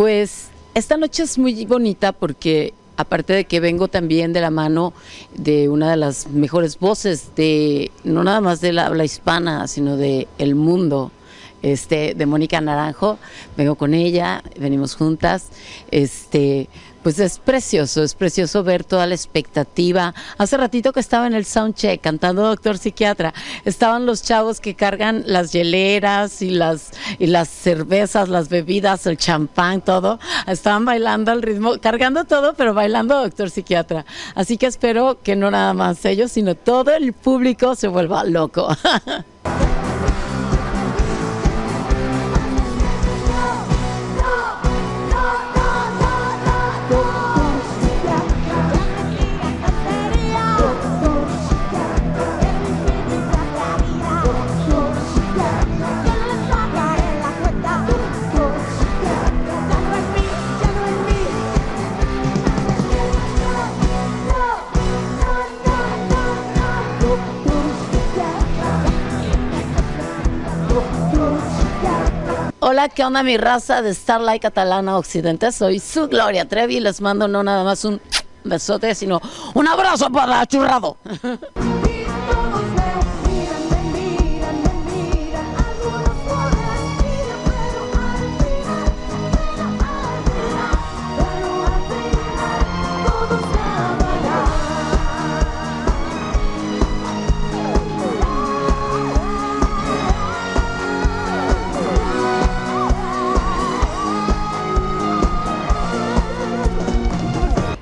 Pues 0.00 0.48
esta 0.72 0.96
noche 0.96 1.24
es 1.24 1.36
muy 1.36 1.66
bonita 1.66 2.12
porque 2.12 2.72
aparte 2.96 3.34
de 3.34 3.44
que 3.44 3.60
vengo 3.60 3.86
también 3.86 4.32
de 4.32 4.40
la 4.40 4.48
mano 4.48 4.94
de 5.34 5.68
una 5.68 5.90
de 5.90 5.98
las 5.98 6.26
mejores 6.30 6.78
voces 6.78 7.34
de 7.36 7.90
no 8.02 8.24
nada 8.24 8.40
más 8.40 8.62
de 8.62 8.72
la 8.72 8.86
habla 8.86 9.04
hispana, 9.04 9.68
sino 9.68 9.98
de 9.98 10.26
el 10.38 10.54
mundo. 10.54 11.12
Este, 11.60 12.14
de 12.14 12.24
Mónica 12.24 12.58
Naranjo, 12.62 13.18
vengo 13.58 13.74
con 13.74 13.92
ella, 13.92 14.42
venimos 14.58 14.94
juntas, 14.94 15.48
este, 15.90 16.70
pues 17.02 17.18
es 17.18 17.38
precioso, 17.38 18.02
es 18.02 18.14
precioso 18.14 18.62
ver 18.62 18.84
toda 18.84 19.06
la 19.06 19.14
expectativa. 19.14 20.14
Hace 20.38 20.56
ratito 20.56 20.92
que 20.92 21.00
estaba 21.00 21.26
en 21.26 21.34
el 21.34 21.44
soundcheck 21.44 22.00
cantando 22.00 22.42
Doctor 22.42 22.78
Psiquiatra, 22.78 23.34
estaban 23.64 24.06
los 24.06 24.22
chavos 24.22 24.60
que 24.60 24.74
cargan 24.74 25.24
las 25.26 25.52
hieleras 25.52 26.42
y 26.42 26.50
las, 26.50 26.90
y 27.18 27.26
las 27.26 27.48
cervezas, 27.48 28.28
las 28.28 28.48
bebidas, 28.48 29.06
el 29.06 29.16
champán, 29.16 29.80
todo. 29.80 30.18
Estaban 30.46 30.84
bailando 30.84 31.30
al 31.30 31.42
ritmo, 31.42 31.78
cargando 31.80 32.24
todo, 32.24 32.54
pero 32.54 32.74
bailando 32.74 33.20
Doctor 33.20 33.50
Psiquiatra. 33.50 34.04
Así 34.34 34.56
que 34.56 34.66
espero 34.66 35.20
que 35.22 35.36
no 35.36 35.50
nada 35.50 35.74
más 35.74 36.04
ellos, 36.04 36.32
sino 36.32 36.54
todo 36.54 36.94
el 36.94 37.12
público 37.12 37.74
se 37.74 37.88
vuelva 37.88 38.24
loco. 38.24 38.68
Hola, 72.72 72.88
¿qué 72.88 73.04
onda 73.04 73.24
mi 73.24 73.36
raza 73.36 73.82
de 73.82 73.92
Starlight 73.92 74.42
Catalana 74.42 74.96
Occidente? 74.96 75.50
Soy 75.50 75.80
su 75.80 76.06
Gloria 76.06 76.46
Trevi 76.46 76.76
y 76.76 76.80
les 76.80 77.00
mando 77.00 77.26
no 77.26 77.42
nada 77.42 77.64
más 77.64 77.84
un 77.84 78.00
besote, 78.44 78.94
sino 78.94 79.20
un 79.54 79.66
abrazo 79.66 80.08
para 80.08 80.46
churrado. 80.46 80.96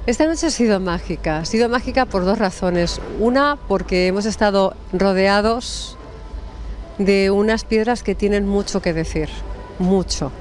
Esta 0.09 0.27
noche 0.27 0.47
ha 0.47 0.51
sido 0.51 0.81
mágica, 0.81 1.41
ha 1.41 1.45
sido 1.45 1.69
mágica 1.69 2.07
por 2.07 2.25
dos 2.25 2.39
razones. 2.39 2.99
Una, 3.21 3.59
porque 3.69 4.07
hemos 4.07 4.25
estado 4.25 4.73
rodeados 4.91 5.99
de 6.97 7.31
unas 7.31 7.65
piedras 7.65 8.03
que 8.03 8.15
tienen 8.15 8.49
mucho 8.49 8.81
que 8.81 8.95
decir, 8.95 9.29
mucho. 9.79 10.33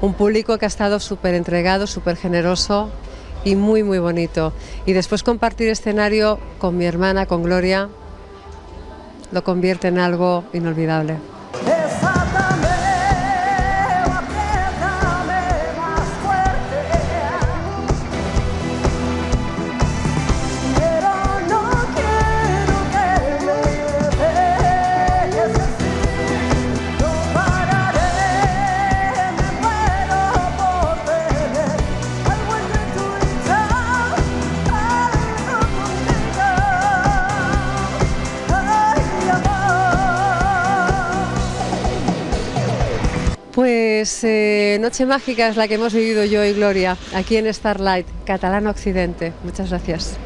Un 0.00 0.14
público 0.14 0.56
que 0.58 0.66
ha 0.66 0.68
estado 0.68 1.00
súper 1.00 1.34
entregado, 1.34 1.88
súper 1.88 2.16
generoso 2.16 2.88
y 3.44 3.56
muy, 3.56 3.82
muy 3.82 3.98
bonito. 3.98 4.52
Y 4.86 4.92
después 4.92 5.24
compartir 5.24 5.66
escenario 5.70 6.38
con 6.60 6.78
mi 6.78 6.84
hermana, 6.84 7.26
con 7.26 7.42
Gloria, 7.42 7.88
lo 9.32 9.42
convierte 9.42 9.88
en 9.88 9.98
algo 9.98 10.44
inolvidable. 10.52 11.16
Noche 44.78 45.06
Mágica 45.06 45.48
es 45.48 45.56
la 45.56 45.68
que 45.68 45.74
hemos 45.74 45.92
vivido 45.92 46.24
yo 46.24 46.44
y 46.44 46.52
Gloria 46.52 46.96
aquí 47.14 47.36
en 47.36 47.52
Starlight, 47.52 48.06
Catalán 48.24 48.66
Occidente. 48.66 49.32
Muchas 49.42 49.70
gracias. 49.70 50.18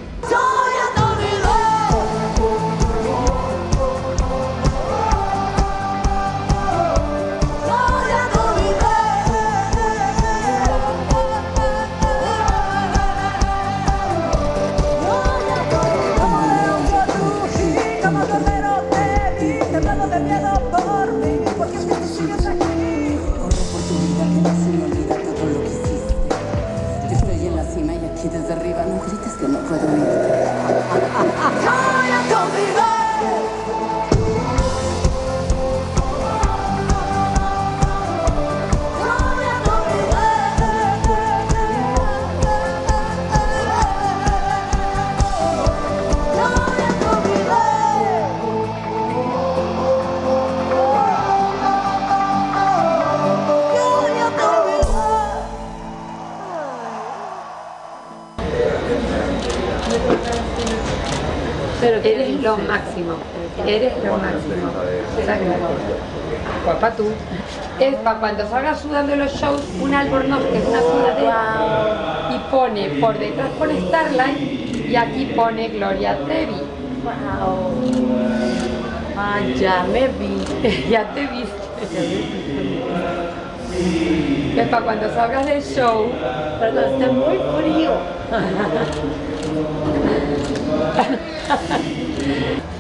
Para 68.04 68.20
cuando 68.20 68.46
salgas 68.46 68.80
sudando 68.80 69.16
los 69.16 69.32
shows 69.32 69.62
un 69.80 69.94
albornoz 69.94 70.44
que 70.44 70.58
es 70.58 70.66
una 70.66 70.80
sudadera 70.80 72.28
y 72.34 72.38
pone, 72.50 72.88
por 73.00 73.18
detrás 73.18 73.48
pone 73.58 73.80
Starlight 73.80 74.90
y 74.90 74.94
aquí 74.94 75.32
pone 75.34 75.68
Gloria 75.68 76.18
Trevi. 76.26 76.60
Ah, 79.16 79.40
ya 79.56 79.84
me 79.84 80.08
vi. 80.08 80.36
ya 80.90 81.04
te 81.14 81.26
viste. 81.26 81.54
Es 84.60 84.68
para 84.68 84.84
cuando 84.84 85.08
salgas 85.14 85.46
del 85.46 85.62
show, 85.62 86.10
pero 86.60 86.80
está 86.80 87.06
muy 87.10 87.38
frío. 87.56 87.92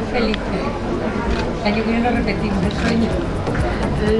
Estamos 0.00 0.18
felices. 0.18 0.42
El 1.60 1.66
año 1.72 1.84
que 1.84 1.90
viene 1.90 2.10
lo 2.10 2.16
repetimos, 2.16 2.64
el 2.64 2.72
sueño. 2.72 3.10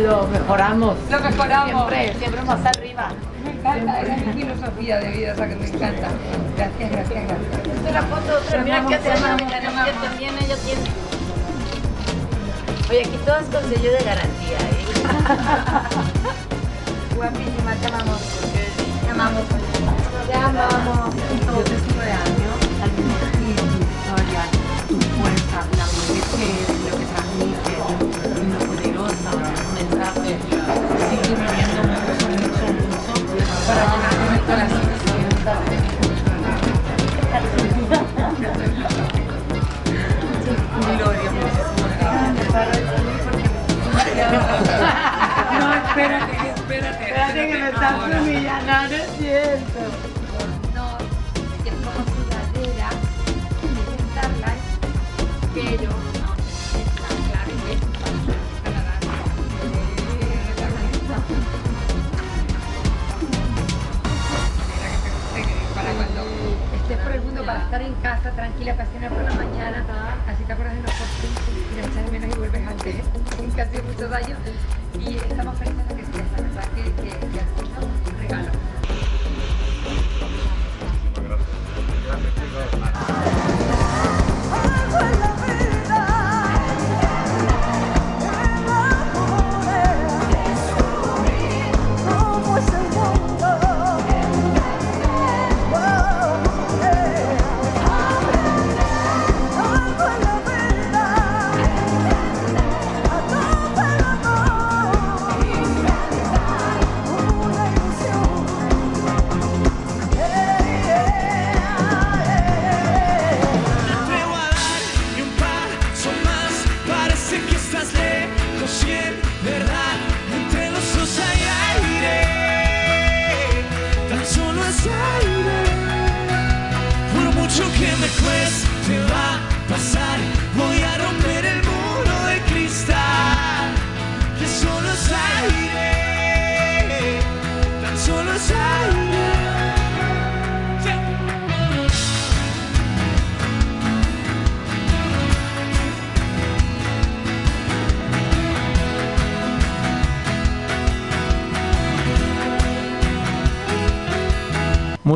Lo 0.02 0.26
mejoramos. 0.28 0.96
Lo 1.10 1.20
mejoramos. 1.20 1.90
Siempre, 1.90 2.14
siempre 2.18 2.42
más 2.42 2.66
arriba. 2.66 3.08
Me 3.42 3.50
encanta, 3.52 4.02
es 4.02 4.26
mi 4.26 4.42
filosofía 4.42 4.98
de 4.98 5.08
vida, 5.10 5.32
o 5.32 5.36
sea 5.36 5.48
que 5.48 5.56
me 5.56 5.66
encanta. 5.66 6.08
Gracias, 6.56 6.90
gracias, 6.90 7.24
gracias. 7.24 7.76
Esta 7.76 7.88
es 7.88 7.94
la 7.94 8.02
foto 8.02 8.38
otra, 8.38 8.58
Te 8.58 8.64
mira 8.64 8.86
que 8.86 8.96
te 8.96 9.02
tenemos 9.02 9.86
que 9.86 9.92
también 9.92 10.34
ella 10.38 10.56
tiene. 10.56 10.82
Oye, 12.90 13.00
aquí 13.00 13.18
todas 13.24 13.44
con 13.44 13.62
sello 13.70 13.92
de 13.92 14.04
garantía, 14.04 14.58
¿eh? 14.58 14.84
Guapísima, 17.16 17.72
te 17.80 17.86
amamos. 17.86 18.20
Te 19.02 19.10
amamos. 19.10 19.42
Te 20.26 20.34
amamos. 20.34 21.14
Te 21.14 21.78
sigo 21.78 22.00
de 22.02 22.12
años, 22.12 22.56
al 22.82 22.90
mismo 22.92 23.14
lo 26.40 26.96
que 26.96 27.04
transmites, 27.04 27.76
lo 28.48 28.58
poderosa, 28.66 29.28
un 29.36 29.42
mensaje. 29.74 30.38
Sigue 31.10 31.34
viviendo 31.36 31.80
mucho, 31.84 32.26
mucho, 32.30 32.64
mucho 32.80 33.12
para 33.66 33.82
llenarme 33.84 34.26
mi 34.32 34.38
corazón. 34.46 34.86
Gloria, 40.96 41.30
No, 45.60 45.66
espérate, 45.74 46.32
espérate. 46.54 47.04
Espérate 47.04 47.40
que 47.48 47.58
me 47.58 47.68
estás 47.68 47.94
humillando, 48.20 48.72
no 48.88 48.94
es 48.94 49.08
cierto. 49.18 49.79
Estar 67.70 67.82
en 67.82 67.94
casa 68.02 68.32
tranquila, 68.32 68.74
pasear 68.74 69.12
por 69.12 69.22
la 69.22 69.32
mañana, 69.32 69.84
así 70.26 70.42
te 70.42 70.52
acuerdas 70.52 70.74
de 70.74 70.82
nosotros 70.82 71.08
y 71.70 71.74
te 71.76 71.80
echas 71.80 72.04
de 72.04 72.10
menos 72.10 72.34
y 72.34 72.38
vuelves 72.40 72.66
antes, 72.66 72.96
que 73.54 73.62
ha 73.62 73.70
sido 73.70 73.84
muchos 73.84 74.12
años 74.12 74.38
y 74.98 75.16
estamos 75.16 75.56
felices 75.56 75.79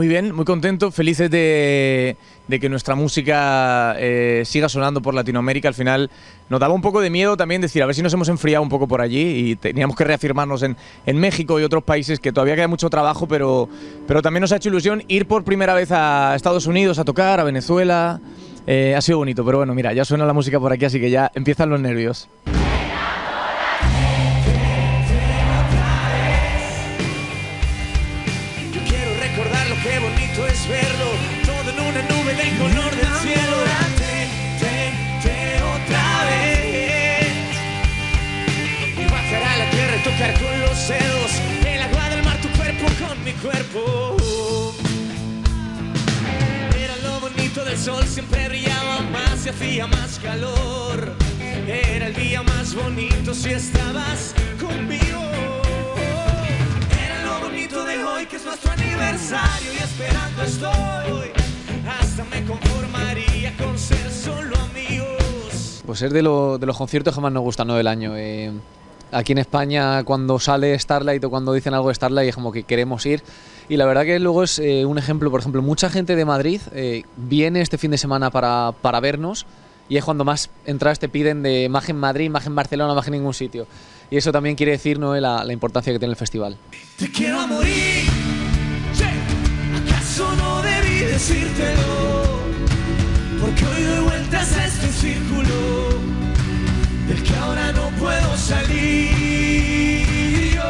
Muy 0.05 0.11
bien, 0.11 0.35
muy 0.35 0.45
contento, 0.45 0.91
felices 0.91 1.31
de, 1.31 2.19
que 2.61 2.69
nuestra 2.69 2.95
música 2.95 3.97
eh, 3.99 4.43
siga 4.45 4.69
sonando 4.69 5.01
por 5.01 5.15
Latinoamérica. 5.15 5.69
Al 5.69 5.73
final 5.73 6.11
nos 6.51 6.61
daba 6.61 6.75
un 6.75 6.83
poco 6.83 7.01
de 7.01 7.09
miedo 7.09 7.39
también 7.39 7.63
decir, 7.63 7.83
a 7.83 7.87
ver 7.87 7.95
si 7.95 8.03
nos 8.03 8.13
hemos 8.13 8.29
enfriado 8.29 8.63
un 8.63 8.69
poco 8.69 8.87
por 8.87 9.01
allí 9.01 9.23
y 9.23 9.57
teníamos 9.57 9.97
que 9.97 10.05
reafirmarnos 10.05 10.63
en, 10.63 10.77
en 11.07 11.19
México 11.19 11.59
y 11.59 11.63
otros 11.63 11.85
países 11.85 12.21
que 12.21 12.33
todavía 12.33 12.55
queda 12.55 12.69
mucho 12.69 12.91
trabajo, 12.91 13.27
pero, 13.27 13.71
pero 14.07 14.21
también 14.21 14.43
nos 14.43 14.53
ha 14.53 14.57
hecho 14.57 14.69
ilusión 14.69 15.03
ir 15.09 15.27
por 15.27 15.43
primera 15.43 15.73
vez 15.73 15.91
a 15.91 16.35
Estados 16.37 16.67
Unidos 16.67 16.99
a 16.99 17.07
tocar, 17.07 17.41
a 17.41 17.45
Venezuela. 17.45 18.21
Eh, 18.67 18.95
ha 18.95 19.01
sido 19.01 19.17
bonito, 19.17 19.43
pero 19.43 19.57
bueno, 19.57 19.75
mira, 19.75 19.95
ya 19.95 20.05
suena 20.05 20.27
la 20.27 20.35
música 20.35 20.61
por 20.61 20.71
aquí, 20.71 20.85
así 20.85 21.01
que 21.01 21.09
ya 21.09 21.33
empiezan 21.35 21.71
los 21.71 21.81
nervios. 21.81 22.29
Hacía 49.85 49.87
más 49.87 50.19
calor. 50.19 51.13
Era 51.67 52.09
el 52.09 52.15
día 52.15 52.43
más 52.43 52.75
bonito 52.75 53.35
si 53.35 53.51
estabas 53.51 54.35
conmigo. 54.61 55.21
Era 57.05 57.25
lo 57.25 57.41
bonito 57.47 57.85
de 57.85 58.05
hoy 58.05 58.27
que 58.27 58.37
es 58.37 58.45
nuestro 58.45 58.73
aniversario 58.73 59.73
y 59.73 59.83
esperando 59.83 60.43
estoy. 60.43 61.31
Hasta 62.01 62.25
me 62.25 62.45
conformaría 62.45 63.57
con 63.57 63.79
ser 63.79 64.11
solo 64.11 64.57
amigos. 64.71 65.83
Pues 65.87 66.03
es 66.03 66.13
de, 66.13 66.23
lo- 66.23 66.59
de 66.59 66.67
los 66.67 66.77
conciertos 66.77 67.15
que 67.15 67.21
más 67.21 67.33
nos 67.33 67.43
gustan 67.43 67.67
¿no? 67.69 67.75
del 67.77 67.87
año. 67.87 68.13
Eh, 68.17 68.53
aquí 69.13 69.33
en 69.33 69.39
España 69.39 70.03
cuando 70.05 70.39
sale 70.39 70.79
Starlight 70.79 71.23
o 71.25 71.31
cuando 71.31 71.53
dicen 71.53 71.75
algo 71.75 71.89
de 71.89 71.95
Starlight 71.95 72.29
es 72.31 72.35
como 72.35 72.53
que 72.53 72.65
queremos 72.65 73.05
ir. 73.07 73.23
Y 73.69 73.79
la 73.79 73.87
verdad 73.87 74.05
que 74.05 74.19
luego 74.19 74.43
es 74.43 74.59
eh, 74.59 74.85
un 74.85 74.99
ejemplo, 74.99 75.31
por 75.31 75.41
ejemplo, 75.41 75.63
mucha 75.63 75.89
gente 75.89 76.17
de 76.17 76.25
Madrid 76.27 76.61
eh, 76.73 77.05
viene 77.17 77.63
este 77.63 77.79
fin 77.79 77.91
de 77.91 77.97
semana 77.99 78.31
para, 78.31 78.73
para 78.83 79.01
vernos 79.01 79.47
y 79.89 79.97
es 79.97 80.05
cuando 80.05 80.25
más 80.25 80.51
entradas 80.65 80.99
te 80.99 81.09
piden 81.09 81.43
de 81.43 81.65
imagen 81.65 81.97
Madrid, 81.97 82.25
imagen 82.27 82.55
Barcelona, 82.55 82.93
imagen 82.93 83.13
ningún 83.13 83.35
sitio. 83.35 83.67
Y 84.11 84.17
eso 84.17 84.33
también 84.33 84.57
quiere 84.57 84.73
decir 84.73 84.99
¿no? 84.99 85.15
la, 85.17 85.45
la 85.45 85.53
importancia 85.53 85.93
que 85.93 85.99
tiene 85.99 86.13
el 86.13 86.17
festival. 86.17 86.57
Te 86.99 87.11
quiero 87.11 87.47
morir. 87.47 88.05
Che, 88.97 89.05
¿Acaso 89.93 90.35
no 90.37 90.63
debí 90.63 91.01
decírtelo? 91.01 92.45
Porque 93.41 93.65
hoy 93.67 93.83
doy 93.83 94.05
vueltas 94.05 94.57
a 94.57 94.67
este 94.67 94.89
círculo 94.89 95.89
del 97.09 97.23
que 97.23 97.37
ahora 97.37 97.73
no 97.73 97.91
puedo 97.99 98.37
salir. 98.37 100.05
Yo 100.55 100.63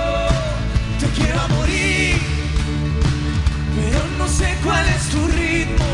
te 1.00 1.06
quiero 1.20 1.48
morir, 1.50 2.16
pero 3.76 4.00
no 4.18 4.28
sé 4.28 4.56
cuál 4.64 4.86
es 4.88 5.08
tu 5.10 5.26
ritmo. 5.28 5.93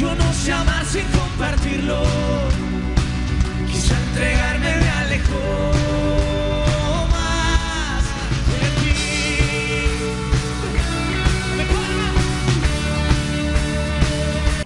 Yo 0.00 0.14
no 0.14 0.32
sé 0.32 0.50
amar 0.50 0.82
sin 0.86 1.04
compartirlo. 1.08 2.00
Quizá 3.66 3.94
entregarme 4.08 4.68
alejó 5.02 5.34
de 8.46 8.68
ti. 8.80 8.96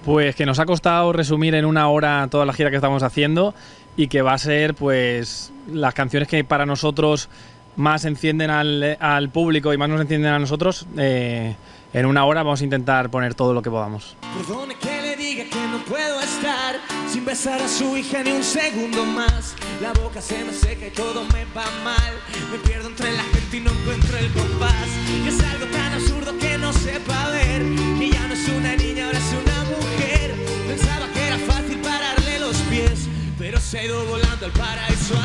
Pues 0.05 0.35
que 0.37 0.45
nos 0.45 0.59
ha 0.59 0.65
costado 0.65 1.11
resumir 1.11 1.53
en 1.55 1.65
una 1.65 1.89
hora 1.89 2.25
toda 2.31 2.45
la 2.45 2.53
gira 2.53 2.69
que 2.69 2.77
estamos 2.77 3.03
haciendo 3.03 3.53
y 3.97 4.07
que 4.07 4.21
va 4.21 4.31
a 4.31 4.37
ser 4.37 4.73
pues 4.73 5.51
las 5.69 5.93
canciones 5.93 6.29
que 6.29 6.45
para 6.45 6.65
nosotros 6.65 7.27
más 7.75 8.05
encienden 8.05 8.51
al, 8.51 8.95
al 9.01 9.29
público 9.31 9.73
y 9.73 9.77
más 9.77 9.89
nos 9.89 9.99
encienden 9.99 10.31
a 10.31 10.39
nosotros. 10.39 10.87
eh, 10.97 11.57
en 11.91 12.05
una 12.05 12.25
hora 12.25 12.43
vamos 12.43 12.59
a 12.59 12.63
intentar 12.65 13.09
poner 13.09 13.35
todo 13.35 13.53
lo 13.53 13.61
que 13.61 13.69
podamos. 13.69 14.17
Que 15.55 15.67
no 15.69 15.79
puedo 15.85 16.19
estar 16.19 16.81
sin 17.09 17.23
besar 17.23 17.61
a 17.61 17.69
su 17.69 17.95
hija 17.95 18.21
ni 18.23 18.31
un 18.31 18.43
segundo 18.43 19.05
más. 19.05 19.55
La 19.81 19.93
boca 19.93 20.21
se 20.21 20.43
me 20.43 20.51
seca 20.51 20.87
y 20.87 20.91
todo 20.91 21.23
me 21.31 21.45
va 21.55 21.65
mal. 21.81 22.13
Me 22.51 22.57
pierdo 22.57 22.89
entre 22.89 23.13
la 23.13 23.23
gente 23.23 23.55
y 23.55 23.61
no 23.61 23.71
encuentro 23.71 24.17
el 24.17 24.29
compás. 24.33 24.89
Y 25.23 25.29
es 25.29 25.39
algo 25.53 25.65
tan 25.67 25.93
absurdo 25.93 26.37
que 26.37 26.57
no 26.57 26.73
sepa 26.73 27.29
ver. 27.29 27.61
Que 27.97 28.09
ya 28.09 28.27
no 28.27 28.33
es 28.33 28.49
una 28.49 28.75
niña, 28.75 29.05
ahora 29.05 29.17
es 29.17 29.31
una 29.31 29.63
mujer. 29.77 30.35
Pensaba 30.67 31.07
que 31.13 31.25
era 31.25 31.37
fácil 31.37 31.77
pararle 31.79 32.39
los 32.39 32.57
pies, 32.69 33.07
pero 33.39 33.57
se 33.57 33.79
ha 33.79 33.85
ido 33.85 34.03
volando 34.07 34.47
al 34.47 34.51
paraíso. 34.51 35.15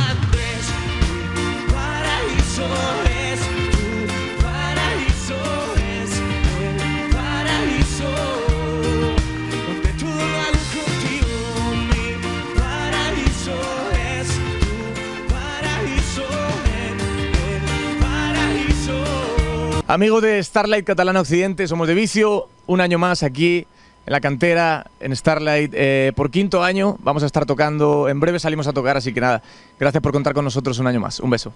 Tu 1.35 1.75
paraíso 1.75 3.10
Amigos 19.91 20.23
de 20.23 20.41
Starlight 20.41 20.87
Catalana 20.87 21.21
Occidente, 21.21 21.67
somos 21.67 21.89
de 21.89 21.95
Vicio, 21.95 22.47
un 22.69 22.81
año 22.81 22.97
más 22.97 23.25
aquí 23.25 23.67
en 24.07 24.13
la 24.13 24.21
cantera, 24.21 24.89
en 25.01 25.17
Starlight, 25.17 25.73
eh, 25.75 26.13
por 26.15 26.31
quinto 26.31 26.63
año. 26.63 26.97
Vamos 27.01 27.25
a 27.25 27.27
estar 27.27 27.45
tocando, 27.45 28.09
en 28.09 28.21
breve 28.21 28.39
salimos 28.39 28.69
a 28.69 28.73
tocar, 28.73 28.97
así 28.97 29.13
que 29.13 29.21
nada, 29.21 29.43
gracias 29.81 30.01
por 30.01 30.13
contar 30.13 30.33
con 30.33 30.45
nosotros 30.45 30.79
un 30.79 30.87
año 30.87 31.01
más. 31.01 31.19
Un 31.19 31.31
beso. 31.31 31.53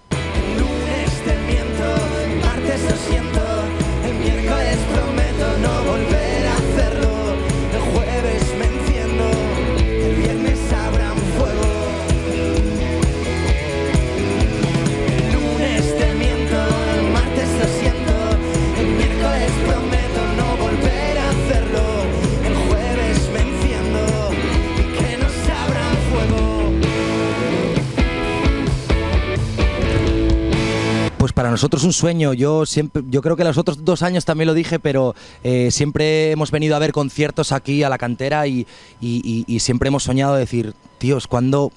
Para 31.35 31.51
nosotros 31.51 31.83
un 31.83 31.93
sueño. 31.93 32.33
Yo 32.33 32.65
siempre, 32.65 33.03
yo 33.11 33.21
creo 33.21 33.35
que 33.35 33.43
los 33.43 33.59
otros 33.59 33.85
dos 33.85 34.01
años 34.01 34.25
también 34.25 34.47
lo 34.47 34.55
dije, 34.55 34.79
pero 34.79 35.13
eh, 35.43 35.69
siempre 35.69 36.31
hemos 36.31 36.49
venido 36.49 36.75
a 36.75 36.79
ver 36.79 36.91
conciertos 36.91 37.51
aquí 37.51 37.83
a 37.83 37.89
la 37.89 37.99
cantera 37.99 38.47
y, 38.47 38.65
y- 38.99 39.59
siempre 39.59 39.89
hemos 39.89 40.03
soñado 40.03 40.35
decir, 40.35 40.73
tíos, 40.97 41.27
¿cuándo 41.27 41.71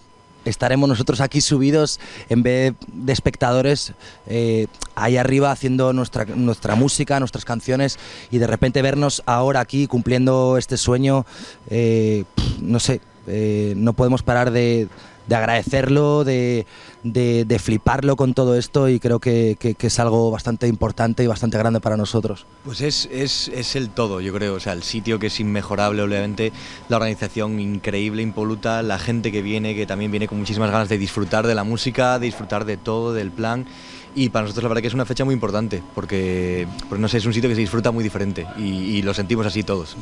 estaremos 0.45 0.89
nosotros 0.89 1.21
aquí 1.21 1.41
subidos 1.43 2.01
en 2.31 2.43
vez 2.43 2.73
de 2.87 3.13
espectadores 3.13 3.93
eh, 4.29 4.67
ahí 4.95 5.17
arriba 5.19 5.51
haciendo 5.51 5.93
nuestra, 5.93 6.25
nuestra 6.25 6.75
música, 6.75 7.19
nuestras 7.21 7.45
canciones 7.45 7.99
y 8.31 8.39
de 8.39 8.47
repente 8.47 8.81
vernos 8.81 9.23
ahora 9.27 9.61
aquí 9.61 9.87
cumpliendo 9.87 10.57
este 10.57 10.77
sueño, 10.79 11.27
eh, 11.69 12.25
no 12.63 12.79
sé, 12.81 13.01
eh, 13.27 13.75
no 13.77 13.93
podemos 13.93 14.23
parar 14.23 14.51
de, 14.51 14.89
de 15.27 15.35
agradecerlo, 15.35 16.25
de, 16.25 16.67
de- 17.03 17.45
de 17.45 17.59
fliparlo 17.59 18.17
con 18.17 18.35
todo 18.35 18.57
esto 18.57 18.89
y 18.89 18.99
creo 19.01 19.19
que, 19.21 19.57
que- 19.59 19.77
es 19.87 19.99
algo 19.99 20.31
bastante 20.31 20.67
importante 20.67 21.25
y 21.25 21.27
bastante 21.27 21.57
grande 21.59 21.81
para 21.81 21.97
nosotros. 21.97 22.45
Pues 22.65 22.81
es, 22.81 23.09
es, 23.11 23.49
es 23.49 23.75
el 23.77 23.89
todo, 23.91 24.21
yo 24.21 24.33
creo. 24.35 24.55
O 24.55 24.61
sea, 24.61 24.73
el 24.75 24.83
sitio 24.83 25.19
que 25.19 25.29
es 25.29 25.41
inmejorable, 25.41 26.03
obviamente, 26.03 26.53
la 26.89 26.97
organización 26.97 27.59
increíble, 27.61 28.23
impoluta, 28.23 28.83
la 28.83 28.99
gente 28.99 29.33
que 29.33 29.41
viene, 29.43 29.75
que 29.75 29.87
también 29.87 30.11
viene 30.11 30.29
con 30.29 30.39
muchísimas 30.39 30.71
ganas 30.71 30.89
de 30.89 30.99
disfrutar 30.99 31.47
de 31.47 31.55
la 31.55 31.65
música, 31.65 32.19
de 32.19 32.27
disfrutar 32.27 32.65
de 32.65 32.77
todo, 32.77 33.13
del 33.15 33.31
plan. 33.31 33.67
Y 34.15 34.31
para 34.31 34.43
nosotros 34.45 34.65
la 34.65 34.69
verdad 34.71 34.83
que 34.83 34.89
es 34.89 34.95
una 34.95 35.05
fecha 35.07 35.25
muy 35.25 35.35
importante, 35.35 35.83
porque, 35.95 36.67
pues 36.89 37.01
no 37.01 37.09
sé, 37.09 37.19
es 37.19 37.27
un 37.27 37.33
sitio 37.35 37.49
que 37.49 37.55
se 37.55 37.61
disfruta 37.61 37.91
muy 37.93 38.03
diferente 38.03 38.47
y 38.59 39.01
lo 39.03 39.15
sentimos 39.15 39.47
así 39.47 39.63
todos. 39.63 39.97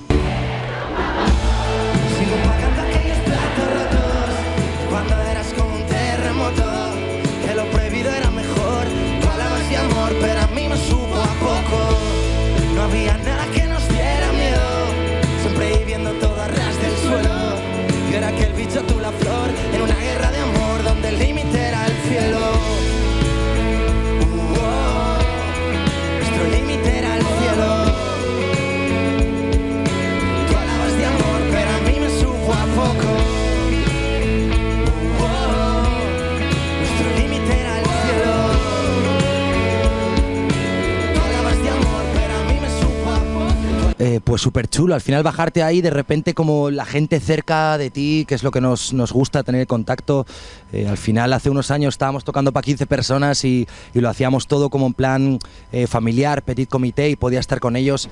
Eh, 44.16 44.20
pues 44.24 44.40
súper 44.40 44.66
chulo, 44.68 44.94
al 44.94 45.02
final 45.02 45.22
bajarte 45.22 45.62
ahí, 45.62 45.82
de 45.82 45.90
repente 45.90 46.32
como 46.32 46.70
la 46.70 46.86
gente 46.86 47.20
cerca 47.20 47.76
de 47.76 47.90
ti, 47.90 48.24
que 48.26 48.34
es 48.34 48.42
lo 48.42 48.50
que 48.50 48.62
nos, 48.62 48.94
nos 48.94 49.12
gusta 49.12 49.42
tener 49.42 49.66
contacto. 49.66 50.26
Eh, 50.72 50.88
al 50.88 50.96
final 50.96 51.34
hace 51.34 51.50
unos 51.50 51.70
años 51.70 51.94
estábamos 51.94 52.24
tocando 52.24 52.50
para 52.50 52.64
15 52.64 52.86
personas 52.86 53.44
y, 53.44 53.68
lo 53.92 54.08
hacíamos 54.08 54.46
todo 54.46 54.70
como 54.70 54.86
en 54.86 54.94
plan 54.94 55.38
eh, 55.72 55.86
familiar, 55.86 56.42
petit 56.42 56.68
comité 56.68 57.10
y 57.10 57.16
podía 57.16 57.40
estar 57.40 57.60
con 57.60 57.76
ellos. 57.76 58.08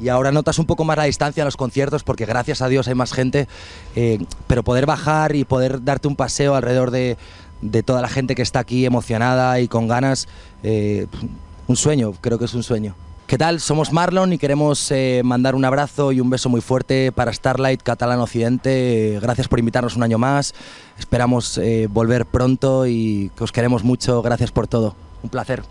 Y 0.00 0.08
ahora 0.08 0.32
notas 0.32 0.58
un 0.58 0.64
poco 0.64 0.84
más 0.84 0.96
la 0.96 1.04
distancia 1.04 1.42
en 1.42 1.46
los 1.46 1.56
conciertos 1.56 2.02
porque 2.02 2.24
gracias 2.24 2.62
a 2.62 2.68
Dios 2.68 2.88
hay 2.88 2.94
más 2.94 3.12
gente, 3.12 3.46
pero 4.46 4.62
poder 4.62 4.86
bajar 4.86 5.36
y 5.36 5.44
poder 5.44 5.84
darte 5.84 6.08
un 6.08 6.16
paseo 6.16 6.54
alrededor 6.54 6.90
de, 6.90 7.16
de 7.60 7.82
toda 7.82 8.00
la 8.00 8.08
gente 8.08 8.34
que 8.34 8.42
está 8.42 8.60
aquí 8.60 8.84
emocionada 8.84 9.60
y 9.60 9.68
con 9.68 9.86
ganas, 9.86 10.28
un 10.62 11.76
sueño, 11.76 12.12
creo 12.20 12.38
que 12.38 12.46
es 12.46 12.54
un 12.54 12.64
sueño. 12.64 12.96
¿Qué 13.32 13.38
tal? 13.38 13.60
Somos 13.60 13.94
Marlon 13.94 14.34
y 14.34 14.36
queremos 14.36 14.90
eh, 14.90 15.22
mandar 15.24 15.54
un 15.54 15.64
abrazo 15.64 16.12
y 16.12 16.20
un 16.20 16.28
beso 16.28 16.50
muy 16.50 16.60
fuerte 16.60 17.12
para 17.12 17.32
Starlight 17.32 17.82
Catalán 17.82 18.20
Occidente. 18.20 19.18
Gracias 19.22 19.48
por 19.48 19.58
invitarnos 19.58 19.96
un 19.96 20.02
año 20.02 20.18
más. 20.18 20.52
Esperamos 20.98 21.56
eh, 21.56 21.88
volver 21.90 22.26
pronto 22.26 22.86
y 22.86 23.30
que 23.34 23.44
os 23.44 23.50
queremos 23.50 23.84
mucho. 23.84 24.20
Gracias 24.20 24.52
por 24.52 24.68
todo. 24.68 24.94
Un 25.22 25.30
placer. 25.30 25.62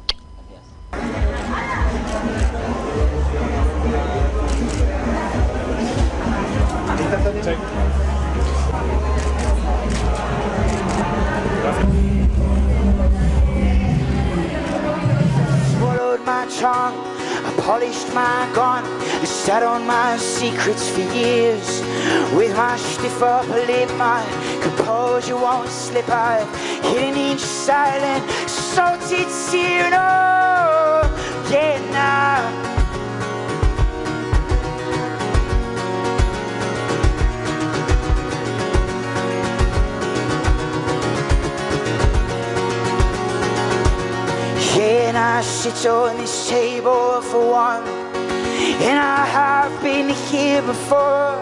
I 16.63 17.20
polished 17.61 18.13
my 18.13 18.49
gun, 18.55 18.83
I 19.21 19.25
sat 19.25 19.63
on 19.63 19.85
my 19.85 20.17
secrets 20.17 20.89
for 20.89 21.01
years. 21.13 21.81
With 22.35 22.55
my 22.55 22.75
stiff 22.77 23.21
upper 23.21 23.65
lip, 23.69 23.89
my 23.97 24.21
composure 24.61 25.35
won't 25.35 25.69
slip. 25.69 26.09
I've 26.09 26.49
hidden 26.83 27.15
each 27.17 27.39
silent, 27.39 28.23
salted 28.49 29.27
tear. 29.49 29.89
No, 29.91 31.01
yeah, 31.51 31.77
nah. 31.93 32.60
I 45.31 45.41
sit 45.43 45.85
on 45.85 46.17
this 46.17 46.49
table 46.49 47.21
for 47.21 47.51
one, 47.51 47.87
and 48.87 48.99
I 48.99 49.25
have 49.25 49.71
been 49.81 50.09
here 50.09 50.61
before. 50.61 51.39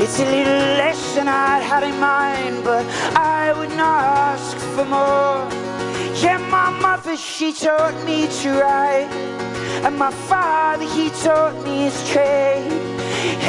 It's 0.00 0.20
a 0.20 0.24
little 0.24 0.62
less 0.78 1.16
than 1.16 1.26
I'd 1.26 1.64
had 1.64 1.82
in 1.82 1.98
mind, 1.98 2.62
but 2.62 2.86
I 3.16 3.52
would 3.58 3.70
not 3.70 4.04
ask 4.30 4.56
for 4.74 4.84
more. 4.84 5.42
Yeah, 6.22 6.38
my 6.48 6.70
mother, 6.70 7.16
she 7.16 7.52
taught 7.52 7.98
me 8.04 8.28
to 8.42 8.60
write, 8.60 9.10
and 9.84 9.98
my 9.98 10.12
father, 10.12 10.84
he 10.84 11.10
taught 11.10 11.56
me 11.64 11.82
his 11.90 11.98
trade. 12.10 12.70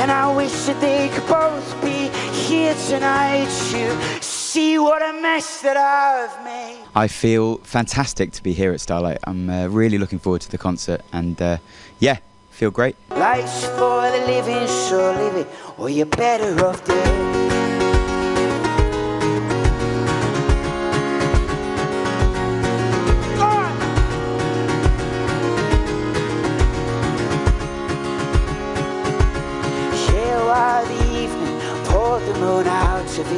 And 0.02 0.10
I 0.10 0.36
wish 0.36 0.56
that 0.66 0.82
they 0.82 1.10
could 1.10 1.28
both 1.28 1.70
be 1.84 2.10
here 2.34 2.74
tonight 2.90 3.45
to 3.70 4.24
see 4.24 4.80
what 4.80 5.03
a 5.08 5.14
mess 5.22 5.62
that 5.62 5.78
I've 5.78 6.44
made. 6.44 6.81
I 6.95 7.07
feel 7.07 7.57
fantastic 7.57 8.31
to 8.34 8.43
be 8.43 8.53
here 8.53 8.73
at 8.73 8.81
Starlight. 8.81 9.19
I'm 9.23 9.49
uh, 9.49 9.68
really 9.68 9.97
looking 9.97 10.19
forward 10.19 10.41
to 10.41 10.51
the 10.51 10.57
concert 10.57 11.01
and 11.13 11.41
uh, 11.41 11.57
yeah, 11.99 12.18
feel 12.49 12.72
great. 12.72 12.95
Life's 13.09 13.65
for 13.65 14.11
the 14.11 14.23
living, 14.27 14.68
so 14.68 15.11
live 15.13 15.35
it, 15.35 15.47
or 15.77 15.89
you're 15.89 16.05
better 16.05 16.65
off 16.65 16.84
dead. 16.85 17.60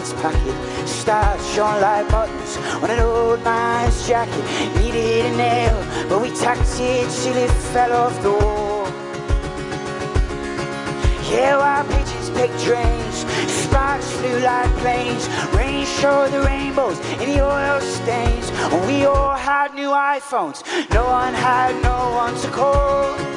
Its 0.04 0.14
pocket. 0.14 0.88
Stars 0.88 1.42
shone 1.54 1.82
like 1.82 2.08
buttons 2.10 2.58
on 2.82 2.90
an 2.90 3.00
old 3.00 3.44
man's 3.44 4.08
jacket. 4.08 4.44
Needed 4.78 5.26
a 5.26 5.38
nail, 5.38 6.08
but 6.10 6.22
we 6.22 6.30
tacked 6.30 6.62
it 6.80 7.10
till 7.22 7.36
it 7.36 7.52
fell 7.72 7.94
off 7.94 8.22
the 8.22 8.32
wall. 8.32 8.88
Yeah, 11.32 11.58
while 11.58 11.86
pigeons 11.86 12.30
picked 12.32 12.60
drains, 12.64 13.18
sparks 13.52 14.10
flew 14.18 14.40
like 14.40 14.72
planes. 14.82 15.28
Rain 15.56 15.86
showed 15.86 16.32
the 16.32 16.42
rainbows 16.42 17.00
in 17.22 17.30
the 17.32 17.42
oil 17.42 17.80
stains. 17.82 18.52
We 18.88 19.06
all 19.06 19.36
had 19.36 19.74
new 19.74 19.90
iPhones. 19.90 20.64
No 20.92 21.06
one 21.06 21.34
had 21.34 21.72
no 21.82 22.12
one 22.24 22.36
to 22.42 22.50
call. 22.50 23.34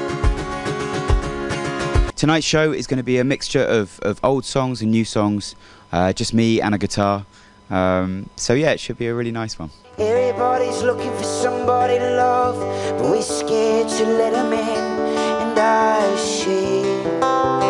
Tonight's 2.17 2.47
show 2.47 2.73
is 2.73 2.87
going 2.87 2.97
to 2.97 3.05
be 3.05 3.19
a 3.19 3.25
mixture 3.25 3.63
of, 3.63 4.01
of 4.01 4.19
old 4.25 4.47
songs 4.47 4.81
and 4.81 4.91
new 4.91 5.05
songs, 5.05 5.55
uh, 5.93 6.15
just 6.15 6.33
me 6.33 6.63
and 6.63 6.75
a 6.75 6.79
guitar. 6.79 7.27
Um, 7.69 8.31
so 8.37 8.55
yeah, 8.55 8.71
it 8.71 8.81
should 8.81 8.97
be 8.97 9.07
a 9.09 9.15
really 9.15 9.33
nice 9.33 9.59
one. 9.59 9.71
Everybody's 9.99 10.83
looking 10.83 11.15
for 11.15 11.25
somebody 11.25 11.99
to 11.99 12.17
love, 12.17 12.59
but 12.99 13.11
we're 13.11 13.21
scared 13.21 13.89
to 13.91 14.05
let 14.07 14.33
them 14.33 14.51
in. 14.51 14.59
And 14.59 15.59
I 15.59 16.17
see. 16.17 16.85
Oh, 17.21 17.61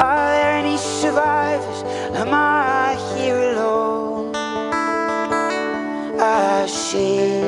are 0.00 0.30
there 0.32 0.52
any 0.52 0.78
survivors? 0.78 1.82
Am 2.16 2.32
I 2.32 2.96
here 3.18 3.36
alone? 3.36 4.34
I 6.18 6.66
see. 6.66 7.41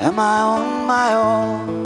Am 0.00 0.20
I 0.20 0.40
on 0.40 0.86
my 0.86 1.12
own? 1.14 1.82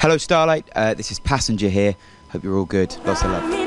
Hello, 0.00 0.16
Starlight. 0.16 0.70
Uh, 0.74 0.94
this 0.94 1.10
is 1.10 1.18
Passenger 1.20 1.68
here. 1.68 1.96
Hope 2.30 2.44
you're 2.44 2.56
all 2.56 2.64
good. 2.64 2.96
Lots 3.04 3.22
of 3.22 3.30
love. 3.30 3.63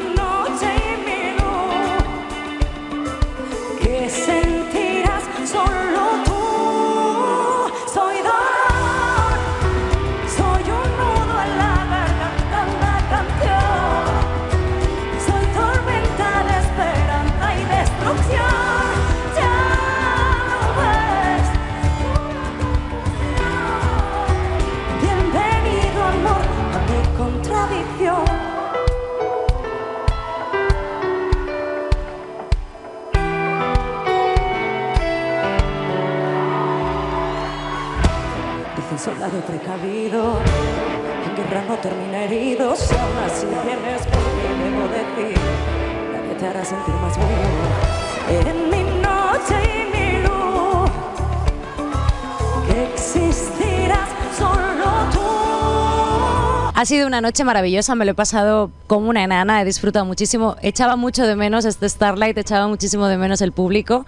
Ha 56.78 56.86
sido 56.86 57.08
una 57.08 57.22
noche 57.22 57.44
maravillosa, 57.44 57.96
me 57.96 58.06
lo 58.06 58.12
he 58.12 58.14
pasado 58.14 58.70
como 58.86 59.10
una 59.10 59.24
enana, 59.24 59.60
he 59.60 59.66
disfrutado 59.66 60.06
muchísimo. 60.06 60.58
Echaba 60.62 60.96
mucho 60.96 61.26
de 61.26 61.36
menos 61.36 61.66
este 61.66 61.90
Starlight, 61.90 62.38
echaba 62.38 62.68
muchísimo 62.68 63.08
de 63.08 63.18
menos 63.18 63.42
el 63.42 63.52
público 63.52 64.06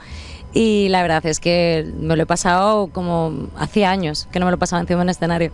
y 0.53 0.87
la 0.89 1.01
verdad 1.01 1.25
es 1.25 1.39
que 1.39 1.91
me 1.99 2.15
lo 2.15 2.21
he 2.21 2.25
pasado 2.27 2.91
como 2.93 3.47
hacía 3.57 3.89
años 3.89 4.27
que 4.31 4.39
no 4.39 4.45
me 4.45 4.51
lo 4.51 4.59
pasaba 4.59 4.81
encima 4.81 5.01
en 5.01 5.05
un 5.07 5.09
escenario. 5.09 5.51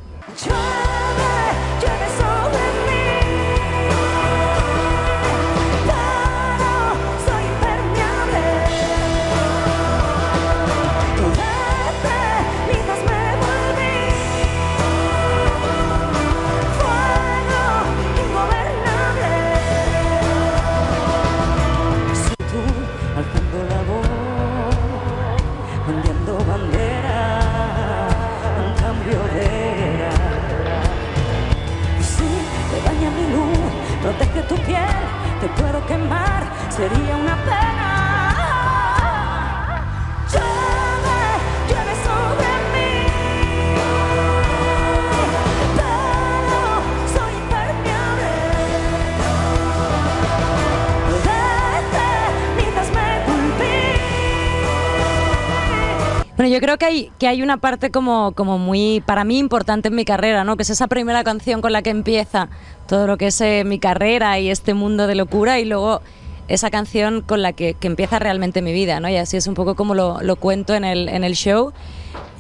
Creo 56.66 56.78
que 56.80 56.86
hay, 56.86 57.12
que 57.20 57.28
hay 57.28 57.44
una 57.44 57.58
parte 57.58 57.92
como, 57.92 58.32
como 58.34 58.58
muy, 58.58 59.02
para 59.06 59.24
mí, 59.24 59.38
importante 59.38 59.90
en 59.90 59.96
mi 59.96 60.04
carrera, 60.04 60.44
¿no? 60.44 60.58
Que 60.58 60.64
es 60.64 60.70
esa 60.72 60.88
primera 60.88 61.24
canción 61.24 61.62
con 61.62 61.72
la 61.72 61.82
que 61.84 61.92
empieza 61.92 62.50
todo 62.88 63.06
lo 63.06 63.18
que 63.18 63.28
es 63.28 63.40
eh, 63.42 63.64
mi 63.66 63.78
carrera 63.78 64.40
y 64.40 64.50
este 64.50 64.74
mundo 64.74 65.06
de 65.06 65.14
locura 65.14 65.60
y 65.60 65.66
luego 65.66 66.02
esa 66.48 66.70
canción 66.72 67.22
con 67.22 67.42
la 67.44 67.54
que, 67.54 67.76
que 67.76 67.86
empieza 67.88 68.18
realmente 68.20 68.62
mi 68.64 68.74
vida, 68.74 69.00
¿no? 69.00 69.10
Y 69.10 69.16
así 69.18 69.38
es 69.38 69.46
un 69.48 69.54
poco 69.54 69.76
como 69.76 69.94
lo, 69.96 70.22
lo 70.22 70.36
cuento 70.38 70.74
en 70.74 70.84
el, 70.86 71.08
en 71.10 71.24
el 71.24 71.34
show. 71.36 71.72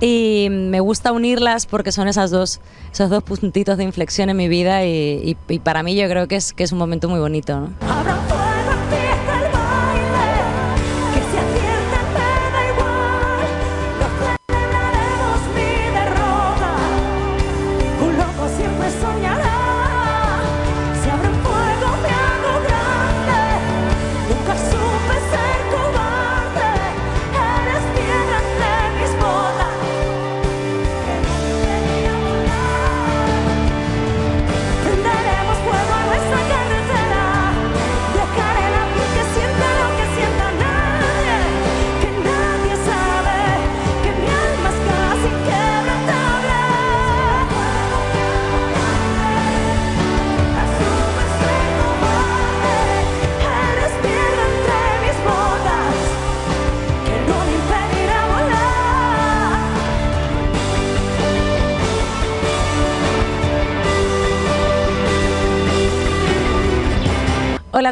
Y 0.01 0.47
me 0.51 0.79
gusta 0.79 1.11
unirlas 1.11 1.65
porque 1.67 1.91
son 1.91 2.07
esas 2.07 2.31
dos, 2.31 2.61
esos 2.91 3.09
dos 3.09 3.23
puntitos 3.23 3.77
de 3.77 3.83
inflexión 3.83 4.29
en 4.29 4.37
mi 4.37 4.47
vida 4.47 4.85
y, 4.85 4.89
y- 5.49 5.53
y 5.53 5.59
para 5.59 5.83
mí 5.83 5.95
yo 5.95 6.07
creo 6.09 6.27
que 6.27 6.35
es, 6.35 6.51
que 6.53 6.63
es 6.63 6.71
un 6.71 6.79
momento 6.79 7.09
muy 7.09 7.19
bonito, 7.19 7.59
¿no? 7.59 8.44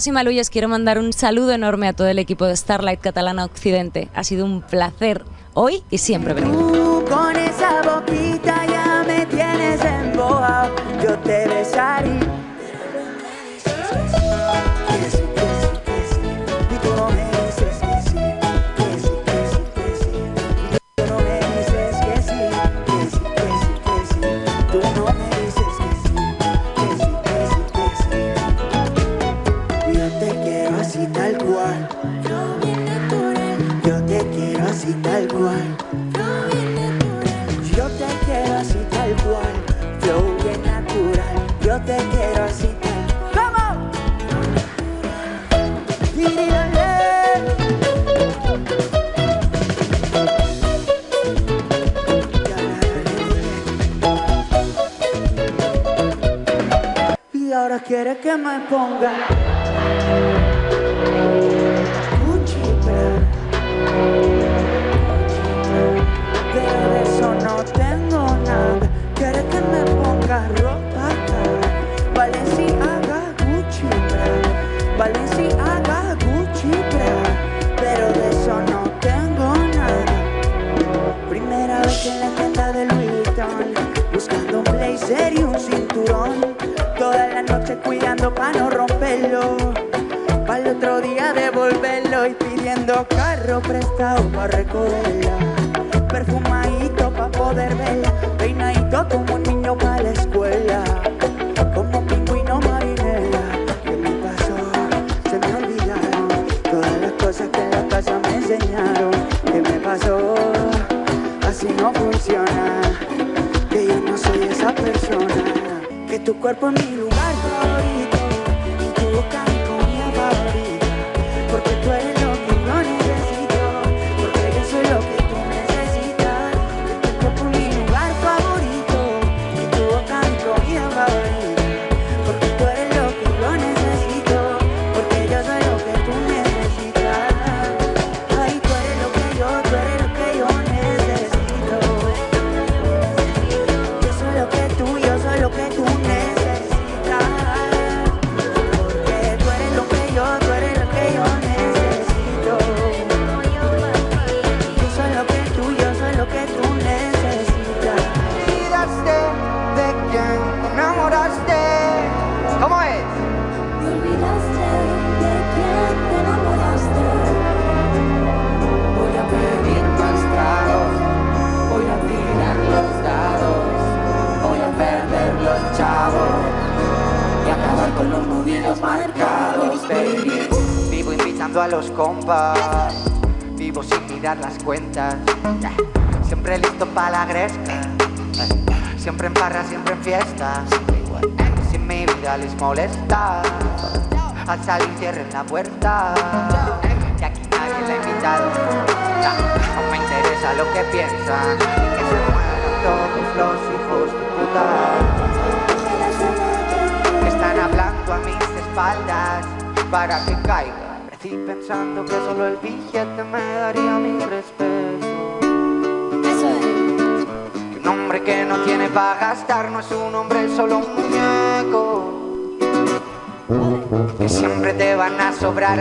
Máxima 0.04 0.24
Luyes, 0.26 0.50
quiero 0.50 0.68
mandar 0.68 1.00
un 1.00 1.14
saludo 1.14 1.54
enorme 1.54 1.88
a 1.88 1.94
todo 1.94 2.08
el 2.08 2.20
equipo 2.20 2.44
de 2.44 2.58
Starlight 2.58 3.00
Catalana 3.00 3.46
Occidente. 3.46 4.10
Ha 4.14 4.26
sido 4.26 4.44
un 4.44 4.62
placer 4.62 5.24
hoy 5.54 5.82
y 5.90 6.00
siempre 6.00 6.34
venir. 6.34 6.52
Tú 6.52 7.06
con 7.10 7.34
esa 7.38 7.82
boquita 7.84 8.66
ya 8.66 9.06
me 9.08 9.26
tienes 9.28 9.80
embojado, 9.82 10.76
yo 11.02 11.18
te 11.20 11.48
besaría. 11.48 12.23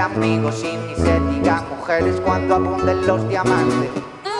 amigos 0.01 0.65
y 0.65 0.77
ni 0.77 0.95
se 0.95 1.21
diga 1.31 1.63
mujeres 1.77 2.21
cuando 2.25 2.55
abunden 2.55 3.07
los 3.07 3.29
diamantes. 3.29 3.91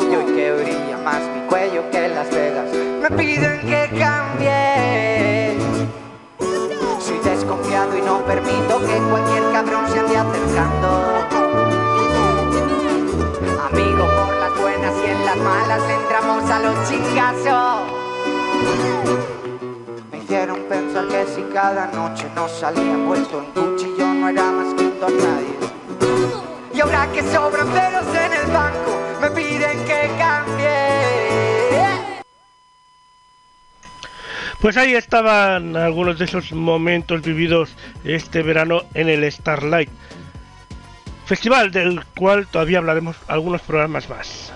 Y 0.01 0.15
hoy 0.15 0.25
que 0.35 0.53
brilla 0.53 0.99
más 1.05 1.21
mi 1.35 1.41
cuello 1.49 1.83
que 1.91 2.09
Las 2.09 2.31
Vegas, 2.31 2.71
me 2.73 3.17
piden 3.17 3.61
que 3.61 3.91
cambie. 3.99 5.59
Soy 7.01 7.19
desconfiado 7.19 7.97
y 7.97 8.03
no 8.03 8.25
permito 8.25 8.81
que 8.81 8.97
cualquier 9.11 9.53
cabrón 9.53 9.85
se 9.93 9.99
ande 9.99 10.17
acercando. 10.17 10.89
Amigo, 13.71 14.07
por 14.07 14.35
las 14.37 14.61
buenas 14.61 14.95
y 15.05 15.11
en 15.11 15.25
las 15.27 15.37
malas 15.37 15.83
entramos 15.91 16.51
a 16.51 16.59
los 16.61 16.89
chingazos 16.89 18.03
pensar 20.73 21.07
que 21.09 21.27
si 21.27 21.43
cada 21.53 21.87
noche 21.89 22.27
no 22.35 22.49
salía 22.49 22.97
vuelto 22.97 23.43
en 23.43 23.47
cuchillo 23.53 24.07
no 24.15 24.29
era 24.29 24.51
más 24.51 24.75
que 24.75 24.82
a 25.07 25.11
nadie. 25.11 25.57
Y 26.75 26.81
ahora 26.81 27.09
que 27.13 27.23
sobran 27.23 27.69
pelos 27.69 28.07
en 28.15 28.33
el 28.33 28.47
banco, 28.53 29.01
me 29.21 29.31
piden 29.31 29.85
que 29.85 30.11
cambie. 30.19 30.73
Pues 34.61 34.77
ahí 34.77 34.95
estaban 34.95 35.77
algunos 35.77 36.19
de 36.19 36.27
esos 36.27 36.53
momentos 36.53 37.23
vividos 37.23 37.75
este 38.05 38.43
verano 38.43 38.83
en 38.95 39.09
el 39.09 39.31
Starlight. 39.31 39.91
Festival 41.27 41.73
del 41.73 42.05
cual 42.17 42.47
todavía 42.47 42.79
hablaremos 42.79 43.17
algunos 43.27 43.61
programas 43.63 44.09
más. 44.09 44.53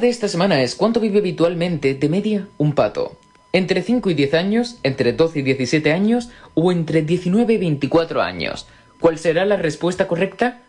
de 0.00 0.08
esta 0.08 0.28
semana 0.28 0.62
es 0.62 0.74
¿cuánto 0.74 1.00
vive 1.00 1.18
habitualmente 1.18 1.94
de 1.94 2.08
media 2.08 2.48
un 2.56 2.72
pato? 2.74 3.16
¿Entre 3.52 3.82
5 3.82 4.10
y 4.10 4.14
10 4.14 4.34
años? 4.34 4.78
¿Entre 4.82 5.12
12 5.12 5.40
y 5.40 5.42
17 5.42 5.92
años? 5.92 6.30
¿O 6.54 6.70
entre 6.70 7.02
19 7.02 7.54
y 7.54 7.56
24 7.56 8.22
años? 8.22 8.68
¿Cuál 9.00 9.18
será 9.18 9.44
la 9.44 9.56
respuesta 9.56 10.06
correcta? 10.06 10.62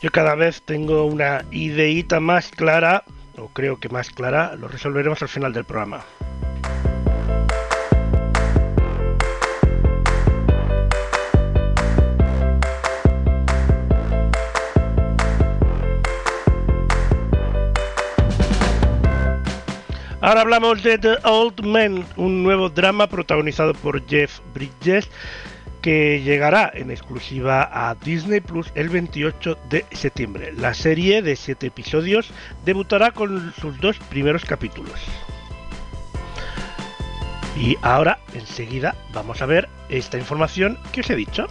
Yo 0.00 0.10
cada 0.12 0.34
vez 0.34 0.62
tengo 0.62 1.04
una 1.06 1.44
ideita 1.50 2.20
más 2.20 2.50
clara, 2.50 3.04
o 3.36 3.48
creo 3.48 3.80
que 3.80 3.88
más 3.88 4.10
clara, 4.10 4.54
lo 4.56 4.68
resolveremos 4.68 5.22
al 5.22 5.28
final 5.28 5.52
del 5.52 5.64
programa. 5.64 6.04
Ahora 20.28 20.42
hablamos 20.42 20.82
de 20.82 20.98
The 20.98 21.16
Old 21.24 21.64
Man, 21.64 22.04
un 22.18 22.42
nuevo 22.42 22.68
drama 22.68 23.06
protagonizado 23.06 23.72
por 23.72 24.06
Jeff 24.06 24.40
Bridges 24.52 25.08
que 25.80 26.20
llegará 26.20 26.70
en 26.74 26.90
exclusiva 26.90 27.66
a 27.72 27.94
Disney 27.94 28.40
Plus 28.40 28.70
el 28.74 28.90
28 28.90 29.56
de 29.70 29.86
septiembre. 29.90 30.52
La 30.52 30.74
serie 30.74 31.22
de 31.22 31.34
7 31.34 31.68
episodios 31.68 32.30
debutará 32.66 33.12
con 33.12 33.54
sus 33.54 33.80
dos 33.80 33.98
primeros 34.10 34.44
capítulos. 34.44 35.00
Y 37.56 37.78
ahora, 37.80 38.18
enseguida, 38.34 38.96
vamos 39.14 39.40
a 39.40 39.46
ver 39.46 39.66
esta 39.88 40.18
información 40.18 40.78
que 40.92 41.00
os 41.00 41.08
he 41.08 41.16
dicho. 41.16 41.46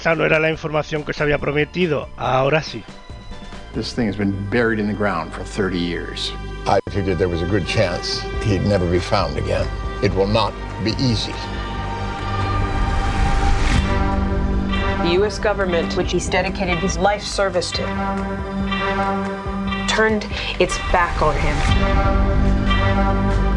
Esa 0.00 0.14
no 0.14 0.24
era 0.24 0.38
la 0.38 0.48
información 0.48 1.04
que 1.04 1.10
os 1.10 1.20
había 1.20 1.36
prometido. 1.36 2.08
Ahora 2.16 2.62
sí. 2.62 2.82
This 3.74 3.92
thing 3.92 4.08
has 4.08 4.16
been 4.16 4.32
buried 4.48 4.78
in 4.80 4.86
the 4.86 4.94
ground 4.94 5.30
for 5.32 5.44
30 5.44 5.78
years. 5.78 6.32
I 6.66 6.80
figured 6.90 7.18
there 7.18 7.28
was 7.28 7.42
a 7.42 7.46
good 7.46 7.66
chance 7.66 8.22
he'd 8.42 8.66
never 8.66 8.86
be 8.90 8.98
found 8.98 9.36
again. 9.36 9.66
It 10.02 10.12
will 10.14 10.26
not 10.26 10.54
be 10.82 10.92
easy. 10.92 11.34
The 15.02 15.12
U.S. 15.20 15.38
government, 15.38 15.94
which 15.96 16.12
he's 16.12 16.28
dedicated 16.28 16.78
his 16.78 16.96
life 16.96 17.22
service 17.22 17.70
to, 17.72 17.82
turned 19.86 20.26
its 20.58 20.78
back 20.90 21.20
on 21.20 21.36
him. 21.36 21.56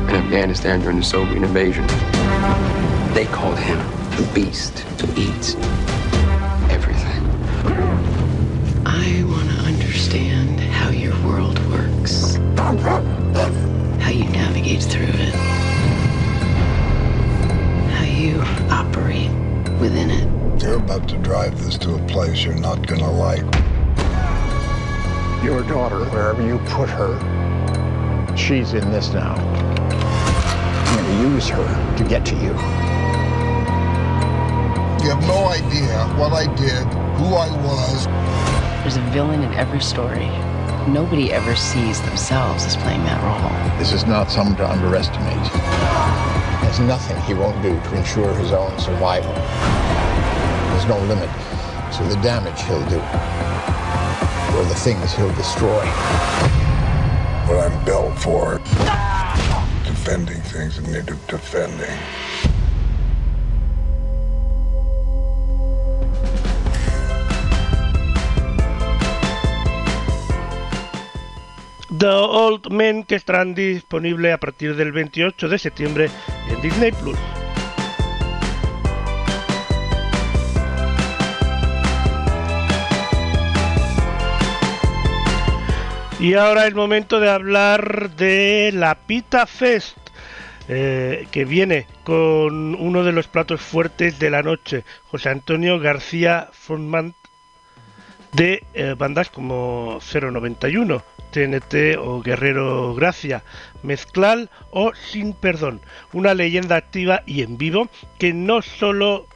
in 0.09 0.15
Afghanistan 0.15 0.81
during 0.81 0.97
the 0.97 1.05
Soviet 1.05 1.41
invasion. 1.41 1.87
They 3.13 3.27
called 3.31 3.57
him 3.57 3.77
the 4.17 4.29
beast 4.33 4.79
who 4.99 5.07
eats 5.19 5.55
how 12.79 14.09
you 14.09 14.25
navigate 14.25 14.83
through 14.83 15.03
it, 15.03 15.33
how 17.91 18.03
you 18.03 18.41
operate 18.71 19.31
within 19.79 20.09
it. 20.09 20.61
You're 20.61 20.77
about 20.77 21.07
to 21.09 21.17
drive 21.17 21.63
this 21.63 21.77
to 21.79 21.95
a 21.95 21.99
place 22.07 22.43
you're 22.43 22.55
not 22.55 22.85
gonna 22.87 23.11
like. 23.11 23.43
Your 25.43 25.61
daughter, 25.63 26.05
wherever 26.05 26.41
you 26.45 26.57
put 26.69 26.89
her, 26.89 27.17
she's 28.37 28.73
in 28.73 28.91
this 28.91 29.11
now. 29.11 29.35
I'm 29.35 30.95
going 30.95 31.17
to 31.17 31.29
use 31.33 31.49
her 31.49 31.95
to 31.97 32.03
get 32.05 32.25
to 32.27 32.35
you. 32.35 32.51
You 35.03 35.09
have 35.09 35.21
no 35.27 35.47
idea 35.47 36.05
what 36.17 36.31
I 36.31 36.45
did, 36.55 36.85
who 37.17 37.35
I 37.35 37.49
was. 37.65 38.05
There's 38.83 38.95
a 38.95 39.01
villain 39.11 39.43
in 39.43 39.53
every 39.53 39.81
story. 39.81 40.29
Nobody 40.87 41.31
ever 41.31 41.55
sees 41.55 42.01
themselves 42.01 42.65
as 42.65 42.75
playing 42.75 43.03
that 43.05 43.23
role. 43.23 43.79
This 43.79 43.93
is 43.93 44.05
not 44.05 44.29
someone 44.29 44.57
to 44.57 44.69
underestimate. 44.69 45.39
There's 46.61 46.81
nothing 46.81 47.15
he 47.21 47.33
won't 47.33 47.61
do 47.63 47.69
to 47.69 47.95
ensure 47.95 48.33
his 48.35 48.51
own 48.51 48.77
survival. 48.77 49.33
There's 50.71 50.85
no 50.85 50.99
limit 51.07 51.29
to 51.95 52.03
the 52.03 52.19
damage 52.21 52.61
he'll 52.63 52.83
do, 52.89 52.99
or 54.57 54.65
the 54.65 54.75
things 54.75 55.13
he'll 55.13 55.33
destroy. 55.35 55.85
What 57.47 57.71
I'm 57.71 57.85
built 57.85 58.19
for. 58.19 58.57
Defending 59.85 60.41
things 60.41 60.75
that 60.75 60.87
need 60.91 61.05
defending. 61.27 61.97
The 72.03 72.09
Old 72.09 72.69
Men 72.69 73.05
que 73.05 73.15
estarán 73.15 73.55
disponible 73.55 74.33
a 74.33 74.37
partir 74.37 74.75
del 74.75 74.91
28 74.91 75.47
de 75.47 75.57
septiembre 75.57 76.09
en 76.49 76.61
Disney 76.61 76.91
Plus. 76.91 77.17
Y 86.19 86.33
ahora 86.33 86.67
es 86.67 86.75
momento 86.75 87.21
de 87.21 87.29
hablar 87.29 88.09
de 88.17 88.71
la 88.73 88.95
Pita 88.95 89.45
Fest, 89.45 89.95
eh, 90.67 91.25
que 91.31 91.45
viene 91.45 91.87
con 92.03 92.75
uno 92.75 93.05
de 93.05 93.13
los 93.13 93.29
platos 93.29 93.61
fuertes 93.61 94.19
de 94.19 94.29
la 94.29 94.43
noche, 94.43 94.83
José 95.05 95.29
Antonio 95.29 95.79
García 95.79 96.49
Frontman 96.51 97.15
de 98.33 98.65
eh, 98.73 98.95
bandas 98.97 99.29
como 99.29 99.99
091, 100.01 101.01
TNT 101.33 101.97
o 101.99 102.21
Guerrero 102.21 102.93
Gracia, 102.95 103.43
Mezclal 103.81 104.49
o 104.71 104.93
Sin 104.93 105.33
Perdón, 105.33 105.81
una 106.13 106.33
leyenda 106.33 106.75
activa 106.77 107.23
y 107.25 107.41
en 107.41 107.57
vivo 107.57 107.89
que 108.19 108.31
no 108.33 108.61
solo 108.61 109.27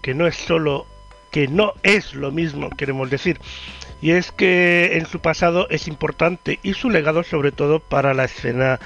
que 0.00 0.14
no 0.14 0.26
es 0.26 0.36
solo 0.36 0.86
que 1.30 1.48
no 1.48 1.74
es 1.82 2.14
lo 2.14 2.30
mismo, 2.30 2.68
queremos 2.70 3.08
decir, 3.10 3.40
y 4.02 4.10
es 4.10 4.32
que 4.32 4.98
en 4.98 5.06
su 5.06 5.20
pasado 5.20 5.66
es 5.70 5.88
importante 5.88 6.58
y 6.62 6.74
su 6.74 6.90
legado 6.90 7.22
sobre 7.22 7.52
todo 7.52 7.78
para 7.80 8.12
la 8.14 8.24
escena 8.24 8.78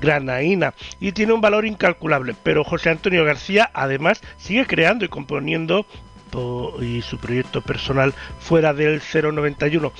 granaína 0.00 0.74
y 1.00 1.12
tiene 1.12 1.32
un 1.32 1.40
valor 1.40 1.64
incalculable, 1.64 2.34
pero 2.42 2.62
José 2.64 2.90
Antonio 2.90 3.24
García 3.24 3.70
además 3.72 4.20
sigue 4.36 4.66
creando 4.66 5.04
y 5.04 5.08
componiendo 5.08 5.86
po- 6.30 6.76
y 6.82 7.00
su 7.02 7.18
proyecto 7.18 7.62
personal 7.62 8.12
fuera 8.38 8.74
del 8.74 9.00
091 9.00 9.92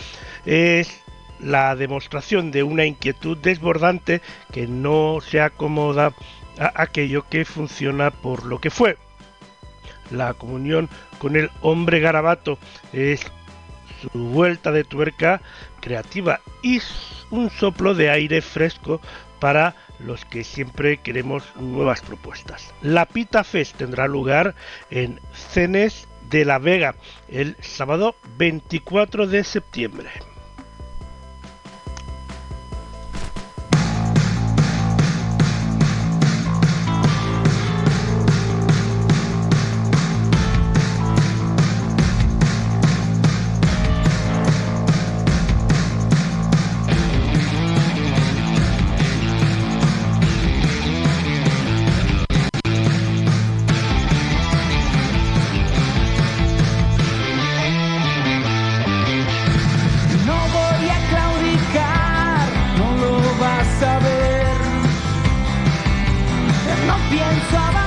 es 0.45 1.01
la 1.45 1.77
demostración 1.77 2.51
de 2.51 2.63
una 2.63 2.87
inquietud 2.87 3.37
desbordante 3.37 4.23
que 4.53 4.67
no 4.67 5.19
se 5.21 5.41
acomoda 5.41 6.15
a 6.59 6.83
aquello 6.83 7.27
que 7.29 7.45
funciona 7.45 8.11
por 8.11 8.45
lo 8.45 8.61
que 8.61 8.71
fue. 8.71 8.97
La 10.11 10.35
comunión 10.35 10.89
con 11.19 11.37
el 11.37 11.51
hombre 11.61 12.01
garabato 12.01 12.59
es 12.93 13.21
su 14.01 14.19
vuelta 14.19 14.73
de 14.73 14.85
tuerca 14.85 15.41
creativa 15.81 16.41
y 16.63 16.81
un 17.31 17.51
soplo 17.51 17.95
de 17.95 18.11
aire 18.11 18.41
fresco 18.43 19.01
para 19.41 19.75
los 19.99 20.25
que 20.25 20.45
siempre 20.45 20.99
queremos 20.99 21.45
nuevas 21.57 22.01
propuestas. 22.01 22.73
La 22.83 23.07
Pita 23.07 23.45
Fest 23.45 23.77
tendrá 23.77 24.07
lugar 24.07 24.55
en 24.91 25.21
Cenes 25.33 26.09
de 26.31 26.45
la 26.45 26.59
Vega 26.59 26.95
el 27.29 27.57
sábado 27.61 28.15
24 28.39 29.27
de 29.27 29.45
septiembre. 29.45 30.11
No 67.45 67.51
pienso 67.51 67.84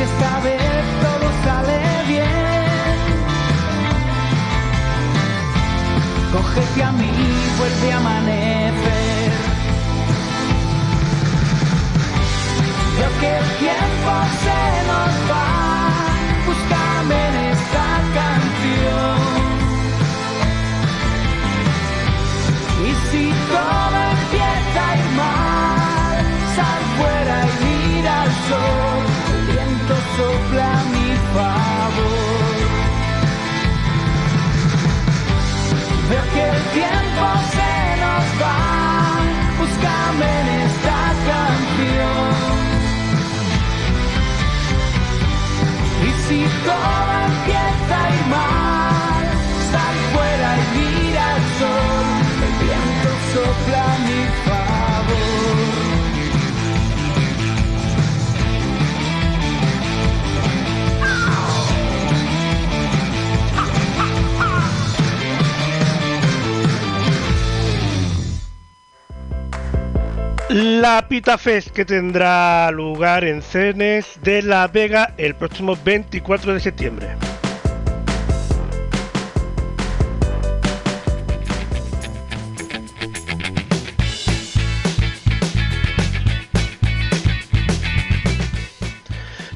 si 0.00 0.04
esta 0.04 0.40
vez 0.40 0.84
todo 1.02 1.26
sale 1.44 1.78
bien, 2.08 2.96
cógete 6.32 6.82
a 6.82 6.92
mí, 6.92 7.12
vuelve 7.58 7.92
a 7.92 7.96
amanecer. 7.98 9.32
Veo 12.96 13.10
que 13.20 13.38
el 13.40 13.46
tiempo 13.58 14.12
se 14.42 14.60
nos 14.90 15.12
va, 15.30 15.59
búscame 40.20 40.40
en 40.40 40.48
esta 40.60 41.00
canción. 41.28 42.30
Y 46.02 46.10
si 46.28 46.38
todo 46.64 47.12
empieza 47.26 48.04
a 48.04 48.10
ir 48.10 48.69
La 70.52 71.06
Pita 71.06 71.38
Fest 71.38 71.68
que 71.68 71.84
tendrá 71.84 72.72
lugar 72.72 73.22
en 73.22 73.40
Cenes 73.40 74.18
de 74.20 74.42
la 74.42 74.66
Vega 74.66 75.14
el 75.16 75.36
próximo 75.36 75.78
24 75.84 76.54
de 76.54 76.58
septiembre. 76.58 77.06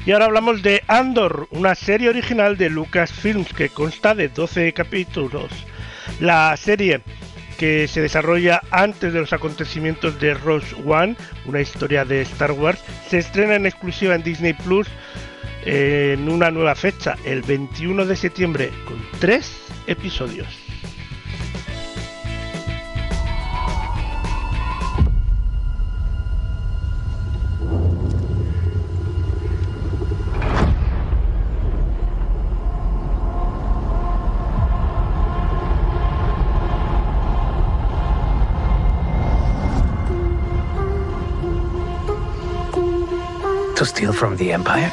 Y 0.05 0.11
ahora 0.13 0.25
hablamos 0.25 0.63
de 0.63 0.81
Andor, 0.87 1.49
una 1.51 1.75
serie 1.75 2.07
original 2.07 2.55
de 2.55 2.69
Lucasfilms 2.69 3.51
que 3.51 3.67
consta 3.67 4.15
de 4.15 4.29
12 4.29 4.71
capítulos. 4.71 5.51
La 6.21 6.55
serie 6.55 7.01
que 7.57 7.87
se 7.87 8.01
desarrolla 8.01 8.61
antes 8.71 9.13
de 9.13 9.19
los 9.19 9.33
acontecimientos 9.33 10.19
de 10.19 10.33
Rogue 10.33 10.65
One, 10.85 11.15
una 11.45 11.61
historia 11.61 12.05
de 12.05 12.21
Star 12.21 12.51
Wars, 12.51 12.83
se 13.09 13.19
estrena 13.19 13.55
en 13.55 13.65
exclusiva 13.65 14.15
en 14.15 14.23
Disney 14.23 14.53
Plus 14.53 14.87
en 15.65 16.29
una 16.29 16.51
nueva 16.51 16.75
fecha, 16.75 17.15
el 17.25 17.41
21 17.41 18.05
de 18.05 18.15
septiembre, 18.15 18.71
con 18.85 19.03
tres 19.19 19.51
episodios. 19.87 20.64
Steal 43.85 44.13
from 44.13 44.35
the 44.37 44.51
Empire? 44.51 44.91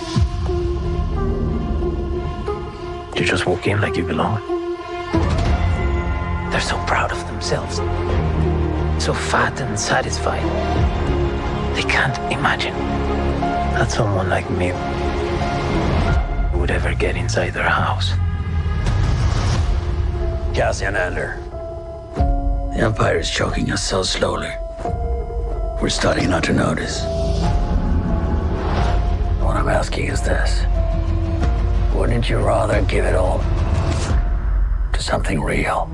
You 3.17 3.25
just 3.25 3.47
walk 3.47 3.67
in 3.67 3.81
like 3.81 3.97
you 3.97 4.05
belong. 4.05 4.41
They're 6.51 6.61
so 6.61 6.77
proud 6.87 7.13
of 7.13 7.27
themselves, 7.27 7.77
so 9.03 9.15
fat 9.15 9.61
and 9.61 9.79
satisfied. 9.79 10.43
They 11.77 11.83
can't 11.83 12.19
imagine 12.33 12.75
that 13.75 13.91
someone 13.91 14.29
like 14.29 14.51
me 14.51 14.73
would 16.59 16.71
ever 16.71 16.95
get 16.95 17.17
inside 17.17 17.51
their 17.51 17.69
house. 17.69 18.13
Cassian 20.55 20.97
Andor. 20.97 21.39
The 22.75 22.81
Empire 22.81 23.19
is 23.19 23.31
choking 23.31 23.71
us 23.71 23.83
so 23.83 24.03
slowly. 24.03 24.53
We're 25.81 25.89
starting 25.89 26.31
not 26.31 26.45
to 26.45 26.53
notice. 26.53 27.03
What 29.73 29.79
I'm 29.79 29.85
asking 29.87 30.09
is 30.09 30.21
this. 30.21 30.67
Wouldn't 31.95 32.29
you 32.29 32.37
rather 32.37 32.83
give 32.83 33.07
it 33.07 33.15
all 33.15 33.39
to 34.93 35.03
something 35.03 35.41
real? 35.41 35.89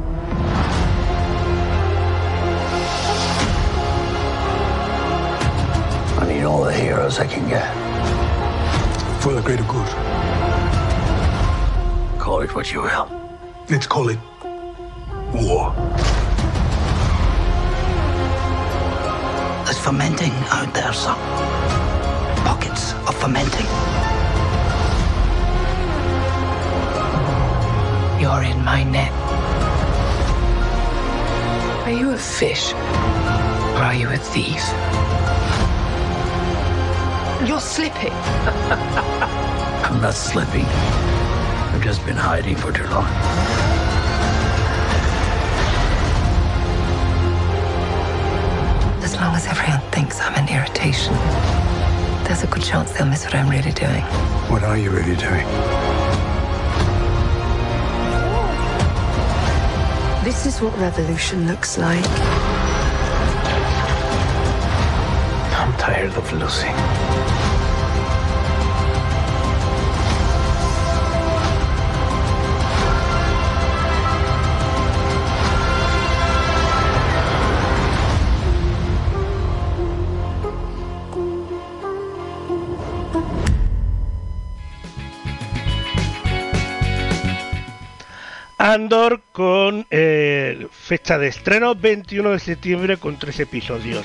I 6.19 6.27
need 6.27 6.43
all 6.43 6.65
the 6.65 6.73
heroes 6.73 7.21
I 7.21 7.29
can 7.29 7.49
get. 7.49 7.73
For 9.23 9.35
the 9.35 9.43
greater 9.43 9.63
good. 9.63 9.89
Call 12.19 12.41
it 12.41 12.53
what 12.57 12.73
you 12.73 12.83
will. 12.83 13.09
Let's 13.71 13.87
call 13.87 14.09
it 14.09 14.19
war. 15.33 15.73
There's 19.67 19.79
fermenting 19.79 20.33
out 20.51 20.75
there, 20.75 20.93
son. 20.93 21.78
Of 22.79 23.17
fermenting. 23.17 23.67
You're 28.21 28.45
in 28.45 28.65
my 28.65 28.85
net. 28.85 29.13
Are 31.85 31.91
you 31.91 32.11
a 32.11 32.17
fish? 32.17 32.73
Or 33.75 33.83
are 33.89 33.95
you 33.95 34.09
a 34.11 34.17
thief? 34.17 34.63
You're 37.49 37.61
slipping. 37.61 38.13
I'm 39.87 40.01
not 40.01 40.15
slipping. 40.15 40.65
I've 40.65 41.83
just 41.83 42.07
been 42.07 42.17
hiding 42.17 42.57
for 42.57 42.71
too 42.71 42.87
long. 42.87 43.07
As 49.03 49.17
long 49.17 49.35
as 49.35 49.47
everyone 49.47 49.81
thinks 49.91 50.21
I'm 50.21 50.35
an 50.35 50.49
irritation, 50.49 51.15
there's 52.29 52.43
a 52.43 52.47
good 52.47 52.63
chance 52.63 52.93
they'll 52.93 53.07
miss 53.07 53.25
what 53.25 53.35
I'm 53.35 53.49
really 53.49 53.73
doing. 53.73 54.03
What 54.53 54.63
are 54.63 54.77
you 54.77 54.91
really 54.91 55.17
doing? 55.17 55.47
This 60.25 60.45
is 60.45 60.61
what 60.61 60.77
revolution 60.79 61.47
looks 61.49 61.79
like. 61.79 62.05
I'm 65.57 65.73
tired 65.79 66.13
of 66.15 66.31
losing. 66.35 66.98
Andor 88.69 89.23
con 89.33 89.87
eh, 89.91 90.69
fecha 90.71 91.17
de 91.17 91.29
estreno 91.29 91.75
21 91.75 92.33
de 92.33 92.39
septiembre 92.39 92.99
con 92.99 93.19
tres 93.19 93.41
episodios. 93.41 94.05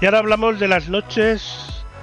Y 0.00 0.06
ahora 0.06 0.20
hablamos 0.20 0.58
de 0.58 0.68
las 0.68 0.88
noches 0.88 1.49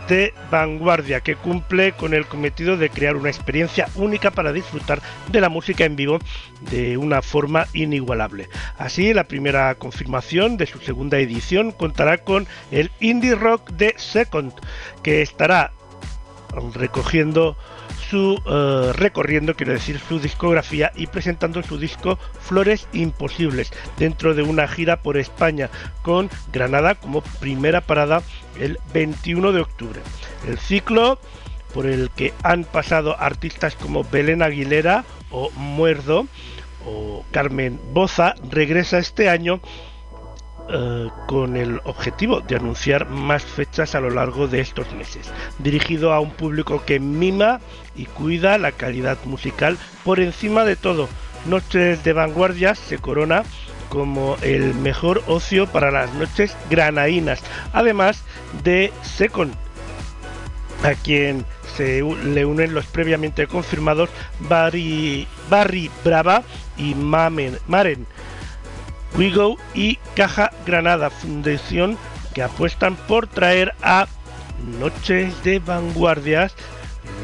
de 0.07 0.33
vanguardia 0.49 1.21
que 1.21 1.35
cumple 1.35 1.91
con 1.93 2.13
el 2.13 2.25
cometido 2.25 2.77
de 2.77 2.89
crear 2.89 3.15
una 3.15 3.29
experiencia 3.29 3.87
única 3.95 4.31
para 4.31 4.53
disfrutar 4.53 5.01
de 5.31 5.41
la 5.41 5.49
música 5.49 5.85
en 5.85 5.95
vivo 5.95 6.19
de 6.71 6.97
una 6.97 7.21
forma 7.21 7.67
inigualable. 7.73 8.49
Así, 8.77 9.13
la 9.13 9.25
primera 9.25 9.75
confirmación 9.75 10.57
de 10.57 10.65
su 10.65 10.79
segunda 10.79 11.17
edición 11.19 11.71
contará 11.71 12.19
con 12.19 12.47
el 12.71 12.91
indie 12.99 13.35
rock 13.35 13.71
de 13.71 13.93
Second, 13.97 14.53
que 15.03 15.21
estará 15.21 15.71
recogiendo 16.73 17.57
su 18.09 18.41
eh, 18.45 18.93
recorriendo, 18.93 19.55
quiero 19.55 19.73
decir, 19.73 19.99
su 19.99 20.19
discografía 20.19 20.91
y 20.95 21.07
presentando 21.07 21.61
su 21.63 21.77
disco 21.77 22.17
Flores 22.39 22.87
Imposibles 22.93 23.71
dentro 23.97 24.33
de 24.33 24.43
una 24.43 24.67
gira 24.67 25.01
por 25.01 25.17
España 25.17 25.69
con 26.01 26.29
Granada 26.51 26.95
como 26.95 27.21
primera 27.21 27.81
parada 27.81 28.21
el 28.59 28.79
21 28.93 29.51
de 29.51 29.61
octubre. 29.61 30.01
El 30.47 30.57
ciclo 30.57 31.19
por 31.73 31.85
el 31.85 32.09
que 32.11 32.33
han 32.43 32.63
pasado 32.63 33.19
artistas 33.19 33.75
como 33.75 34.03
Belén 34.03 34.41
Aguilera 34.41 35.03
o 35.29 35.51
Muerdo 35.51 36.27
o 36.85 37.25
Carmen 37.31 37.79
Boza 37.91 38.35
regresa 38.49 38.97
este 38.99 39.29
año 39.29 39.59
eh, 40.69 41.09
con 41.27 41.55
el 41.55 41.79
objetivo 41.85 42.41
de 42.41 42.57
anunciar 42.57 43.09
más 43.09 43.43
fechas 43.45 43.95
a 43.95 44.01
lo 44.01 44.09
largo 44.09 44.47
de 44.47 44.59
estos 44.59 44.91
meses, 44.93 45.31
dirigido 45.59 46.13
a 46.13 46.19
un 46.19 46.31
público 46.31 46.83
que 46.85 46.99
mima 46.99 47.61
y 47.95 48.05
cuida 48.05 48.57
la 48.57 48.73
calidad 48.73 49.17
musical 49.23 49.77
por 50.03 50.19
encima 50.19 50.65
de 50.65 50.75
todo. 50.75 51.07
Noches 51.45 52.03
de 52.03 52.11
Vanguardia 52.11 52.75
se 52.75 52.97
corona 52.97 53.43
como 53.87 54.35
el 54.41 54.73
mejor 54.75 55.23
ocio 55.27 55.67
para 55.67 55.89
las 55.89 56.13
noches 56.15 56.55
granaínas, 56.69 57.41
además 57.71 58.23
de 58.63 58.91
Second, 59.03 59.53
a 60.83 60.95
quien 60.95 61.45
se 61.77 62.01
le 62.01 62.45
unen 62.45 62.73
los 62.73 62.85
previamente 62.87 63.47
confirmados 63.47 64.09
Barry, 64.41 65.27
Barry 65.49 65.89
Brava 66.03 66.43
y 66.75 66.93
Mamen, 66.95 67.57
Maren 67.67 68.05
Wigo 69.15 69.57
y 69.73 69.97
Caja 70.15 70.51
Granada, 70.65 71.09
fundación 71.09 71.97
que 72.33 72.43
apuestan 72.43 72.95
por 72.95 73.27
traer 73.27 73.73
a 73.81 74.07
Noches 74.79 75.43
de 75.43 75.59
Vanguardias 75.59 76.55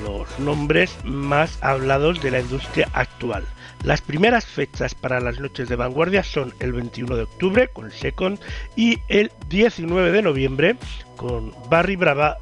los 0.04 0.40
nombres 0.40 0.96
más 1.04 1.58
hablados 1.62 2.22
de 2.22 2.32
la 2.32 2.40
industria 2.40 2.90
actual. 2.94 3.46
Las 3.84 4.02
primeras 4.02 4.46
fechas 4.46 4.96
para 4.96 5.20
las 5.20 5.40
noches 5.40 5.68
de 5.68 5.76
vanguardia 5.76 6.24
son 6.24 6.54
el 6.60 6.72
21 6.72 7.18
de 7.18 7.24
octubre 7.24 7.68
con 7.68 7.92
Second 7.92 8.40
y 8.78 9.00
el 9.10 9.32
19 9.50 10.12
de 10.12 10.22
noviembre 10.22 10.78
con 11.18 11.54
Barry 11.70 11.98
Brava 11.98 12.38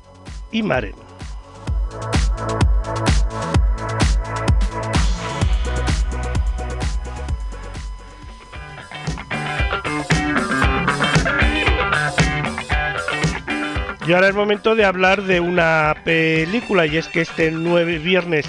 y 0.51 0.61
Maren. 0.61 0.93
Y 14.11 14.13
ahora 14.13 14.27
es 14.27 14.35
momento 14.35 14.75
de 14.75 14.83
hablar 14.83 15.21
de 15.21 15.39
una 15.39 15.95
película 16.03 16.85
y 16.85 16.97
es 16.97 17.07
que 17.07 17.21
este 17.21 17.49
9 17.49 17.97
viernes, 17.99 18.45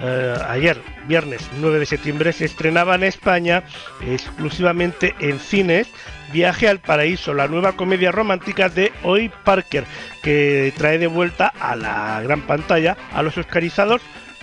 eh, 0.00 0.34
ayer 0.48 0.82
viernes 1.06 1.48
9 1.60 1.78
de 1.78 1.86
septiembre 1.86 2.32
se 2.32 2.46
estrenaba 2.46 2.96
en 2.96 3.04
España 3.04 3.62
exclusivamente 4.04 5.14
en 5.20 5.38
cines 5.38 5.86
Viaje 6.32 6.68
al 6.68 6.80
Paraíso, 6.80 7.32
la 7.32 7.46
nueva 7.46 7.74
comedia 7.74 8.10
romántica 8.10 8.68
de 8.70 8.90
Hoy 9.04 9.30
Parker 9.44 9.84
que 10.20 10.72
trae 10.76 10.98
de 10.98 11.06
vuelta 11.06 11.46
a 11.46 11.76
la 11.76 12.20
gran 12.22 12.42
pantalla 12.42 12.96
a 13.12 13.22
los 13.22 13.38
oscarizados 13.38 14.02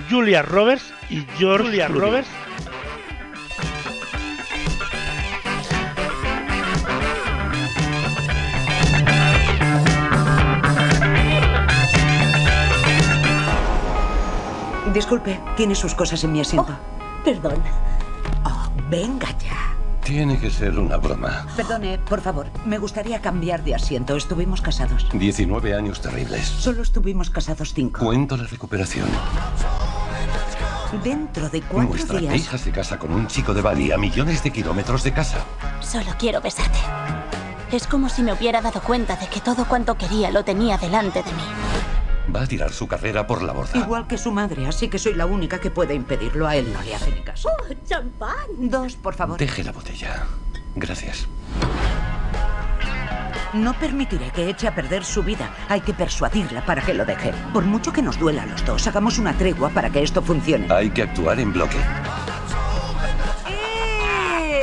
Julia 0.10 0.42
Roberts 0.42 0.94
y 1.10 1.26
George 1.38 1.66
Julia. 1.66 1.90
Roberts 1.90 2.30
Disculpe, 14.96 15.40
tiene 15.58 15.76
sus 15.76 15.94
cosas 15.94 16.24
en 16.24 16.32
mi 16.32 16.40
asiento. 16.40 16.76
perdón. 17.26 17.62
Oh, 18.46 18.70
venga 18.90 19.28
ya. 19.40 19.76
Tiene 20.02 20.40
que 20.40 20.50
ser 20.50 20.80
una 20.80 20.96
broma. 20.98 21.46
Perdone, 21.58 21.98
por 21.98 22.22
favor. 22.22 22.48
Me 22.66 22.78
gustaría 22.78 23.20
cambiar 23.22 23.62
de 23.64 23.76
asiento. 23.76 24.16
Estuvimos 24.16 24.62
casados. 24.62 25.06
19 25.12 25.76
años 25.76 26.00
terribles. 26.00 26.48
Solo 26.48 26.82
estuvimos 26.82 27.30
casados 27.30 27.74
cinco. 27.74 28.06
Cuento 28.06 28.38
la 28.38 28.46
recuperación. 28.46 29.08
Dentro 31.04 31.50
de 31.50 31.62
cuatro 31.62 31.90
Nuestra 31.90 32.20
días. 32.20 32.36
hija 32.36 32.58
se 32.58 32.72
casa 32.72 32.98
con 32.98 33.12
un 33.12 33.28
chico 33.28 33.54
de 33.54 33.62
Bali 33.62 33.92
a 33.92 33.98
millones 33.98 34.42
de 34.44 34.52
kilómetros 34.52 35.04
de 35.04 35.12
casa. 35.12 35.40
Solo 35.82 36.12
quiero 36.18 36.40
besarte. 36.40 36.80
Es 37.72 37.86
como 37.86 38.08
si 38.08 38.22
me 38.24 38.32
hubiera 38.32 38.62
dado 38.62 38.80
cuenta 38.82 39.18
de 39.18 39.28
que 39.28 39.42
todo 39.42 39.66
cuanto 39.66 39.96
quería 39.98 40.32
lo 40.32 40.46
tenía 40.46 40.78
delante 40.78 41.22
de 41.22 41.32
mí. 41.34 41.44
Va 42.34 42.42
a 42.42 42.48
tirar 42.48 42.72
su 42.72 42.88
carrera 42.88 43.28
por 43.28 43.42
la 43.44 43.54
borda. 43.54 43.78
Igual 43.78 44.08
que 44.08 44.18
su 44.18 44.32
madre, 44.32 44.68
así 44.68 44.88
que 44.88 44.98
soy 45.00 45.14
la 45.14 45.26
única 45.26 45.60
que 45.60 45.70
puede 45.70 45.94
impedirlo. 45.94 46.48
A 46.48 46.56
él 46.56 46.72
no 46.74 46.82
le 46.82 46.96
hace 46.96 47.12
ni 47.12 47.22
caso. 47.22 47.50
¡Oh, 47.50 47.74
champán! 47.88 48.34
Dos, 48.58 48.96
por 48.96 49.14
favor. 49.16 49.38
Deje 49.38 49.64
la 49.64 49.72
botella. 49.72 50.26
Gracias. 50.76 51.28
No 53.54 53.74
permitiré 53.74 54.32
que 54.32 54.50
eche 54.50 54.68
a 54.68 54.76
perder 54.76 55.06
su 55.06 55.24
vida. 55.24 55.50
Hay 55.70 55.80
que 55.82 55.94
persuadirla 55.94 56.66
para 56.66 56.82
que 56.82 56.94
lo 56.94 57.06
deje. 57.06 57.32
Por 57.54 57.64
mucho 57.64 57.94
que 57.94 58.02
nos 58.02 58.20
duela 58.20 58.44
a 58.44 58.46
los 58.46 58.66
dos, 58.66 58.86
hagamos 58.88 59.18
una 59.18 59.34
tregua 59.38 59.70
para 59.70 59.90
que 59.90 60.04
esto 60.04 60.22
funcione. 60.22 60.68
Hay 60.74 60.90
que 60.90 61.04
actuar 61.04 61.40
en 61.40 61.54
bloque. 61.54 61.78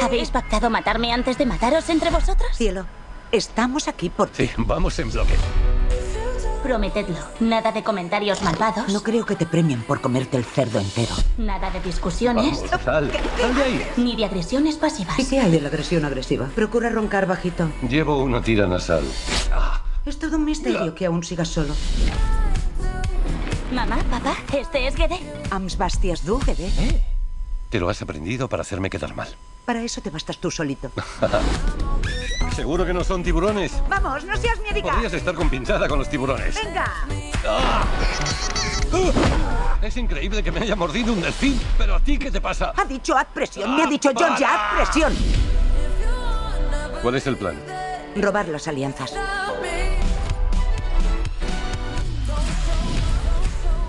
¿Habéis 0.03 0.31
pactado 0.31 0.69
matarme 0.69 1.13
antes 1.13 1.39
de 1.39 1.47
mataros 1.47 1.89
entre 1.89 2.11
vosotros? 2.11 2.51
Cielo, 2.55 2.85
estamos 3.31 3.89
aquí 3.89 4.11
por 4.11 4.29
Sí, 4.33 4.51
vamos 4.59 4.99
en 4.99 5.11
bloque. 5.11 5.35
Prometedlo. 6.63 7.17
Nada 7.41 7.73
de 7.73 7.83
comentarios 7.83 8.43
malvados. 8.43 8.93
No 8.93 9.03
creo 9.03 9.27
que 9.27 9.35
te 9.35 9.47
premien 9.47 9.83
por 9.83 10.01
comerte 10.01 10.37
el 10.37 10.45
cerdo 10.45 10.79
entero. 10.79 11.15
Nada 11.37 11.71
de 11.71 11.81
discusiones. 11.81 12.61
Vamos, 12.61 12.83
sal. 12.85 13.11
Sal 13.41 13.55
de 13.55 13.63
ahí. 13.63 13.87
Ni 13.97 14.17
de 14.17 14.25
agresiones 14.25 14.77
pasivas. 14.77 15.19
¿Y 15.19 15.27
qué 15.27 15.41
hay 15.41 15.51
de 15.51 15.61
la 15.61 15.69
agresión 15.69 16.05
agresiva? 16.05 16.47
Procura 16.55 16.89
roncar 16.89 17.27
bajito. 17.27 17.71
Llevo 17.89 18.23
una 18.23 18.43
tira 18.43 18.67
nasal. 18.67 19.05
Es 20.07 20.19
todo 20.19 20.37
un 20.37 20.45
misterio 20.45 20.95
que 20.95 21.07
aún 21.07 21.23
sigas 21.25 21.49
solo. 21.49 21.75
Mamá, 23.73 23.99
papá, 24.11 24.37
este 24.53 24.87
es 24.87 24.95
Gede. 24.95 25.19
Ams 25.51 25.77
bastias 25.79 26.25
du, 26.25 26.39
Gede. 26.41 26.71
Te 27.71 27.81
lo 27.81 27.89
has 27.89 28.03
aprendido 28.03 28.49
para 28.49 28.63
hacerme 28.63 28.91
quedar 28.91 29.15
mal. 29.15 29.29
Para 29.65 29.83
eso 29.83 30.01
te 30.01 30.11
bastas 30.11 30.39
tú 30.39 30.51
solito. 30.51 30.91
¿Seguro 32.57 32.85
que 32.85 32.93
no 32.93 33.03
son 33.05 33.23
tiburones? 33.23 33.73
Vamos, 33.89 34.25
no 34.25 34.37
seas 34.37 34.61
miedica. 34.61 34.91
Podrías 34.91 35.13
estar 35.15 35.35
compinchada 35.35 35.89
con 35.89 35.99
los 35.99 36.09
tiburones. 36.09 36.55
Venga. 36.63 36.93
¡Ah! 37.47 37.85
Es 39.81 39.97
increíble 39.97 40.43
que 40.43 40.53
me 40.53 40.61
haya 40.61 40.77
mordido 40.77 41.13
un 41.13 41.21
delfín, 41.23 41.59
pero 41.79 41.97
a 41.97 42.01
ti 42.01 42.19
qué 42.19 42.31
te 42.31 42.41
pasa? 42.41 42.73
Ha 42.77 42.85
dicho 42.85 43.17
haz 43.17 43.27
presión. 43.33 43.75
Me 43.75 43.85
ha 43.85 43.87
dicho 43.87 44.13
para. 44.13 44.29
Georgia, 44.29 44.49
haz 44.55 44.77
presión. 44.77 45.17
¿Cuál 47.01 47.15
es 47.17 47.27
el 47.27 47.37
plan? 47.37 47.57
Robar 48.17 48.49
las 48.49 48.69
alianzas. 48.69 49.15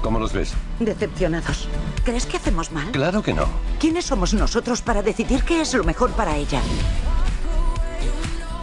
¿Cómo 0.04 0.20
los 0.20 0.34
ves? 0.34 0.54
Decepcionados. 0.82 1.70
¿Crees 2.04 2.26
que 2.26 2.36
hacemos 2.36 2.74
mal? 2.74 2.92
Claro 2.92 3.24
que 3.24 3.34
no. 3.34 3.48
¿Quiénes 3.80 4.06
somos 4.06 4.34
nosotros 4.34 4.82
para 4.82 5.02
decidir 5.02 5.44
qué 5.44 5.62
es 5.62 5.74
lo 5.74 5.86
mejor 5.86 6.12
para 6.12 6.36
ella? 6.36 6.62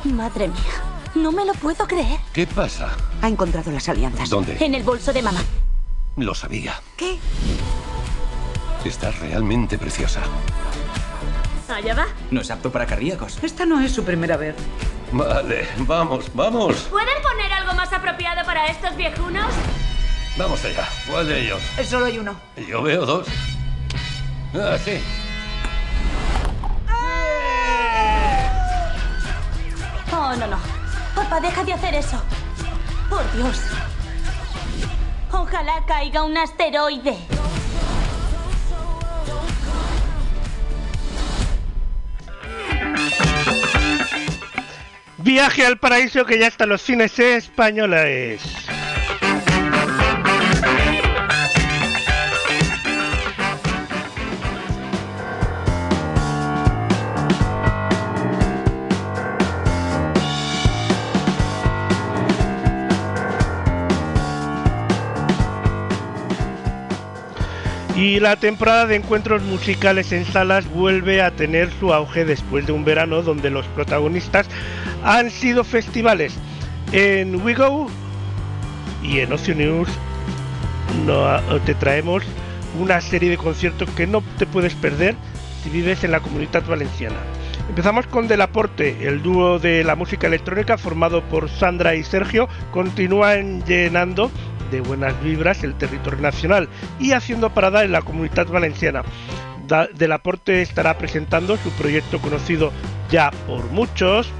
Madre 0.04 0.48
mía, 0.48 1.14
no 1.14 1.32
me 1.32 1.46
lo 1.46 1.54
puedo 1.54 1.86
creer. 1.86 2.20
¿Qué 2.34 2.46
pasa? 2.46 2.90
Ha 3.22 3.28
encontrado 3.28 3.72
las 3.72 3.88
alianzas. 3.88 4.28
¿Dónde? 4.28 4.58
En 4.60 4.74
el 4.74 4.82
bolso 4.82 5.14
de 5.14 5.22
mamá. 5.22 5.40
Lo 6.16 6.34
sabía. 6.34 6.74
¿Qué? 6.96 7.18
Estás 8.84 9.18
realmente 9.18 9.78
preciosa. 9.78 10.20
Allá 11.74 11.94
va. 11.94 12.06
No 12.30 12.42
es 12.42 12.50
apto 12.50 12.70
para 12.70 12.84
cardíacos. 12.84 13.42
Esta 13.42 13.64
no 13.64 13.80
es 13.80 13.92
su 13.92 14.04
primera 14.04 14.36
vez. 14.36 14.56
Vale, 15.12 15.68
vamos, 15.78 16.30
vamos. 16.34 16.76
¿Pueden 16.90 17.22
poner 17.22 17.50
algo 17.52 17.72
más 17.74 17.90
apropiado 17.94 18.44
para 18.44 18.66
estos 18.66 18.94
viejunos? 18.96 19.46
Vamos 20.36 20.64
allá. 20.64 20.88
¿Cuál 21.08 21.28
de 21.28 21.40
ellos? 21.40 21.62
Solo 21.84 22.06
hay 22.06 22.18
uno. 22.18 22.34
Yo 22.68 22.82
veo 22.82 23.04
dos. 23.04 23.26
Ah, 24.54 24.76
sí. 24.82 25.00
Oh, 30.12 30.34
no, 30.36 30.46
no. 30.46 30.58
Papá, 31.14 31.40
deja 31.40 31.64
de 31.64 31.72
hacer 31.72 31.94
eso. 31.94 32.22
Por 33.08 33.32
Dios. 33.32 33.60
Ojalá 35.32 35.84
caiga 35.86 36.22
un 36.24 36.36
asteroide. 36.36 37.16
Viaje 45.18 45.66
al 45.66 45.78
paraíso 45.78 46.24
que 46.24 46.38
ya 46.38 46.46
está 46.46 46.64
en 46.64 46.70
los 46.70 46.82
cines 46.82 47.18
españoles. 47.18 48.42
Y 68.10 68.18
la 68.18 68.34
temporada 68.34 68.86
de 68.86 68.96
encuentros 68.96 69.40
musicales 69.42 70.10
en 70.10 70.24
salas 70.24 70.68
vuelve 70.68 71.22
a 71.22 71.30
tener 71.30 71.70
su 71.78 71.94
auge 71.94 72.24
después 72.24 72.66
de 72.66 72.72
un 72.72 72.84
verano 72.84 73.22
donde 73.22 73.50
los 73.50 73.64
protagonistas 73.66 74.48
han 75.04 75.30
sido 75.30 75.62
festivales. 75.62 76.34
En 76.90 77.36
We 77.36 77.54
Go 77.54 77.86
y 79.04 79.20
en 79.20 79.32
Ocio 79.32 79.54
News 79.54 79.88
no- 81.06 81.38
te 81.60 81.76
traemos 81.76 82.24
una 82.80 83.00
serie 83.00 83.30
de 83.30 83.36
conciertos 83.36 83.88
que 83.90 84.08
no 84.08 84.24
te 84.38 84.44
puedes 84.46 84.74
perder 84.74 85.14
si 85.62 85.70
vives 85.70 86.02
en 86.02 86.10
la 86.10 86.18
comunidad 86.18 86.66
valenciana. 86.66 87.18
Empezamos 87.68 88.08
con 88.08 88.26
Delaporte, 88.26 89.06
el 89.06 89.22
dúo 89.22 89.60
de 89.60 89.84
la 89.84 89.94
música 89.94 90.26
electrónica 90.26 90.76
formado 90.78 91.22
por 91.22 91.48
Sandra 91.48 91.94
y 91.94 92.02
Sergio, 92.02 92.48
continúan 92.72 93.64
llenando 93.66 94.32
de 94.70 94.80
buenas 94.80 95.20
vibras 95.22 95.62
el 95.64 95.74
territorio 95.74 96.20
nacional 96.20 96.68
y 96.98 97.12
haciendo 97.12 97.50
parada 97.50 97.84
en 97.84 97.92
la 97.92 98.02
comunidad 98.02 98.46
valenciana. 98.46 99.02
Da- 99.66 99.88
Delaporte 99.94 100.62
estará 100.62 100.96
presentando 100.98 101.56
su 101.56 101.70
proyecto 101.72 102.20
conocido 102.20 102.72
ya 103.10 103.30
por 103.46 103.64
muchos 103.70 104.30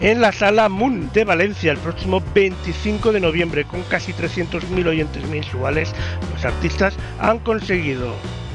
en 0.00 0.20
la 0.20 0.32
sala 0.32 0.68
Moon 0.68 1.10
de 1.12 1.24
Valencia 1.24 1.72
el 1.72 1.78
próximo 1.78 2.22
25 2.34 3.12
de 3.12 3.20
noviembre 3.20 3.64
con 3.64 3.82
casi 3.84 4.12
300.000 4.12 4.86
oyentes 4.86 5.26
mensuales. 5.28 5.94
Los 6.32 6.44
artistas 6.44 6.94
han 7.20 7.38
conseguido 7.38 8.14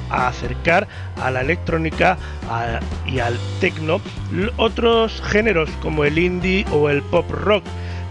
acercar 0.09 0.87
a 1.21 1.29
la 1.31 1.41
electrónica 1.41 2.17
y 3.05 3.19
al 3.19 3.37
techno 3.59 4.01
otros 4.57 5.21
géneros 5.25 5.69
como 5.81 6.03
el 6.03 6.17
indie 6.17 6.65
o 6.71 6.89
el 6.89 7.01
pop 7.03 7.29
rock, 7.31 7.63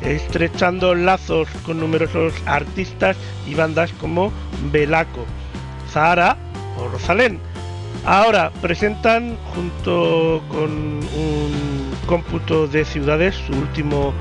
estrechando 0.03 0.95
lazos 0.95 1.49
con 1.65 1.81
numerosos 1.81 2.35
artistas 2.47 3.17
y 3.47 3.55
bandas 3.55 3.93
como 3.95 4.33
Belaco, 4.71 5.25
Zahara 5.91 6.37
o 6.79 6.89
Rosalén. 6.89 7.41
Ahora 8.05 8.51
presentan 8.63 9.37
junto 9.55 10.43
con 10.49 10.71
un 10.71 11.91
cómputo 12.07 12.67
de 12.67 12.85
ciudades 12.85 13.35
su 13.35 13.53
último 13.53 14.15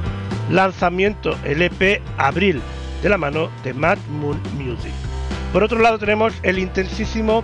lanzamiento, 0.49 1.37
el 1.43 1.61
EP 1.61 2.01
Abril, 2.17 2.61
de 3.01 3.09
la 3.09 3.17
mano 3.17 3.49
de 3.63 3.73
Mad 3.73 3.97
Moon 4.09 4.41
Music. 4.57 4.91
Por 5.53 5.63
otro 5.63 5.79
lado 5.79 5.97
tenemos 5.97 6.33
el 6.43 6.59
intensísimo 6.59 7.43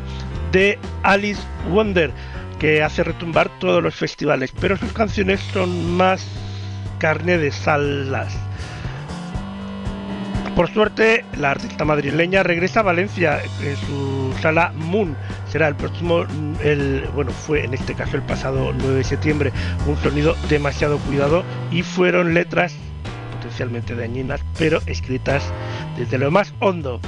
de 0.52 0.78
Alice 1.04 1.42
Wonder, 1.70 2.12
que 2.60 2.84
hace 2.84 3.04
retumbar 3.04 3.50
todos 3.60 3.82
los 3.82 3.96
festivales, 3.96 4.54
pero 4.60 4.78
sus 4.78 4.92
canciones 4.94 5.40
son 5.54 5.96
más 5.96 6.26
carne 7.04 7.38
de 7.38 7.52
salas. 7.52 8.34
Por 10.56 10.70
suerte, 10.70 11.26
la 11.38 11.52
artista 11.52 11.84
madrileña 11.84 12.44
regresa 12.44 12.80
a 12.80 12.84
Valencia 12.84 13.42
en 13.62 13.76
su 13.76 14.34
sala 14.42 14.72
Moon. 14.74 15.14
Será 15.50 15.68
el 15.68 15.76
próximo, 15.76 16.24
el, 16.64 17.04
bueno, 17.14 17.32
fue 17.32 17.66
en 17.66 17.74
este 17.74 17.94
caso 17.94 18.16
el 18.16 18.24
pasado 18.24 18.72
9 18.72 18.96
de 18.96 19.04
septiembre, 19.04 19.52
un 19.86 19.98
sonido 19.98 20.38
demasiado 20.48 20.98
cuidado 21.00 21.44
y 21.72 21.84
fueron 21.84 22.34
letras 22.34 22.74
potencialmente 23.36 23.96
dañinas, 23.96 24.40
pero 24.58 24.80
escritas 24.86 25.44
desde 25.98 26.18
lo 26.18 26.32
más 26.32 26.54
hondo. 26.62 27.02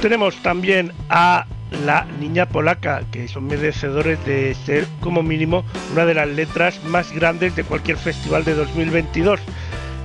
Tenemos 0.00 0.40
también 0.42 0.92
a 1.10 1.44
la 1.84 2.06
niña 2.20 2.46
polaca, 2.46 3.02
que 3.10 3.28
son 3.28 3.46
merecedores 3.46 4.24
de 4.24 4.54
ser 4.54 4.86
como 5.00 5.22
mínimo 5.22 5.64
una 5.92 6.04
de 6.04 6.14
las 6.14 6.28
letras 6.28 6.82
más 6.84 7.12
grandes 7.12 7.56
de 7.56 7.64
cualquier 7.64 7.96
festival 7.96 8.44
de 8.44 8.54
2022. 8.54 9.40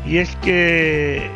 Y 0.05 0.17
es 0.17 0.35
que 0.37 1.29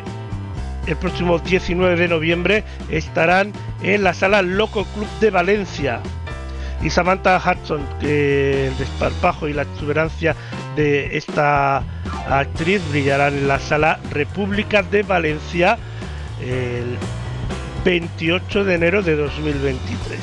el 0.88 0.96
próximo 0.98 1.40
19 1.40 1.96
de 1.96 2.08
noviembre 2.08 2.64
estarán 2.90 3.54
en 3.82 4.04
la 4.04 4.14
sala 4.14 4.42
Loco 4.42 4.86
Club 4.86 5.08
de 5.20 5.30
Valencia. 5.30 6.02
Y 6.82 6.90
Samantha 6.90 7.38
Hudson, 7.38 7.82
que 8.00 8.68
el 8.68 8.78
desparpajo 8.78 9.48
y 9.48 9.54
la 9.54 9.62
exuberancia 9.62 10.36
de 10.76 11.16
esta 11.18 11.84
actriz 12.30 12.82
brillarán 12.90 13.34
en 13.34 13.48
la 13.48 13.60
sala 13.60 14.00
República 14.12 14.84
de 14.84 15.04
Valencia 15.04 15.78
el 16.42 16.98
28 17.84 18.64
de 18.64 18.76
enero 18.76 19.02
de 19.02 19.16
2023, 19.16 20.20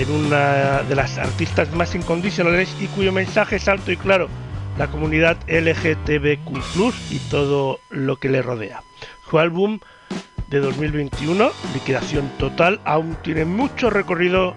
en 0.00 0.10
una 0.10 0.82
de 0.82 0.94
las 0.94 1.16
artistas 1.16 1.72
más 1.72 1.94
incondicionales 1.94 2.74
y 2.80 2.86
cuyo 2.88 3.12
mensaje 3.12 3.56
es 3.56 3.66
alto 3.68 3.90
y 3.90 3.96
claro, 3.96 4.28
la 4.76 4.88
comunidad 4.88 5.38
LGTBQ 5.48 6.92
y 7.10 7.18
todo 7.30 7.80
lo 7.88 8.16
que 8.16 8.28
le 8.28 8.42
rodea. 8.42 8.82
Su 9.28 9.38
álbum 9.38 9.80
de 10.48 10.60
2021, 10.60 11.50
Liquidación 11.74 12.30
Total, 12.38 12.80
aún 12.84 13.16
tiene 13.22 13.44
mucho 13.44 13.90
recorrido 13.90 14.54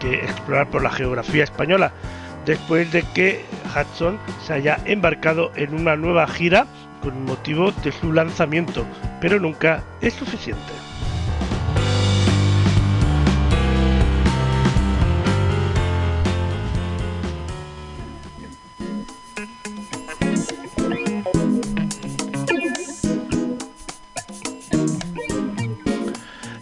que 0.00 0.14
explorar 0.16 0.70
por 0.70 0.82
la 0.82 0.90
geografía 0.90 1.44
española, 1.44 1.92
después 2.46 2.90
de 2.90 3.02
que 3.14 3.44
Hudson 3.74 4.18
se 4.46 4.54
haya 4.54 4.78
embarcado 4.86 5.52
en 5.56 5.74
una 5.74 5.96
nueva 5.96 6.26
gira 6.26 6.66
con 7.02 7.24
motivo 7.24 7.70
de 7.70 7.92
su 7.92 8.12
lanzamiento, 8.12 8.86
pero 9.20 9.38
nunca 9.38 9.84
es 10.00 10.14
suficiente. 10.14 10.72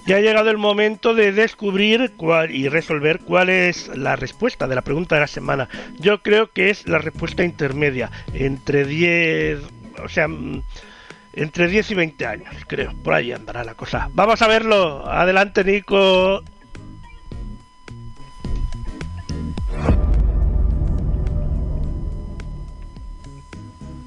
Ya 0.06 0.16
ha 0.16 0.20
llegado 0.20 0.50
el 0.50 0.58
momento 0.58 1.14
de 1.14 1.32
descubrir 1.32 2.12
cuál, 2.16 2.50
y 2.50 2.68
resolver 2.68 3.20
cuál 3.20 3.48
es 3.48 3.88
la 3.96 4.16
respuesta 4.16 4.68
de 4.68 4.74
la 4.74 4.82
pregunta 4.82 5.14
de 5.14 5.22
la 5.22 5.26
semana. 5.26 5.68
Yo 5.98 6.22
creo 6.22 6.50
que 6.50 6.68
es 6.68 6.86
la 6.86 6.98
respuesta 6.98 7.42
intermedia, 7.42 8.10
entre 8.34 8.84
10, 8.84 9.60
o 10.04 10.08
sea, 10.10 10.28
mm, 10.28 10.62
entre 11.32 11.68
10 11.68 11.90
y 11.90 11.94
20 11.94 12.26
años, 12.26 12.54
creo. 12.66 12.92
Por 13.02 13.14
ahí 13.14 13.32
andará 13.32 13.64
la 13.64 13.74
cosa. 13.74 14.10
Vamos 14.12 14.42
a 14.42 14.48
verlo. 14.48 15.08
Adelante, 15.08 15.64
Nico. 15.64 16.42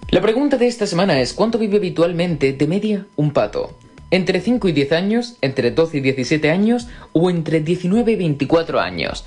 La 0.09 0.21
pregunta 0.21 0.57
de 0.57 0.67
esta 0.67 0.85
semana 0.85 1.19
es 1.19 1.33
¿cuánto 1.33 1.57
vive 1.57 1.77
habitualmente 1.77 2.53
de 2.53 2.67
media 2.67 3.07
un 3.17 3.31
pato? 3.31 3.77
¿Entre 4.09 4.39
5 4.39 4.69
y 4.69 4.71
10 4.71 4.91
años, 4.93 5.35
entre 5.41 5.71
12 5.71 5.97
y 5.97 6.01
17 6.01 6.49
años 6.49 6.87
o 7.11 7.29
entre 7.29 7.59
19 7.59 8.13
y 8.13 8.15
24 8.15 8.79
años? 8.79 9.25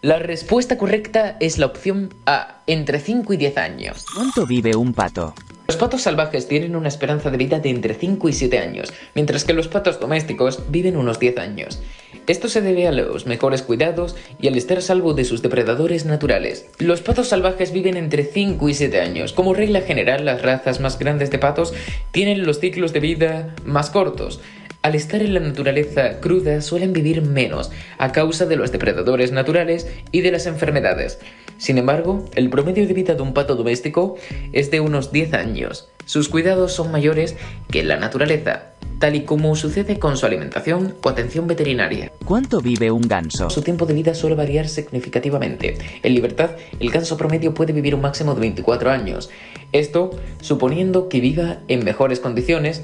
La 0.00 0.20
respuesta 0.20 0.78
correcta 0.78 1.36
es 1.40 1.58
la 1.58 1.66
opción 1.66 2.14
A, 2.26 2.60
entre 2.68 3.00
5 3.00 3.32
y 3.32 3.36
10 3.36 3.58
años. 3.58 4.06
¿Cuánto 4.14 4.46
vive 4.46 4.76
un 4.76 4.94
pato? 4.94 5.34
Los 5.66 5.76
patos 5.76 6.02
salvajes 6.02 6.46
tienen 6.46 6.76
una 6.76 6.86
esperanza 6.86 7.28
de 7.28 7.38
vida 7.38 7.58
de 7.58 7.70
entre 7.70 7.94
5 7.94 8.28
y 8.28 8.32
7 8.32 8.58
años, 8.60 8.94
mientras 9.16 9.42
que 9.42 9.52
los 9.52 9.66
patos 9.66 9.98
domésticos 9.98 10.70
viven 10.70 10.96
unos 10.96 11.18
10 11.18 11.38
años. 11.38 11.82
Esto 12.26 12.48
se 12.48 12.60
debe 12.60 12.88
a 12.88 12.92
los 12.92 13.26
mejores 13.26 13.62
cuidados 13.62 14.16
y 14.40 14.48
al 14.48 14.56
estar 14.56 14.82
salvo 14.82 15.14
de 15.14 15.24
sus 15.24 15.42
depredadores 15.42 16.06
naturales. 16.06 16.66
Los 16.78 17.00
patos 17.00 17.28
salvajes 17.28 17.72
viven 17.72 17.96
entre 17.96 18.24
5 18.24 18.68
y 18.68 18.74
7 18.74 19.00
años. 19.00 19.32
Como 19.32 19.54
regla 19.54 19.80
general, 19.82 20.24
las 20.24 20.42
razas 20.42 20.80
más 20.80 20.98
grandes 20.98 21.30
de 21.30 21.38
patos 21.38 21.72
tienen 22.10 22.44
los 22.44 22.58
ciclos 22.58 22.92
de 22.92 22.98
vida 22.98 23.54
más 23.64 23.90
cortos. 23.90 24.40
Al 24.82 24.94
estar 24.94 25.22
en 25.22 25.34
la 25.34 25.40
naturaleza 25.40 26.20
cruda 26.20 26.60
suelen 26.62 26.92
vivir 26.92 27.22
menos 27.22 27.70
a 27.98 28.12
causa 28.12 28.46
de 28.46 28.56
los 28.56 28.72
depredadores 28.72 29.32
naturales 29.32 29.88
y 30.10 30.20
de 30.20 30.32
las 30.32 30.46
enfermedades. 30.46 31.18
Sin 31.58 31.78
embargo, 31.78 32.24
el 32.34 32.50
promedio 32.50 32.86
de 32.86 32.94
vida 32.94 33.14
de 33.14 33.22
un 33.22 33.34
pato 33.34 33.56
doméstico 33.56 34.16
es 34.52 34.70
de 34.70 34.80
unos 34.80 35.10
10 35.10 35.34
años. 35.34 35.88
Sus 36.04 36.28
cuidados 36.28 36.72
son 36.72 36.92
mayores 36.92 37.34
que 37.70 37.80
en 37.80 37.88
la 37.88 37.96
naturaleza, 37.96 38.74
tal 38.98 39.14
y 39.14 39.24
como 39.24 39.54
sucede 39.56 39.98
con 39.98 40.16
su 40.16 40.26
alimentación 40.26 40.94
o 41.02 41.08
atención 41.08 41.46
veterinaria. 41.46 42.12
¿Cuánto 42.24 42.60
vive 42.60 42.90
un 42.90 43.02
ganso? 43.02 43.50
Su 43.50 43.62
tiempo 43.62 43.86
de 43.86 43.94
vida 43.94 44.14
suele 44.14 44.36
variar 44.36 44.68
significativamente. 44.68 45.76
En 46.02 46.14
libertad, 46.14 46.50
el 46.80 46.90
ganso 46.90 47.16
promedio 47.16 47.54
puede 47.54 47.72
vivir 47.72 47.94
un 47.94 48.00
máximo 48.00 48.34
de 48.34 48.40
24 48.40 48.90
años. 48.90 49.30
Esto 49.72 50.10
suponiendo 50.40 51.08
que 51.08 51.20
viva 51.20 51.58
en 51.68 51.84
mejores 51.84 52.20
condiciones 52.20 52.82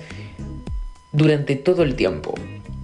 durante 1.13 1.57
todo 1.57 1.83
el 1.83 1.95
tiempo. 1.95 2.35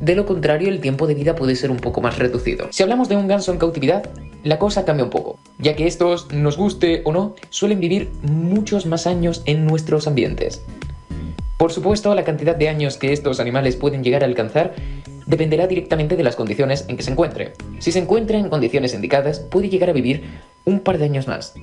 De 0.01 0.15
lo 0.15 0.27
contrario, 0.27 0.69
el 0.69 0.81
tiempo 0.81 1.07
de 1.09 1.15
vida 1.15 1.35
puede 1.35 1.57
ser 1.57 1.71
un 1.71 1.79
poco 1.79 2.01
más 2.01 2.19
reducido. 2.19 2.69
Si 2.71 2.83
hablamos 2.83 3.09
de 3.09 3.17
un 3.17 3.27
ganso 3.27 3.53
en 3.53 3.59
cautividad, 3.59 4.09
la 4.45 4.59
cosa 4.59 4.85
cambia 4.85 5.05
un 5.05 5.11
poco, 5.11 5.39
ya 5.59 5.75
que 5.75 5.89
estos, 5.89 6.33
nos 6.33 6.57
guste 6.57 7.03
o 7.05 7.13
no, 7.13 7.35
suelen 7.51 7.81
vivir 7.81 8.09
muchos 8.23 8.87
más 8.87 9.09
años 9.09 9.43
en 9.45 9.67
nuestros 9.67 10.07
ambientes. 10.07 10.63
Por 11.59 11.73
supuesto, 11.73 12.15
la 12.15 12.23
cantidad 12.23 12.55
de 12.55 12.69
años 12.69 12.97
que 12.97 13.13
estos 13.13 13.41
animales 13.41 13.75
pueden 13.75 14.05
llegar 14.05 14.23
a 14.23 14.27
alcanzar 14.27 14.75
dependerá 15.27 15.67
directamente 15.67 16.17
de 16.17 16.23
las 16.23 16.37
condiciones 16.37 16.85
en 16.87 16.97
que 16.97 17.03
se 17.03 17.11
encuentre. 17.11 17.53
Si 17.81 17.91
se 17.91 17.99
encuentra 17.99 18.39
en 18.39 18.49
condiciones 18.49 18.95
indicadas, 18.95 19.41
puede 19.41 19.69
llegar 19.69 19.91
a 19.91 19.93
vivir 19.93 20.23
un 20.65 20.79
par 20.79 20.99
de 20.99 21.07
años 21.07 21.27
más. 21.27 21.55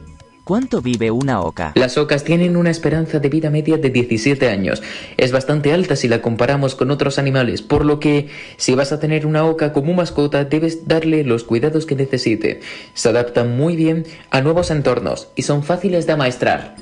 ¿Cuánto 0.43 0.81
vive 0.81 1.11
una 1.11 1.41
oca? 1.41 1.71
Las 1.75 1.97
ocas 1.97 2.25
tienen 2.25 2.57
una 2.57 2.69
esperanza 2.69 3.19
de 3.19 3.29
vida 3.29 3.49
media 3.49 3.77
de 3.77 3.89
17 3.89 4.49
años. 4.49 4.83
Es 5.15 5.31
bastante 5.31 5.73
alta 5.73 5.95
si 5.95 6.09
la 6.09 6.21
comparamos 6.21 6.75
con 6.75 6.91
otros 6.91 7.17
animales, 7.17 7.61
por 7.61 7.85
lo 7.85 7.99
que 7.99 8.27
si 8.57 8.75
vas 8.75 8.91
a 8.91 8.99
tener 8.99 9.25
una 9.25 9.45
oca 9.45 9.71
como 9.71 9.93
mascota 9.93 10.43
debes 10.43 10.87
darle 10.87 11.23
los 11.23 11.45
cuidados 11.45 11.85
que 11.85 11.95
necesite. 11.95 12.59
Se 12.93 13.09
adaptan 13.09 13.57
muy 13.57 13.77
bien 13.77 14.05
a 14.29 14.41
nuevos 14.41 14.71
entornos 14.71 15.29
y 15.35 15.43
son 15.43 15.63
fáciles 15.63 16.05
de 16.05 16.13
amaestrar. 16.13 16.75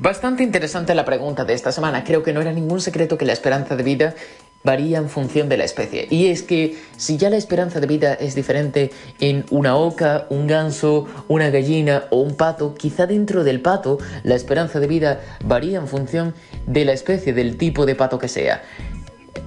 Bastante 0.00 0.44
interesante 0.44 0.94
la 0.94 1.04
pregunta 1.04 1.44
de 1.44 1.54
esta 1.54 1.72
semana. 1.72 2.04
Creo 2.04 2.22
que 2.22 2.32
no 2.32 2.40
era 2.40 2.52
ningún 2.52 2.80
secreto 2.80 3.18
que 3.18 3.26
la 3.26 3.32
esperanza 3.32 3.74
de 3.74 3.82
vida 3.82 4.14
varía 4.62 4.98
en 4.98 5.08
función 5.08 5.48
de 5.48 5.56
la 5.56 5.64
especie. 5.64 6.06
Y 6.08 6.28
es 6.28 6.44
que 6.44 6.78
si 6.96 7.16
ya 7.16 7.30
la 7.30 7.36
esperanza 7.36 7.80
de 7.80 7.88
vida 7.88 8.14
es 8.14 8.36
diferente 8.36 8.92
en 9.18 9.44
una 9.50 9.74
oca, 9.74 10.28
un 10.30 10.46
ganso, 10.46 11.08
una 11.26 11.50
gallina 11.50 12.04
o 12.10 12.20
un 12.20 12.36
pato, 12.36 12.74
quizá 12.74 13.08
dentro 13.08 13.42
del 13.42 13.60
pato 13.60 13.98
la 14.22 14.36
esperanza 14.36 14.78
de 14.78 14.86
vida 14.86 15.20
varía 15.44 15.78
en 15.78 15.88
función 15.88 16.32
de 16.68 16.84
la 16.84 16.92
especie, 16.92 17.32
del 17.32 17.56
tipo 17.56 17.84
de 17.84 17.96
pato 17.96 18.20
que 18.20 18.28
sea. 18.28 18.62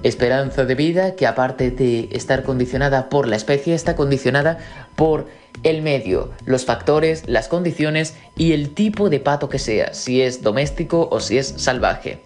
Esperanza 0.02 0.66
de 0.66 0.74
vida 0.74 1.14
que 1.14 1.26
aparte 1.26 1.70
de 1.70 2.10
estar 2.12 2.42
condicionada 2.42 3.08
por 3.08 3.26
la 3.26 3.36
especie, 3.36 3.74
está 3.74 3.96
condicionada 3.96 4.58
por 4.96 5.28
el 5.62 5.82
medio, 5.82 6.30
los 6.44 6.64
factores, 6.64 7.24
las 7.28 7.48
condiciones 7.48 8.16
y 8.36 8.52
el 8.52 8.70
tipo 8.70 9.10
de 9.10 9.20
pato 9.20 9.48
que 9.48 9.58
sea, 9.58 9.94
si 9.94 10.22
es 10.22 10.42
doméstico 10.42 11.08
o 11.10 11.20
si 11.20 11.38
es 11.38 11.54
salvaje. 11.56 12.22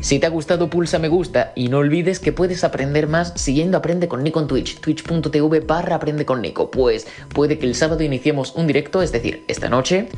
Si 0.00 0.18
te 0.18 0.26
ha 0.26 0.30
gustado 0.30 0.70
pulsa 0.70 0.98
me 0.98 1.08
gusta 1.08 1.52
y 1.54 1.68
no 1.68 1.78
olvides 1.78 2.20
que 2.20 2.32
puedes 2.32 2.64
aprender 2.64 3.06
más 3.06 3.34
siguiendo 3.36 3.76
Aprende 3.76 4.08
con 4.08 4.22
Nico 4.22 4.40
en 4.40 4.46
Twitch, 4.46 4.80
twitch.tv 4.80 5.60
barra 5.60 5.96
Aprende 5.96 6.24
con 6.24 6.40
Nico, 6.40 6.70
pues 6.70 7.06
puede 7.34 7.58
que 7.58 7.66
el 7.66 7.74
sábado 7.74 8.02
iniciemos 8.02 8.54
un 8.54 8.66
directo, 8.66 9.02
es 9.02 9.12
decir, 9.12 9.44
esta 9.46 9.68
noche, 9.68 10.08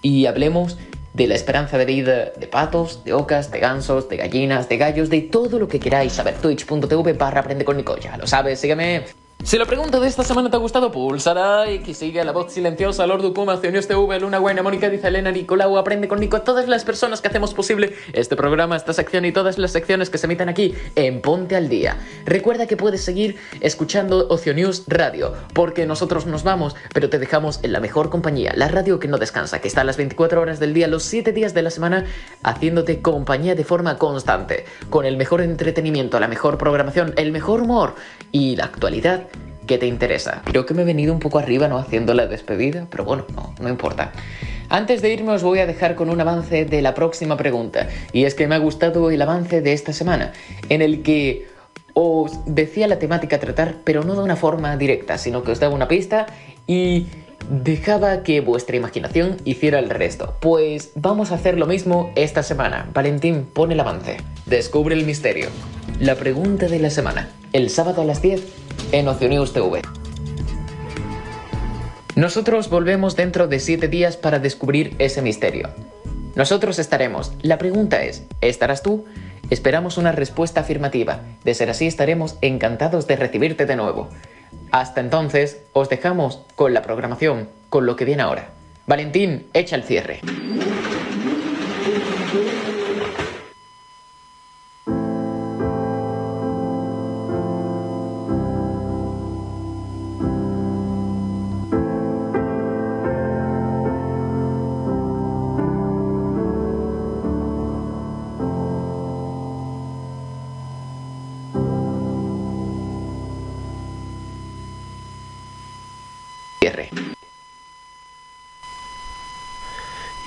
y 0.00 0.26
hablemos 0.26 0.78
de 1.12 1.26
la 1.26 1.34
esperanza 1.34 1.76
de 1.76 1.86
vida 1.86 2.26
de 2.26 2.46
patos, 2.46 3.02
de 3.04 3.12
ocas, 3.12 3.50
de 3.50 3.58
gansos, 3.58 4.08
de 4.08 4.16
gallinas, 4.16 4.68
de 4.68 4.76
gallos, 4.76 5.10
de 5.10 5.22
todo 5.22 5.58
lo 5.58 5.66
que 5.66 5.80
queráis 5.80 6.12
saber. 6.12 6.34
Twitch.tv 6.34 7.12
barra 7.14 7.40
Aprende 7.40 7.64
con 7.64 7.76
Nico, 7.76 7.98
ya 7.98 8.16
lo 8.16 8.28
sabes, 8.28 8.60
sígueme. 8.60 9.19
Si 9.42 9.56
la 9.56 9.64
pregunta 9.64 9.98
de 9.98 10.06
esta 10.06 10.22
semana 10.22 10.50
te 10.50 10.56
ha 10.56 10.60
gustado, 10.60 10.92
pulsará 10.92 11.70
y 11.70 11.78
que 11.80 11.94
sigue 11.94 12.22
la 12.22 12.30
voz 12.30 12.52
silenciosa, 12.52 13.06
Lord 13.06 13.24
Ukuma, 13.24 13.56
Cionios 13.56 13.88
TV, 13.88 14.20
Luna 14.20 14.36
Guayna, 14.38 14.62
Mónica, 14.62 14.90
dice 14.90 15.08
Elena, 15.08 15.32
Nicolau, 15.32 15.78
Aprende 15.78 16.08
con 16.08 16.20
Nico, 16.20 16.36
a 16.36 16.44
todas 16.44 16.68
las 16.68 16.84
personas 16.84 17.22
que 17.22 17.28
hacemos 17.28 17.54
posible 17.54 17.94
este 18.12 18.36
programa, 18.36 18.76
esta 18.76 18.92
sección 18.92 19.24
y 19.24 19.32
todas 19.32 19.56
las 19.56 19.72
secciones 19.72 20.10
que 20.10 20.18
se 20.18 20.26
emiten 20.26 20.50
aquí 20.50 20.74
en 20.94 21.22
Ponte 21.22 21.56
al 21.56 21.70
Día. 21.70 21.96
Recuerda 22.26 22.66
que 22.66 22.76
puedes 22.76 23.02
seguir 23.02 23.38
escuchando 23.60 24.28
Ocio 24.28 24.52
News 24.52 24.84
Radio, 24.86 25.32
porque 25.54 25.86
nosotros 25.86 26.26
nos 26.26 26.44
vamos, 26.44 26.76
pero 26.92 27.08
te 27.08 27.18
dejamos 27.18 27.60
en 27.62 27.72
la 27.72 27.80
mejor 27.80 28.10
compañía, 28.10 28.52
la 28.54 28.68
radio 28.68 29.00
que 29.00 29.08
no 29.08 29.16
descansa, 29.16 29.60
que 29.60 29.68
está 29.68 29.80
a 29.80 29.84
las 29.84 29.96
24 29.96 30.40
horas 30.40 30.60
del 30.60 30.74
día, 30.74 30.86
los 30.86 31.02
7 31.04 31.32
días 31.32 31.54
de 31.54 31.62
la 31.62 31.70
semana, 31.70 32.04
haciéndote 32.42 33.00
compañía 33.00 33.54
de 33.54 33.64
forma 33.64 33.96
constante, 33.96 34.66
con 34.90 35.06
el 35.06 35.16
mejor 35.16 35.40
entretenimiento, 35.40 36.20
la 36.20 36.28
mejor 36.28 36.58
programación, 36.58 37.14
el 37.16 37.32
mejor 37.32 37.62
humor 37.62 37.94
y 38.32 38.56
la 38.56 38.64
actualidad 38.64 39.26
que 39.66 39.78
te 39.78 39.86
interesa. 39.86 40.42
Creo 40.44 40.66
que 40.66 40.74
me 40.74 40.82
he 40.82 40.84
venido 40.84 41.12
un 41.12 41.20
poco 41.20 41.38
arriba, 41.38 41.68
¿no? 41.68 41.78
Haciendo 41.78 42.12
la 42.14 42.26
despedida, 42.26 42.86
pero 42.90 43.04
bueno, 43.04 43.24
no, 43.34 43.54
no 43.60 43.68
importa. 43.68 44.12
Antes 44.68 45.02
de 45.02 45.12
irme 45.12 45.32
os 45.32 45.42
voy 45.42 45.58
a 45.58 45.66
dejar 45.66 45.94
con 45.94 46.10
un 46.10 46.20
avance 46.20 46.64
de 46.64 46.82
la 46.82 46.94
próxima 46.94 47.36
pregunta, 47.36 47.88
y 48.12 48.24
es 48.24 48.34
que 48.34 48.46
me 48.46 48.54
ha 48.54 48.58
gustado 48.58 49.10
el 49.10 49.20
avance 49.22 49.60
de 49.60 49.72
esta 49.72 49.92
semana, 49.92 50.32
en 50.68 50.82
el 50.82 51.02
que 51.02 51.46
os 51.94 52.40
decía 52.46 52.86
la 52.86 52.98
temática 52.98 53.36
a 53.36 53.40
tratar, 53.40 53.76
pero 53.84 54.04
no 54.04 54.14
de 54.14 54.22
una 54.22 54.36
forma 54.36 54.76
directa, 54.76 55.18
sino 55.18 55.42
que 55.42 55.52
os 55.52 55.60
daba 55.60 55.74
una 55.74 55.88
pista 55.88 56.26
y 56.66 57.06
dejaba 57.48 58.22
que 58.22 58.40
vuestra 58.40 58.76
imaginación 58.76 59.36
hiciera 59.44 59.78
el 59.78 59.90
resto. 59.90 60.36
Pues 60.40 60.90
vamos 60.94 61.32
a 61.32 61.36
hacer 61.36 61.58
lo 61.58 61.66
mismo 61.66 62.12
esta 62.16 62.42
semana. 62.42 62.88
Valentín, 62.92 63.44
pone 63.44 63.74
el 63.74 63.80
avance. 63.80 64.18
Descubre 64.46 64.94
el 64.94 65.04
misterio. 65.06 65.48
La 65.98 66.16
pregunta 66.16 66.68
de 66.68 66.78
la 66.78 66.90
semana. 66.90 67.30
El 67.52 67.70
sábado 67.70 68.02
a 68.02 68.04
las 68.04 68.22
10 68.22 68.42
en 68.92 69.08
Oceanews 69.08 69.52
TV. 69.52 69.82
Nosotros 72.16 72.68
volvemos 72.68 73.16
dentro 73.16 73.48
de 73.48 73.60
siete 73.60 73.88
días 73.88 74.16
para 74.16 74.38
descubrir 74.38 74.94
ese 74.98 75.22
misterio. 75.22 75.70
Nosotros 76.34 76.78
estaremos. 76.78 77.32
La 77.42 77.58
pregunta 77.58 78.02
es, 78.02 78.24
¿estarás 78.40 78.82
tú? 78.82 79.04
Esperamos 79.48 79.98
una 79.98 80.12
respuesta 80.12 80.60
afirmativa. 80.60 81.22
De 81.44 81.54
ser 81.54 81.70
así, 81.70 81.86
estaremos 81.86 82.36
encantados 82.40 83.06
de 83.06 83.16
recibirte 83.16 83.66
de 83.66 83.76
nuevo. 83.76 84.08
Hasta 84.70 85.00
entonces, 85.00 85.62
os 85.72 85.88
dejamos 85.88 86.40
con 86.54 86.74
la 86.74 86.82
programación, 86.82 87.48
con 87.68 87.86
lo 87.86 87.96
que 87.96 88.04
viene 88.04 88.22
ahora. 88.22 88.50
Valentín, 88.86 89.46
echa 89.52 89.76
el 89.76 89.82
cierre. 89.82 90.20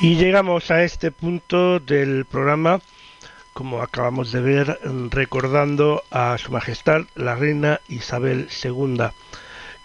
Y 0.04 0.18
llegamos 0.18 0.70
a 0.70 0.84
este 0.84 1.12
punto 1.12 1.80
del 1.80 2.26
programa, 2.26 2.82
como 3.54 3.82
acabamos 3.82 4.34
de 4.34 4.42
ver, 4.42 4.80
recordando 5.10 6.04
a 6.12 6.38
Su 6.38 6.52
Majestad 6.52 7.04
la 7.16 7.36
Reina 7.36 7.80
Isabel 7.88 8.50
II, 8.62 8.98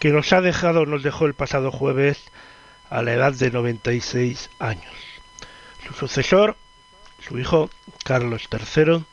que 0.01 0.11
nos 0.11 0.33
ha 0.33 0.41
dejado, 0.41 0.87
nos 0.87 1.05
dejó 1.05 1.27
el 1.27 1.35
pasado 1.35 1.71
jueves 1.71 2.19
a 2.91 3.01
la 3.03 3.13
edad 3.13 3.33
de 3.33 3.53
96 3.53 4.51
años. 4.59 4.93
Su 5.87 5.95
sucesor, 5.95 6.57
su 7.21 7.39
hijo 7.39 7.71
Carlos 8.03 8.49
III, 8.51 9.05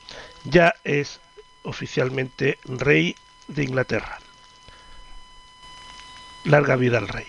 ya 0.46 0.74
es 0.84 1.22
oficialmente 1.62 2.58
rey 2.64 3.16
de 3.48 3.64
Inglaterra. 3.64 4.18
Larga 6.46 6.76
vida 6.76 6.98
al 6.98 7.10
rey. 7.10 7.28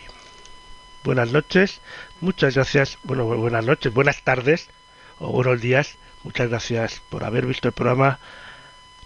Buenas 1.07 1.31
noches, 1.31 1.83
muchas 2.21 2.55
gracias, 2.55 2.99
bueno, 3.05 3.25
buenas 3.25 3.65
noches, 3.65 3.93
buenas 3.93 4.23
tardes 4.23 4.69
o 5.19 5.31
buenos 5.31 5.61
días, 5.61 5.97
muchas 6.25 6.49
gracias 6.49 7.03
por 7.09 7.25
haber 7.25 7.47
visto 7.47 7.69
el 7.69 7.75
programa 7.75 8.19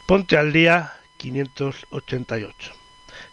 Ponte 0.06 0.36
al 0.36 0.52
Día 0.52 0.94
588. 1.18 2.72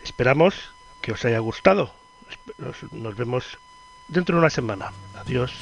Esperamos 0.04 0.54
que 1.02 1.14
os 1.14 1.26
haya 1.26 1.40
gustado. 1.40 1.92
Nos, 2.58 3.16
vemos 3.16 3.58
dentro 4.10 4.36
de 4.36 4.42
una 4.42 4.50
semana. 4.50 4.92
Adiós. 5.16 5.54